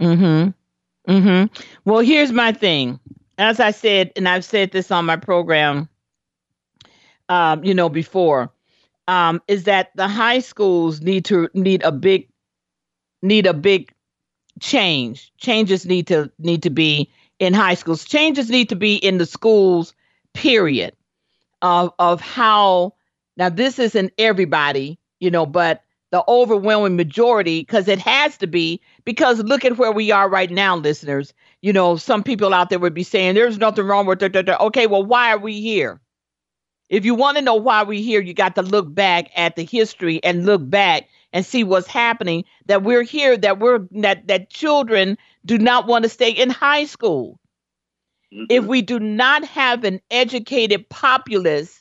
Mm-hmm. 0.00 1.12
Mm-hmm. 1.12 1.62
Well, 1.84 2.00
here's 2.00 2.32
my 2.32 2.52
thing. 2.52 2.98
As 3.40 3.58
I 3.58 3.70
said, 3.70 4.12
and 4.16 4.28
I've 4.28 4.44
said 4.44 4.70
this 4.70 4.90
on 4.90 5.06
my 5.06 5.16
program, 5.16 5.88
um, 7.30 7.64
you 7.64 7.72
know, 7.72 7.88
before, 7.88 8.52
um, 9.08 9.40
is 9.48 9.64
that 9.64 9.92
the 9.94 10.08
high 10.08 10.40
schools 10.40 11.00
need 11.00 11.24
to 11.24 11.48
need 11.54 11.82
a 11.82 11.90
big 11.90 12.28
need 13.22 13.46
a 13.46 13.54
big 13.54 13.94
change. 14.60 15.32
Changes 15.38 15.86
need 15.86 16.08
to 16.08 16.30
need 16.38 16.64
to 16.64 16.70
be 16.70 17.10
in 17.38 17.54
high 17.54 17.74
schools. 17.74 18.04
Changes 18.04 18.50
need 18.50 18.68
to 18.68 18.76
be 18.76 18.96
in 18.96 19.16
the 19.16 19.24
schools, 19.24 19.94
period. 20.34 20.94
Of 21.62 21.94
of 21.98 22.20
how 22.20 22.92
now 23.38 23.48
this 23.48 23.78
isn't 23.78 24.12
everybody, 24.18 24.98
you 25.18 25.30
know, 25.30 25.46
but 25.46 25.82
the 26.10 26.24
overwhelming 26.28 26.96
majority, 26.96 27.60
because 27.60 27.86
it 27.88 27.98
has 28.00 28.36
to 28.38 28.46
be, 28.46 28.80
because 29.04 29.38
look 29.40 29.64
at 29.64 29.78
where 29.78 29.92
we 29.92 30.10
are 30.10 30.28
right 30.28 30.50
now, 30.50 30.76
listeners. 30.76 31.32
You 31.62 31.72
know, 31.72 31.96
some 31.96 32.22
people 32.22 32.52
out 32.52 32.70
there 32.70 32.78
would 32.78 32.94
be 32.94 33.02
saying 33.02 33.34
there's 33.34 33.58
nothing 33.58 33.86
wrong 33.86 34.06
with 34.06 34.22
it. 34.22 34.48
Okay, 34.48 34.86
well, 34.86 35.04
why 35.04 35.32
are 35.32 35.38
we 35.38 35.60
here? 35.60 36.00
If 36.88 37.04
you 37.04 37.14
want 37.14 37.36
to 37.36 37.42
know 37.42 37.54
why 37.54 37.84
we're 37.84 38.02
here, 38.02 38.20
you 38.20 38.34
got 38.34 38.56
to 38.56 38.62
look 38.62 38.92
back 38.92 39.30
at 39.36 39.54
the 39.54 39.64
history 39.64 40.22
and 40.24 40.44
look 40.44 40.68
back 40.68 41.08
and 41.32 41.46
see 41.46 41.62
what's 41.62 41.86
happening. 41.86 42.44
That 42.66 42.82
we're 42.82 43.04
here, 43.04 43.36
that 43.36 43.60
we're 43.60 43.86
that 43.92 44.26
that 44.26 44.50
children 44.50 45.16
do 45.46 45.56
not 45.56 45.86
want 45.86 46.02
to 46.02 46.08
stay 46.08 46.32
in 46.32 46.50
high 46.50 46.86
school. 46.86 47.38
If 48.32 48.62
mm-hmm. 48.62 48.66
we 48.66 48.82
do 48.82 48.98
not 48.98 49.44
have 49.44 49.84
an 49.84 50.00
educated 50.10 50.88
populace 50.88 51.79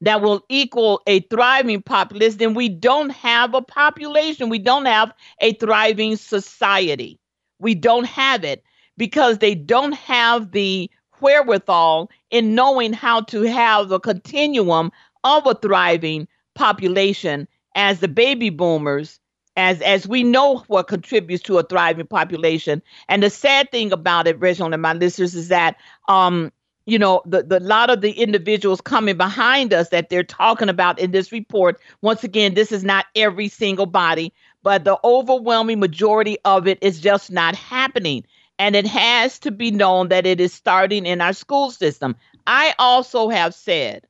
that 0.00 0.20
will 0.20 0.44
equal 0.48 1.02
a 1.06 1.20
thriving 1.20 1.82
populace, 1.82 2.36
then 2.36 2.54
we 2.54 2.68
don't 2.68 3.10
have 3.10 3.54
a 3.54 3.62
population. 3.62 4.48
We 4.48 4.58
don't 4.58 4.86
have 4.86 5.12
a 5.40 5.52
thriving 5.54 6.16
society. 6.16 7.18
We 7.58 7.74
don't 7.74 8.04
have 8.06 8.44
it 8.44 8.62
because 8.96 9.38
they 9.38 9.54
don't 9.54 9.92
have 9.92 10.52
the 10.52 10.90
wherewithal 11.20 12.10
in 12.30 12.54
knowing 12.54 12.92
how 12.92 13.22
to 13.22 13.42
have 13.42 13.88
the 13.88 13.98
continuum 14.00 14.92
of 15.24 15.46
a 15.46 15.54
thriving 15.54 16.28
population 16.54 17.48
as 17.74 18.00
the 18.00 18.08
baby 18.08 18.50
boomers 18.50 19.18
as 19.56 19.80
as 19.82 20.06
we 20.06 20.22
know 20.22 20.58
what 20.68 20.88
contributes 20.88 21.42
to 21.42 21.58
a 21.58 21.62
thriving 21.62 22.06
population 22.06 22.82
and 23.08 23.22
the 23.22 23.30
sad 23.30 23.70
thing 23.70 23.92
about 23.92 24.26
it 24.26 24.38
Reginald 24.38 24.74
and 24.74 24.82
my 24.82 24.92
listeners 24.92 25.34
is 25.34 25.48
that 25.48 25.76
um 26.08 26.52
you 26.86 26.98
know 26.98 27.22
the 27.26 27.42
the 27.42 27.60
lot 27.60 27.90
of 27.90 28.00
the 28.00 28.12
individuals 28.12 28.80
coming 28.80 29.16
behind 29.16 29.74
us 29.74 29.90
that 29.90 30.08
they're 30.08 30.24
talking 30.24 30.68
about 30.68 30.98
in 30.98 31.10
this 31.10 31.32
report. 31.32 31.80
Once 32.02 32.24
again 32.24 32.54
this 32.54 32.72
is 32.72 32.84
not 32.84 33.06
every 33.14 33.48
single 33.48 33.86
body 33.86 34.32
but 34.62 34.84
the 34.84 34.98
overwhelming 35.04 35.78
majority 35.80 36.38
of 36.44 36.66
it 36.66 36.78
is 36.82 37.00
just 37.00 37.30
not 37.30 37.54
happening. 37.54 38.24
And 38.58 38.74
it 38.74 38.86
has 38.86 39.38
to 39.40 39.50
be 39.52 39.70
known 39.70 40.08
that 40.08 40.26
it 40.26 40.40
is 40.40 40.52
starting 40.52 41.06
in 41.06 41.20
our 41.20 41.34
school 41.34 41.70
system. 41.70 42.16
I 42.46 42.74
also 42.78 43.28
have 43.28 43.54
said 43.54 44.06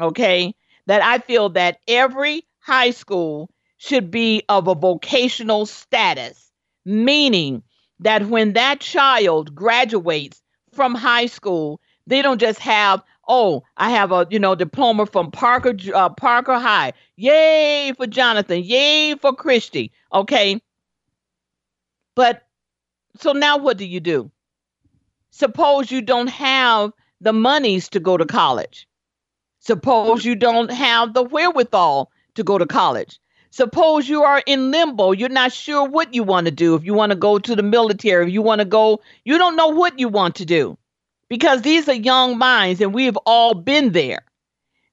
okay 0.00 0.54
that 0.86 1.02
i 1.02 1.18
feel 1.18 1.48
that 1.50 1.78
every 1.88 2.42
high 2.60 2.90
school 2.90 3.50
should 3.78 4.10
be 4.10 4.42
of 4.48 4.68
a 4.68 4.74
vocational 4.74 5.66
status 5.66 6.50
meaning 6.84 7.62
that 8.00 8.26
when 8.26 8.52
that 8.52 8.80
child 8.80 9.54
graduates 9.54 10.40
from 10.72 10.94
high 10.94 11.26
school 11.26 11.80
they 12.08 12.22
don't 12.22 12.40
just 12.40 12.58
have 12.58 13.02
Oh, 13.30 13.64
I 13.76 13.90
have 13.90 14.10
a 14.10 14.26
you 14.30 14.38
know 14.38 14.54
diploma 14.54 15.04
from 15.04 15.30
Parker 15.30 15.74
uh, 15.94 16.08
Parker 16.08 16.58
High. 16.58 16.94
Yay 17.16 17.92
for 17.94 18.06
Jonathan! 18.06 18.62
Yay 18.64 19.16
for 19.16 19.34
Christy! 19.34 19.92
Okay. 20.12 20.62
But 22.14 22.42
so 23.20 23.32
now 23.32 23.58
what 23.58 23.76
do 23.76 23.84
you 23.84 24.00
do? 24.00 24.30
Suppose 25.30 25.90
you 25.90 26.00
don't 26.00 26.28
have 26.28 26.92
the 27.20 27.34
monies 27.34 27.90
to 27.90 28.00
go 28.00 28.16
to 28.16 28.24
college. 28.24 28.88
Suppose 29.60 30.24
you 30.24 30.34
don't 30.34 30.72
have 30.72 31.12
the 31.12 31.22
wherewithal 31.22 32.10
to 32.36 32.42
go 32.42 32.56
to 32.56 32.66
college. 32.66 33.20
Suppose 33.50 34.08
you 34.08 34.22
are 34.22 34.42
in 34.46 34.70
limbo. 34.70 35.12
You're 35.12 35.28
not 35.28 35.52
sure 35.52 35.86
what 35.86 36.14
you 36.14 36.22
want 36.22 36.46
to 36.46 36.50
do. 36.50 36.74
If 36.74 36.84
you 36.84 36.94
want 36.94 37.10
to 37.10 37.16
go 37.16 37.38
to 37.38 37.54
the 37.54 37.62
military, 37.62 38.26
if 38.26 38.32
you 38.32 38.40
want 38.40 38.60
to 38.60 38.64
go, 38.64 39.00
you 39.24 39.36
don't 39.36 39.56
know 39.56 39.68
what 39.68 39.98
you 39.98 40.08
want 40.08 40.36
to 40.36 40.46
do 40.46 40.78
because 41.28 41.62
these 41.62 41.88
are 41.88 41.94
young 41.94 42.38
minds 42.38 42.80
and 42.80 42.94
we've 42.94 43.16
all 43.26 43.54
been 43.54 43.92
there. 43.92 44.22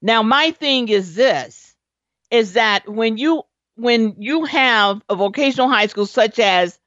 Now, 0.01 0.23
my 0.23 0.51
thing 0.51 0.89
is 0.89 1.15
this 1.15 1.75
is 2.31 2.53
that 2.53 2.87
when 2.87 3.17
you 3.17 3.43
when 3.75 4.15
you 4.19 4.45
have 4.45 5.01
a 5.09 5.15
vocational 5.15 5.69
high 5.69 5.87
school 5.87 6.05
such 6.05 6.39
as 6.39 6.79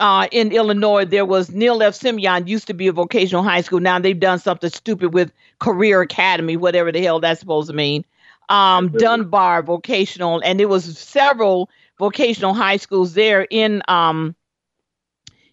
uh, 0.00 0.28
in 0.30 0.52
Illinois, 0.52 1.04
there 1.04 1.24
was 1.24 1.50
Neal 1.50 1.82
F. 1.82 1.94
Simeon 1.94 2.46
used 2.46 2.68
to 2.68 2.74
be 2.74 2.86
a 2.86 2.92
vocational 2.92 3.42
high 3.42 3.62
school. 3.62 3.80
Now 3.80 3.98
they've 3.98 4.18
done 4.18 4.38
something 4.38 4.70
stupid 4.70 5.12
with 5.12 5.32
Career 5.58 6.02
Academy, 6.02 6.56
whatever 6.56 6.92
the 6.92 7.02
hell 7.02 7.20
that's 7.20 7.40
supposed 7.40 7.68
to 7.68 7.74
mean. 7.74 8.04
Um, 8.48 8.88
Dunbar 8.88 9.62
Vocational, 9.62 10.40
and 10.42 10.58
there 10.58 10.68
was 10.68 10.98
several 10.98 11.68
vocational 11.98 12.54
high 12.54 12.76
schools 12.76 13.14
there 13.14 13.46
in 13.50 13.82
um 13.88 14.34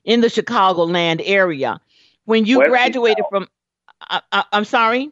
in 0.03 0.21
the 0.21 0.27
Chicagoland 0.27 1.21
area. 1.25 1.81
When 2.26 2.45
you 2.45 2.63
graduated 2.63 3.26
from, 3.30 3.47
uh, 4.09 4.21
uh, 4.32 4.43
I'm 4.51 4.65
sorry. 4.65 5.11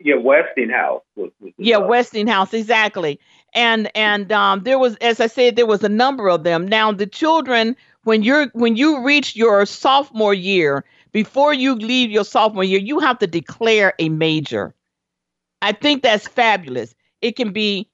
Yeah, 0.00 0.16
Westinghouse 0.16 1.02
was. 1.14 1.30
was 1.40 1.52
yeah, 1.58 1.76
Westinghouse, 1.78 2.52
exactly. 2.52 3.20
And 3.54 3.90
and 3.94 4.32
um, 4.32 4.64
there 4.64 4.78
was, 4.78 4.96
as 4.96 5.20
I 5.20 5.28
said, 5.28 5.56
there 5.56 5.66
was 5.66 5.84
a 5.84 5.88
number 5.88 6.28
of 6.28 6.42
them. 6.42 6.66
Now 6.66 6.92
the 6.92 7.06
children, 7.06 7.76
when 8.04 8.22
you're 8.22 8.48
when 8.54 8.76
you 8.76 9.04
reach 9.04 9.36
your 9.36 9.64
sophomore 9.64 10.34
year, 10.34 10.84
before 11.12 11.54
you 11.54 11.74
leave 11.74 12.10
your 12.10 12.24
sophomore 12.24 12.64
year, 12.64 12.80
you 12.80 12.98
have 12.98 13.18
to 13.20 13.26
declare 13.26 13.94
a 13.98 14.08
major. 14.08 14.74
I 15.60 15.72
think 15.72 16.02
that's 16.02 16.26
fabulous. 16.26 16.94
It 17.20 17.36
can 17.36 17.52
be 17.52 17.88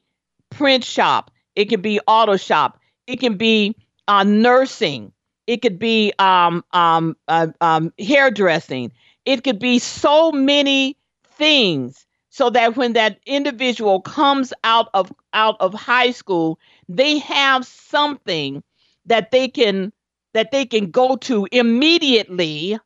print 0.51 0.85
shop. 0.85 1.31
It 1.55 1.67
can 1.67 1.83
be 1.83 2.01
auto 2.07 2.37
shop. 2.37 2.79
It 3.07 3.21
can 3.21 3.37
be 3.37 3.77
uh, 4.07 4.25
nursing. 4.25 5.13
It 5.49 5.63
could 5.63 5.79
be 5.79 6.13
um, 6.19 6.63
um, 6.73 7.17
uh, 7.27 7.49
um, 7.63 7.95
hairdressing. 7.99 8.93
It 9.25 9.43
could 9.45 9.59
be 9.59 9.79
so 9.79 10.31
many 10.31 10.99
things 11.25 12.07
so 12.29 12.51
that 12.51 12.77
when 12.77 12.93
that 12.93 13.19
individual 13.25 14.03
comes 14.03 14.53
out 14.63 14.91
of 14.93 15.11
out 15.33 15.57
of 15.61 15.73
high 15.73 16.11
school 16.11 16.59
they 16.89 17.19
have 17.19 17.67
something 17.67 18.63
that 19.07 19.31
they 19.31 19.49
can 19.49 19.93
that 20.35 20.51
they 20.51 20.67
can 20.67 20.91
go 20.91 21.17
to 21.17 21.49
immediately 21.51 22.79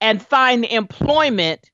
and 0.00 0.22
find 0.22 0.64
employment 0.64 1.70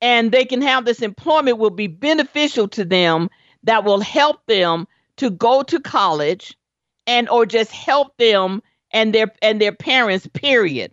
and 0.00 0.30
they 0.32 0.44
can 0.44 0.62
have 0.62 0.84
this 0.84 1.02
employment 1.02 1.58
will 1.58 1.70
be 1.70 1.88
beneficial 1.88 2.68
to 2.68 2.84
them 2.84 3.28
that 3.64 3.84
will 3.84 4.00
help 4.00 4.46
them 4.46 4.86
to 5.16 5.30
go 5.30 5.62
to 5.62 5.80
college 5.80 6.56
and 7.06 7.28
or 7.28 7.46
just 7.46 7.72
help 7.72 8.16
them 8.18 8.62
and 8.92 9.14
their 9.14 9.32
and 9.42 9.60
their 9.60 9.72
parents 9.72 10.26
period. 10.28 10.92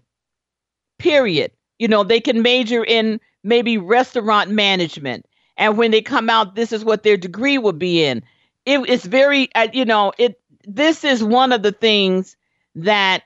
Period. 0.97 1.52
You 1.80 1.88
know 1.88 2.04
they 2.04 2.20
can 2.22 2.41
major 2.41 2.84
in 2.84 3.20
maybe 3.43 3.78
restaurant 3.78 4.52
management. 4.52 5.26
And 5.58 5.78
when 5.78 5.91
they 5.91 6.02
come 6.02 6.30
out 6.30 6.56
this 6.56 6.72
is 6.72 6.86
what 6.86 7.04
their 7.04 7.18
degree 7.18 7.58
will 7.58 7.74
be 7.74 8.04
in. 8.04 8.24
It, 8.66 8.80
it's 8.89 9.06
very 9.06 9.50
uh, 9.56 9.68
you 9.74 9.86
know 9.86 10.14
it 10.18 10.39
this 10.66 11.04
is 11.04 11.24
one 11.24 11.52
of 11.52 11.64
the 11.64 11.72
things 11.72 12.36
that 12.76 13.24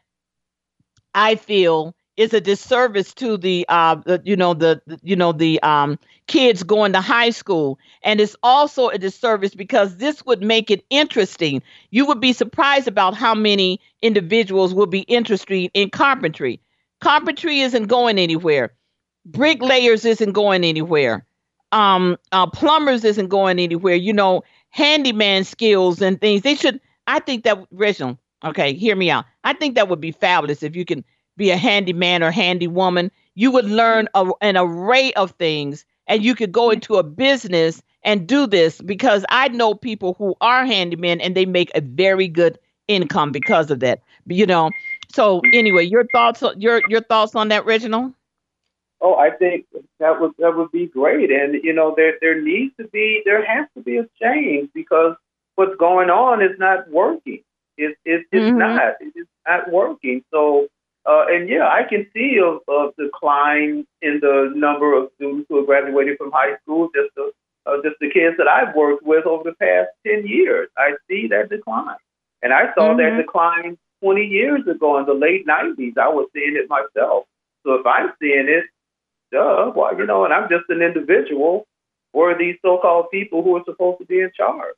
i 1.13 1.35
feel 1.35 1.95
is 2.17 2.33
a 2.33 2.41
disservice 2.41 3.13
to 3.15 3.37
the 3.37 3.65
uh 3.69 3.95
the, 3.95 4.21
you 4.23 4.35
know 4.35 4.53
the, 4.53 4.81
the 4.87 4.99
you 5.03 5.15
know 5.15 5.31
the 5.31 5.61
um 5.63 5.97
kids 6.27 6.63
going 6.63 6.93
to 6.93 7.01
high 7.01 7.29
school. 7.31 7.79
And 8.03 8.21
it's 8.21 8.35
also 8.43 8.89
a 8.89 8.97
disservice 8.97 9.55
because 9.55 9.97
this 9.97 10.25
would 10.25 10.41
make 10.41 10.71
it 10.71 10.85
interesting. 10.89 11.61
You 11.91 12.05
would 12.05 12.19
be 12.21 12.33
surprised 12.33 12.87
about 12.87 13.15
how 13.15 13.33
many 13.35 13.79
individuals 14.01 14.73
will 14.73 14.85
be 14.87 15.01
interested 15.01 15.69
in 15.73 15.89
carpentry. 15.89 16.61
Carpentry 17.01 17.59
isn't 17.61 17.87
going 17.87 18.17
anywhere. 18.19 18.73
Bricklayers 19.25 20.05
isn't 20.05 20.33
going 20.33 20.63
anywhere. 20.63 21.25
Um 21.71 22.17
uh, 22.31 22.47
plumbers 22.47 23.03
isn't 23.03 23.27
going 23.29 23.59
anywhere. 23.59 23.95
You 23.95 24.13
know 24.13 24.43
handyman 24.69 25.43
skills 25.43 26.01
and 26.01 26.19
things 26.19 26.41
they 26.41 26.55
should 26.55 26.81
i 27.05 27.19
think 27.19 27.43
that 27.43 27.63
Reginald, 27.71 28.17
okay 28.43 28.73
hear 28.73 28.95
me 28.95 29.11
out. 29.11 29.25
I 29.43 29.53
think 29.53 29.75
that 29.75 29.87
would 29.87 30.01
be 30.01 30.11
fabulous 30.11 30.63
if 30.63 30.75
you 30.75 30.83
can 30.83 31.05
be 31.37 31.51
a 31.51 31.57
handyman 31.57 32.23
or 32.23 32.31
handy 32.31 32.67
woman, 32.67 33.11
you 33.35 33.51
would 33.51 33.65
learn 33.65 34.07
a, 34.13 34.29
an 34.41 34.57
array 34.57 35.13
of 35.13 35.31
things 35.31 35.85
and 36.07 36.23
you 36.23 36.35
could 36.35 36.51
go 36.51 36.69
into 36.69 36.95
a 36.95 37.03
business 37.03 37.81
and 38.03 38.27
do 38.27 38.45
this 38.45 38.81
because 38.81 39.25
I 39.29 39.47
know 39.49 39.73
people 39.73 40.15
who 40.17 40.35
are 40.41 40.65
handymen 40.65 41.19
and 41.21 41.35
they 41.35 41.45
make 41.45 41.71
a 41.73 41.81
very 41.81 42.27
good 42.27 42.59
income 42.87 43.31
because 43.31 43.71
of 43.71 43.79
that. 43.79 44.01
You 44.27 44.45
know. 44.45 44.71
So 45.09 45.41
anyway, 45.53 45.85
your 45.85 46.05
thoughts 46.07 46.43
your 46.57 46.81
your 46.89 47.01
thoughts 47.01 47.35
on 47.35 47.49
that, 47.49 47.65
Reginald? 47.65 48.13
Oh, 49.01 49.15
I 49.15 49.31
think 49.31 49.65
that 49.99 50.19
would 50.19 50.31
that 50.39 50.55
would 50.55 50.71
be 50.71 50.87
great, 50.87 51.29
and 51.29 51.55
you 51.63 51.73
know 51.73 51.93
there 51.95 52.13
there 52.21 52.41
needs 52.41 52.73
to 52.79 52.87
be 52.87 53.21
there 53.25 53.45
has 53.45 53.67
to 53.75 53.83
be 53.83 53.97
a 53.97 54.07
change 54.21 54.69
because 54.73 55.15
what's 55.55 55.75
going 55.75 56.09
on 56.09 56.41
is 56.41 56.57
not 56.57 56.89
working. 56.89 57.43
It, 57.77 57.97
it 58.05 58.25
it's 58.31 58.45
mm-hmm. 58.45 58.57
not 58.57 58.93
it's 59.01 59.29
not 59.47 59.71
working. 59.71 60.23
So 60.31 60.67
uh, 61.05 61.25
and 61.27 61.49
yeah, 61.49 61.67
I 61.67 61.83
can 61.87 62.07
see 62.13 62.37
a, 62.37 62.71
a, 62.71 62.91
decline 62.97 63.85
in 64.01 64.19
the 64.21 64.51
number 64.55 64.97
of 64.97 65.09
students 65.15 65.47
who 65.49 65.57
have 65.57 65.65
graduated 65.65 66.17
from 66.17 66.31
high 66.31 66.57
school. 66.61 66.89
Just 66.95 67.13
the 67.15 67.31
uh, 67.65 67.77
just 67.83 67.95
the 67.99 68.09
kids 68.09 68.35
that 68.37 68.47
I've 68.47 68.75
worked 68.75 69.03
with 69.03 69.25
over 69.25 69.43
the 69.43 69.55
past 69.55 69.89
ten 70.05 70.25
years, 70.25 70.69
I 70.77 70.91
see 71.09 71.27
that 71.27 71.49
decline, 71.49 71.97
and 72.41 72.53
I 72.53 72.73
saw 72.73 72.89
mm-hmm. 72.89 72.97
that 72.97 73.21
decline 73.21 73.77
20 74.03 74.25
years 74.25 74.67
ago 74.67 74.99
in 74.99 75.05
the 75.05 75.13
late 75.13 75.47
90s. 75.47 75.97
I 75.97 76.09
was 76.09 76.27
seeing 76.33 76.57
it 76.57 76.69
myself. 76.69 77.23
So 77.65 77.75
if 77.75 77.85
I'm 77.85 78.11
seeing 78.21 78.47
it, 78.49 78.65
duh, 79.31 79.71
well, 79.73 79.97
you 79.97 80.05
know, 80.05 80.25
and 80.25 80.33
I'm 80.33 80.49
just 80.49 80.65
an 80.69 80.81
individual. 80.81 81.65
Or 82.11 82.37
these 82.37 82.57
so-called 82.61 83.09
people 83.11 83.41
who 83.41 83.55
are 83.55 83.63
supposed 83.65 83.99
to 83.99 84.05
be 84.05 84.19
in 84.19 84.29
charge? 84.37 84.75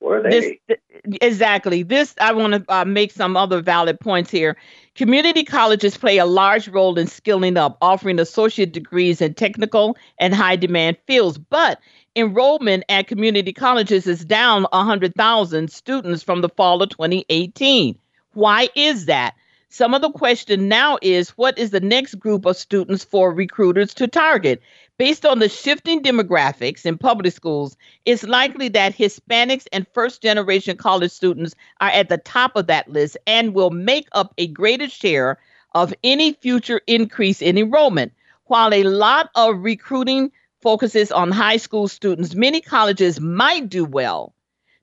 Where 0.00 0.18
are 0.18 0.22
they? 0.22 0.60
This, 0.68 0.78
exactly. 1.20 1.82
This 1.82 2.14
I 2.20 2.32
want 2.32 2.54
to 2.54 2.64
uh, 2.72 2.84
make 2.84 3.12
some 3.12 3.36
other 3.36 3.60
valid 3.60 3.98
points 4.00 4.30
here. 4.30 4.56
Community 4.94 5.44
colleges 5.44 5.96
play 5.96 6.18
a 6.18 6.26
large 6.26 6.68
role 6.68 6.98
in 6.98 7.06
skilling 7.06 7.56
up, 7.56 7.78
offering 7.80 8.18
associate 8.18 8.72
degrees 8.72 9.20
in 9.20 9.34
technical 9.34 9.96
and 10.18 10.34
high 10.34 10.56
demand 10.56 10.98
fields. 11.06 11.38
But 11.38 11.80
enrollment 12.14 12.84
at 12.88 13.06
community 13.06 13.52
colleges 13.52 14.06
is 14.06 14.24
down 14.24 14.64
100,000 14.72 15.70
students 15.70 16.22
from 16.22 16.40
the 16.40 16.48
fall 16.48 16.82
of 16.82 16.90
2018. 16.90 17.98
Why 18.34 18.68
is 18.74 19.06
that? 19.06 19.34
Some 19.70 19.92
of 19.92 20.00
the 20.00 20.10
question 20.10 20.68
now 20.68 20.98
is 21.02 21.30
what 21.30 21.58
is 21.58 21.70
the 21.70 21.80
next 21.80 22.14
group 22.14 22.46
of 22.46 22.56
students 22.56 23.04
for 23.04 23.32
recruiters 23.32 23.92
to 23.94 24.08
target? 24.08 24.62
Based 24.98 25.24
on 25.24 25.38
the 25.38 25.48
shifting 25.48 26.02
demographics 26.02 26.84
in 26.84 26.98
public 26.98 27.32
schools, 27.32 27.76
it's 28.04 28.24
likely 28.24 28.68
that 28.70 28.96
Hispanics 28.96 29.68
and 29.72 29.86
first 29.94 30.22
generation 30.22 30.76
college 30.76 31.12
students 31.12 31.54
are 31.80 31.90
at 31.90 32.08
the 32.08 32.18
top 32.18 32.56
of 32.56 32.66
that 32.66 32.90
list 32.90 33.16
and 33.24 33.54
will 33.54 33.70
make 33.70 34.08
up 34.10 34.34
a 34.38 34.48
greater 34.48 34.88
share 34.88 35.38
of 35.76 35.94
any 36.02 36.32
future 36.32 36.80
increase 36.88 37.40
in 37.40 37.56
enrollment. 37.56 38.12
While 38.46 38.74
a 38.74 38.82
lot 38.82 39.30
of 39.36 39.62
recruiting 39.62 40.32
focuses 40.60 41.12
on 41.12 41.30
high 41.30 41.58
school 41.58 41.86
students, 41.86 42.34
many 42.34 42.60
colleges 42.60 43.20
might 43.20 43.68
do 43.68 43.84
well 43.84 44.34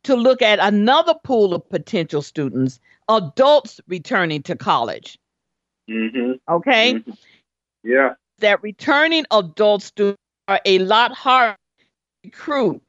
to 0.03 0.15
look 0.15 0.41
at 0.41 0.59
another 0.59 1.15
pool 1.25 1.53
of 1.53 1.69
potential 1.69 2.21
students, 2.21 2.79
adults 3.09 3.81
returning 3.89 4.43
to 4.43 4.55
college. 4.55 5.19
Mm-hmm. 5.89 6.33
Okay? 6.47 6.93
Mm-hmm. 6.93 7.11
Yeah 7.83 8.13
that 8.39 8.61
returning 8.63 9.25
adults 9.31 9.91
do 9.91 10.15
are 10.47 10.61
a 10.65 10.79
lot 10.79 11.11
harder 11.13 11.57
to 11.79 11.85
recruit. 12.25 12.81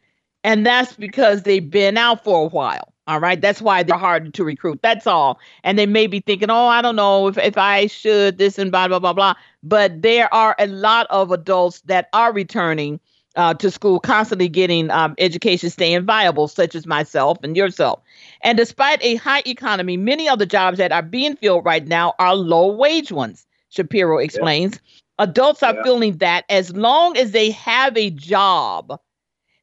And 0.45 0.65
that's 0.65 0.93
because 0.93 1.43
they've 1.43 1.69
been 1.69 1.97
out 1.97 2.23
for 2.23 2.45
a 2.45 2.49
while. 2.49 2.93
All 3.09 3.21
right. 3.21 3.41
That's 3.41 3.63
why 3.63 3.85
they're 3.85 3.97
harder 3.97 4.31
to 4.31 4.45
recruit. 4.45 4.81
That's 4.83 5.07
all. 5.07 5.39
And 5.63 5.79
they 5.79 5.87
may 5.87 6.09
be 6.09 6.21
thinking, 6.21 6.51
oh, 6.51 6.67
I 6.67 6.83
don't 6.83 6.97
know 6.97 7.29
if, 7.29 7.39
if 7.39 7.57
I 7.57 7.87
should 7.87 8.39
this 8.39 8.59
and 8.59 8.73
blah, 8.73 8.89
blah, 8.89 8.99
blah, 8.99 9.13
blah. 9.13 9.35
But 9.63 10.03
there 10.03 10.33
are 10.35 10.57
a 10.59 10.67
lot 10.67 11.07
of 11.11 11.31
adults 11.31 11.81
that 11.83 12.09
are 12.13 12.33
returning 12.33 12.99
uh, 13.37 13.55
to 13.55 13.71
school, 13.71 14.01
constantly 14.01 14.49
getting 14.49 14.91
um, 14.91 15.15
education 15.19 15.71
staying 15.71 16.05
viable, 16.05 16.49
such 16.49 16.75
as 16.75 16.87
myself 16.87 17.39
and 17.43 17.57
yourself. 17.57 18.01
And 18.41 18.59
despite 18.59 19.03
a 19.05 19.17
high 19.17 19.43
economy, 19.47 19.97
many 19.97 20.29
of 20.29 20.39
the 20.39 20.47
jobs 20.47 20.79
that 20.79 20.91
are 20.91 21.03
being 21.03 21.37
filled 21.37 21.65
right 21.65 21.87
now 21.87 22.15
are 22.19 22.35
low 22.35 22.73
wage 22.73 23.13
ones, 23.13 23.47
Shapiro 23.69 24.19
explains. 24.19 24.75
Yeah. 24.75 25.01
Adults 25.19 25.63
are 25.63 25.75
yeah. 25.75 25.83
feeling 25.83 26.19
that 26.19 26.45
as 26.49 26.75
long 26.77 27.17
as 27.17 27.31
they 27.31 27.51
have 27.51 27.97
a 27.97 28.11
job, 28.11 29.01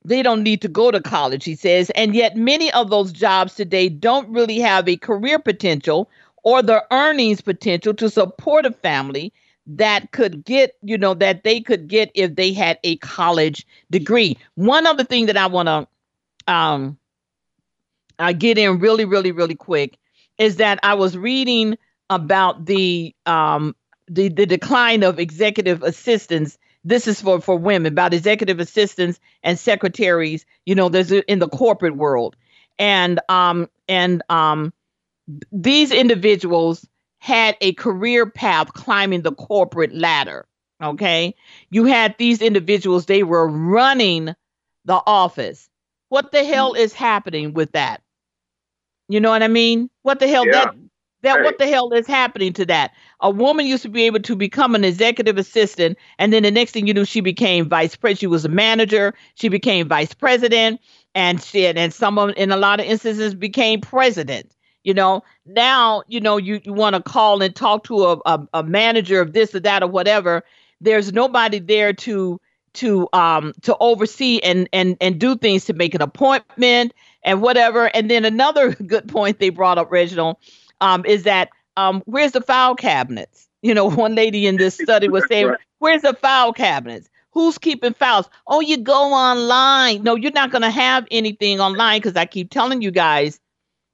they 0.06 0.22
don't 0.22 0.44
need 0.44 0.62
to 0.62 0.68
go 0.68 0.92
to 0.92 1.00
college, 1.00 1.46
he 1.46 1.56
says. 1.56 1.90
And 1.92 2.16
yet, 2.16 2.36
many 2.36 2.72
of 2.74 2.90
those 2.90 3.12
jobs 3.12 3.56
today 3.56 3.90
don't 3.90 4.28
really 4.30 4.60
have 4.60 4.88
a 4.90 4.98
career 4.98 5.40
potential 5.40 6.10
or 6.44 6.62
the 6.62 6.84
earnings 6.92 7.42
potential 7.42 7.94
to 7.94 8.10
support 8.10 8.66
a 8.66 8.72
family 8.72 9.32
that 9.66 10.12
could 10.12 10.44
get, 10.44 10.76
you 10.82 10.98
know, 10.98 11.14
that 11.14 11.44
they 11.44 11.62
could 11.62 11.88
get 11.88 12.12
if 12.16 12.36
they 12.36 12.52
had 12.52 12.80
a 12.84 12.98
college 12.98 13.66
degree. 13.90 14.38
One 14.56 14.86
other 14.86 15.06
thing 15.06 15.28
that 15.28 15.38
I 15.38 15.48
want 15.48 15.68
to 15.68 16.54
um, 16.54 16.98
uh, 18.20 18.34
get 18.34 18.58
in 18.58 18.80
really, 18.80 19.06
really, 19.06 19.32
really 19.32 19.56
quick 19.56 19.98
is 20.38 20.58
that 20.58 20.80
I 20.84 20.96
was 20.96 21.18
reading 21.18 21.78
about 22.10 22.66
the 22.66 23.16
um, 23.26 23.76
the 24.14 24.30
the 24.30 24.46
decline 24.46 25.04
of 25.04 25.20
executive 25.20 25.84
assistants. 25.84 26.58
This 26.84 27.08
is 27.08 27.22
for 27.22 27.42
for 27.42 27.58
women 27.58 27.92
about 27.92 28.14
executive 28.14 28.60
assistants 28.60 29.20
and 29.42 29.58
secretaries. 29.58 30.46
You 30.66 30.76
know, 30.76 30.90
there's 30.90 31.12
in 31.12 31.40
the 31.40 31.50
corporate 31.50 31.96
world, 31.96 32.36
and 32.78 33.20
um 33.30 33.70
and 33.88 34.22
um 34.30 34.74
these 35.52 35.92
individuals 35.92 36.88
had 37.20 37.56
a 37.62 37.74
career 37.74 38.26
path 38.26 38.74
climbing 38.74 39.22
the 39.22 39.34
corporate 39.34 39.96
ladder. 39.96 40.46
Okay, 40.82 41.36
you 41.70 41.86
had 41.86 42.16
these 42.18 42.42
individuals; 42.42 43.06
they 43.06 43.24
were 43.24 43.48
running 43.48 44.36
the 44.86 45.02
office. 45.06 45.70
What 46.10 46.32
the 46.32 46.44
hell 46.44 46.74
is 46.74 46.94
happening 46.94 47.54
with 47.54 47.72
that? 47.72 48.02
You 49.08 49.20
know 49.20 49.30
what 49.30 49.44
I 49.44 49.48
mean? 49.48 49.90
What 50.04 50.20
the 50.20 50.28
hell 50.28 50.46
yeah. 50.46 50.52
that 50.52 50.76
that 51.24 51.36
right. 51.36 51.44
what 51.46 51.58
the 51.58 51.68
hell 51.68 51.92
is 51.94 52.06
happening 52.06 52.54
to 52.54 52.66
that? 52.66 52.92
A 53.24 53.32
woman 53.32 53.66
used 53.66 53.84
to 53.84 53.90
be 53.90 54.04
able 54.06 54.20
to 54.22 54.36
become 54.36 54.76
an 54.76 54.84
executive 54.84 55.38
assistant, 55.38 55.98
and 56.20 56.34
then 56.34 56.44
the 56.44 56.52
next 56.52 56.72
thing 56.74 56.88
you 56.88 56.94
knew, 56.94 57.06
she 57.06 57.22
became 57.22 57.70
vice 57.70 57.96
president. 57.96 58.20
She 58.20 58.28
was 58.28 58.46
a 58.46 58.50
manager. 58.50 59.16
She 59.36 59.50
became 59.50 59.88
vice 59.88 60.14
president, 60.14 60.82
and 61.16 61.42
she 61.42 61.66
and 61.66 61.94
some 61.94 62.20
of 62.20 62.32
in 62.38 62.52
a 62.52 62.58
lot 62.58 62.82
of 62.82 62.86
instances 62.86 63.34
became 63.34 63.82
president. 63.82 64.52
You 64.84 64.94
know, 64.94 65.24
now 65.46 66.04
you 66.08 66.20
know 66.20 66.38
you, 66.38 66.62
you 66.64 66.74
want 66.74 66.96
to 66.96 67.02
call 67.02 67.42
and 67.42 67.56
talk 67.56 67.86
to 67.86 68.04
a, 68.06 68.18
a 68.26 68.48
a 68.56 68.64
manager 68.64 69.22
of 69.22 69.34
this 69.34 69.56
or 69.56 69.62
that 69.62 69.84
or 69.84 69.88
whatever. 69.88 70.44
There's 70.82 71.14
nobody 71.14 71.60
there 71.60 71.94
to 71.94 72.42
to 72.76 73.08
um 73.14 73.54
to 73.62 73.78
oversee 73.80 74.40
and 74.44 74.68
and 74.74 74.98
and 75.00 75.20
do 75.20 75.38
things 75.38 75.66
to 75.66 75.74
make 75.74 75.96
an 75.96 76.02
appointment 76.02 76.94
and 77.24 77.42
whatever. 77.42 77.86
And 77.86 78.12
then 78.12 78.26
another 78.26 78.72
good 78.88 79.08
point 79.08 79.40
they 79.40 79.50
brought 79.50 79.78
up, 79.78 79.92
Reginald, 79.92 80.38
um, 80.82 81.06
is 81.06 81.24
that 81.24 81.50
um, 81.78 82.04
where's 82.06 82.32
the 82.32 82.42
file 82.42 82.76
cabinets? 82.76 83.48
You 83.62 83.74
know, 83.74 83.90
one 83.90 84.16
lady 84.16 84.46
in 84.46 84.58
this 84.58 84.76
study 84.76 85.08
was 85.08 85.26
saying, 85.28 85.48
right. 85.48 85.60
where's 85.80 86.02
the 86.02 86.14
file 86.14 86.54
cabinets? 86.54 87.10
Who's 87.32 87.58
keeping 87.58 87.94
files? 87.94 88.30
Oh, 88.46 88.62
you 88.62 88.78
go 88.78 89.12
online. 89.12 90.04
No, 90.04 90.16
you're 90.16 90.32
not 90.32 90.52
going 90.52 90.62
to 90.62 90.70
have 90.70 91.08
anything 91.10 91.60
online 91.60 92.00
because 92.00 92.16
I 92.16 92.26
keep 92.26 92.52
telling 92.52 92.84
you 92.84 92.92
guys, 92.92 93.40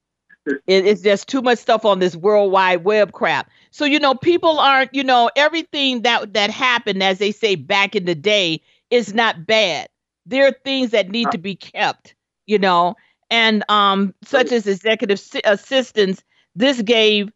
it, 0.46 0.60
it's 0.66 1.00
just 1.00 1.26
too 1.26 1.40
much 1.40 1.58
stuff 1.58 1.86
on 1.86 2.00
this 2.00 2.14
World 2.14 2.52
Wide 2.52 2.84
Web 2.84 3.12
crap. 3.12 3.48
So 3.70 3.86
you 3.86 3.98
know, 3.98 4.14
people 4.14 4.58
aren't. 4.58 4.94
You 4.94 5.04
know, 5.04 5.30
everything 5.36 6.02
that 6.02 6.34
that 6.34 6.50
happened, 6.50 7.02
as 7.02 7.18
they 7.18 7.32
say 7.32 7.54
back 7.54 7.96
in 7.96 8.04
the 8.04 8.14
day, 8.14 8.60
is 8.90 9.14
not 9.14 9.46
bad. 9.46 9.88
There 10.26 10.46
are 10.46 10.54
things 10.64 10.90
that 10.90 11.08
need 11.08 11.30
to 11.30 11.38
be 11.38 11.54
kept. 11.54 12.14
You 12.44 12.58
know, 12.58 12.96
and 13.30 13.64
um, 13.70 14.12
such 14.22 14.52
as 14.52 14.66
executive 14.66 15.22
assistants 15.44 16.22
this 16.54 16.82
gave 16.82 17.30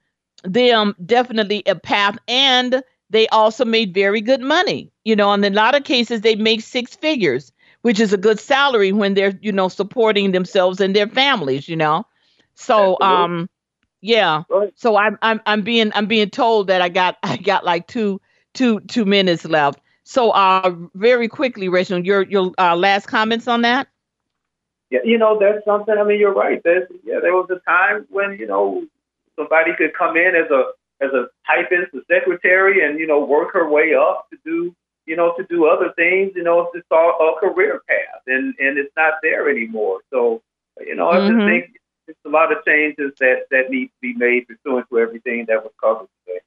them 0.45 0.95
definitely 1.05 1.63
a 1.67 1.75
path 1.75 2.19
and 2.29 2.83
they 3.11 3.27
also 3.29 3.65
made 3.65 3.95
very 3.95 4.21
good 4.21 4.41
money. 4.41 4.91
You 5.05 5.17
know, 5.17 5.33
and 5.33 5.45
in 5.45 5.53
a 5.53 5.57
lot 5.57 5.75
of 5.75 5.85
cases 5.85 6.21
they 6.21 6.37
make 6.37 6.61
six 6.61 6.95
figures, 6.97 7.53
which 7.83 8.01
is 8.01 8.13
a 8.13 8.19
good 8.19 8.41
salary 8.41 8.93
when 8.93 9.15
they're, 9.15 9.39
you 9.43 9.53
know, 9.53 9.69
supporting 9.69 10.33
themselves 10.33 10.81
and 10.81 10.95
their 10.95 11.07
families, 11.07 11.69
you 11.69 11.77
know. 11.77 12.07
So 12.55 12.99
um 13.01 13.49
yeah. 14.01 14.43
So 14.75 14.97
I'm 14.97 15.19
I'm 15.23 15.41
I'm 15.47 15.63
being 15.63 15.93
I'm 15.95 16.07
being 16.07 16.31
told 16.31 16.69
that 16.69 16.83
I 16.83 16.89
got 16.89 17.17
I 17.23 17.37
got 17.37 17.65
like 17.65 17.87
two 17.87 18.21
two 18.53 18.81
two 18.81 19.05
minutes 19.05 19.45
left. 19.45 19.81
So 20.05 20.31
uh 20.31 20.75
very 20.95 21.29
quickly, 21.29 21.69
Rachel, 21.69 22.05
your 22.05 22.23
your 22.23 22.53
uh, 22.59 22.77
last 22.77 23.07
comments 23.07 23.49
on 23.49 23.63
that? 23.63 23.89
Yeah, 24.91 25.01
you 25.05 25.19
know, 25.19 25.39
that's 25.39 25.65
something 25.65 25.95
I 25.99 26.05
mean 26.05 26.21
you're 26.21 26.35
right. 26.35 26.61
There's 26.63 26.89
yeah, 27.05 27.21
there 27.21 27.35
was 27.35 27.49
a 27.51 27.59
time 27.69 28.07
when, 28.11 28.39
you 28.39 28.47
know, 28.47 28.85
somebody 29.37 29.73
could 29.77 29.95
come 29.97 30.17
in 30.17 30.35
as 30.35 30.51
a 30.51 30.73
as 31.01 31.11
a 31.13 31.27
typist, 31.47 31.95
a 31.95 32.01
secretary, 32.13 32.85
and 32.87 32.99
you 32.99 33.07
know 33.07 33.25
work 33.25 33.53
her 33.53 33.69
way 33.69 33.95
up 33.95 34.27
to 34.31 34.39
do 34.45 34.75
you 35.07 35.17
know 35.17 35.35
to 35.37 35.45
do 35.49 35.67
other 35.67 35.93
things. 35.97 36.33
You 36.35 36.43
know, 36.43 36.71
it's 36.75 36.87
all 36.91 37.37
a 37.37 37.41
career 37.41 37.81
path, 37.89 38.23
and 38.27 38.55
and 38.59 38.79
it's 38.79 38.93
not 38.97 39.15
there 39.23 39.49
anymore. 39.51 40.01
So 40.11 40.43
you 40.81 40.95
know, 40.95 41.07
mm-hmm. 41.07 41.17
I 41.17 41.29
just 41.29 41.39
mm-hmm. 41.39 41.49
think 41.49 41.81
it's 42.09 42.19
a 42.27 42.31
lot 42.31 42.53
of 42.53 42.65
changes 42.65 43.13
that 43.21 43.47
that 43.51 43.71
need 43.71 43.87
to 43.87 43.93
be 44.01 44.15
made 44.15 44.47
pursuant 44.47 44.89
to 44.91 44.99
everything 44.99 45.47
that 45.49 45.63
was 45.63 45.73
covered 45.83 46.09
today. 46.27 46.41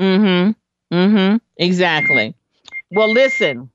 Mm-hmm. 0.00 0.94
Mm-hmm. 0.94 1.36
Exactly. 1.56 2.34
Well, 2.90 3.10
listen, 3.10 3.70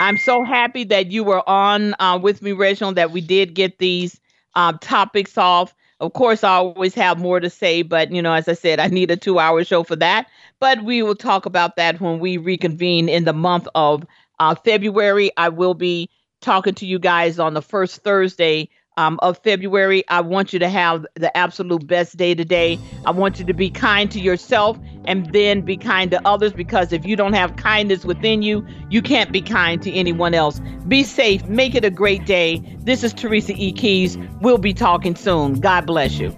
I'm 0.00 0.18
so 0.18 0.44
happy 0.44 0.84
that 0.84 1.10
you 1.10 1.24
were 1.24 1.48
on 1.48 1.94
uh, 1.98 2.18
with 2.20 2.42
me, 2.42 2.52
Reginald, 2.52 2.96
that 2.96 3.12
we 3.12 3.20
did 3.20 3.54
get 3.54 3.78
these 3.78 4.20
uh, 4.54 4.72
topics 4.80 5.38
off. 5.38 5.74
Of 6.00 6.12
course, 6.12 6.44
I 6.44 6.50
always 6.54 6.94
have 6.94 7.18
more 7.18 7.40
to 7.40 7.48
say, 7.48 7.82
but 7.82 8.10
you 8.12 8.20
know, 8.20 8.34
as 8.34 8.48
I 8.48 8.52
said, 8.52 8.80
I 8.80 8.88
need 8.88 9.10
a 9.10 9.16
two 9.16 9.38
hour 9.38 9.64
show 9.64 9.82
for 9.82 9.96
that. 9.96 10.26
But 10.60 10.84
we 10.84 11.02
will 11.02 11.14
talk 11.14 11.46
about 11.46 11.76
that 11.76 12.00
when 12.00 12.18
we 12.18 12.36
reconvene 12.36 13.08
in 13.08 13.24
the 13.24 13.32
month 13.32 13.66
of 13.74 14.04
uh, 14.38 14.54
February. 14.54 15.30
I 15.38 15.48
will 15.48 15.74
be 15.74 16.10
talking 16.42 16.74
to 16.74 16.86
you 16.86 16.98
guys 16.98 17.38
on 17.38 17.54
the 17.54 17.62
first 17.62 18.02
Thursday 18.02 18.68
um, 18.96 19.18
of 19.22 19.38
February. 19.38 20.04
I 20.08 20.20
want 20.20 20.52
you 20.52 20.58
to 20.58 20.68
have 20.68 21.06
the 21.14 21.34
absolute 21.36 21.86
best 21.86 22.16
day 22.16 22.34
today. 22.34 22.78
I 23.04 23.10
want 23.10 23.38
you 23.38 23.44
to 23.44 23.54
be 23.54 23.70
kind 23.70 24.10
to 24.12 24.20
yourself 24.20 24.78
and 25.04 25.32
then 25.32 25.60
be 25.62 25.76
kind 25.76 26.10
to 26.10 26.26
others 26.26 26.52
because 26.52 26.92
if 26.92 27.04
you 27.04 27.16
don't 27.16 27.34
have 27.34 27.56
kindness 27.56 28.04
within 28.04 28.42
you, 28.42 28.66
you 28.90 29.02
can't 29.02 29.32
be 29.32 29.40
kind 29.40 29.82
to 29.82 29.92
anyone 29.92 30.34
else. 30.34 30.60
Be 30.88 31.02
safe. 31.04 31.44
Make 31.46 31.74
it 31.74 31.84
a 31.84 31.90
great 31.90 32.26
day. 32.26 32.62
This 32.80 33.04
is 33.04 33.12
Teresa 33.12 33.52
E. 33.54 33.72
Keys. 33.72 34.18
We'll 34.40 34.58
be 34.58 34.74
talking 34.74 35.14
soon. 35.14 35.60
God 35.60 35.86
bless 35.86 36.18
you. 36.18 36.36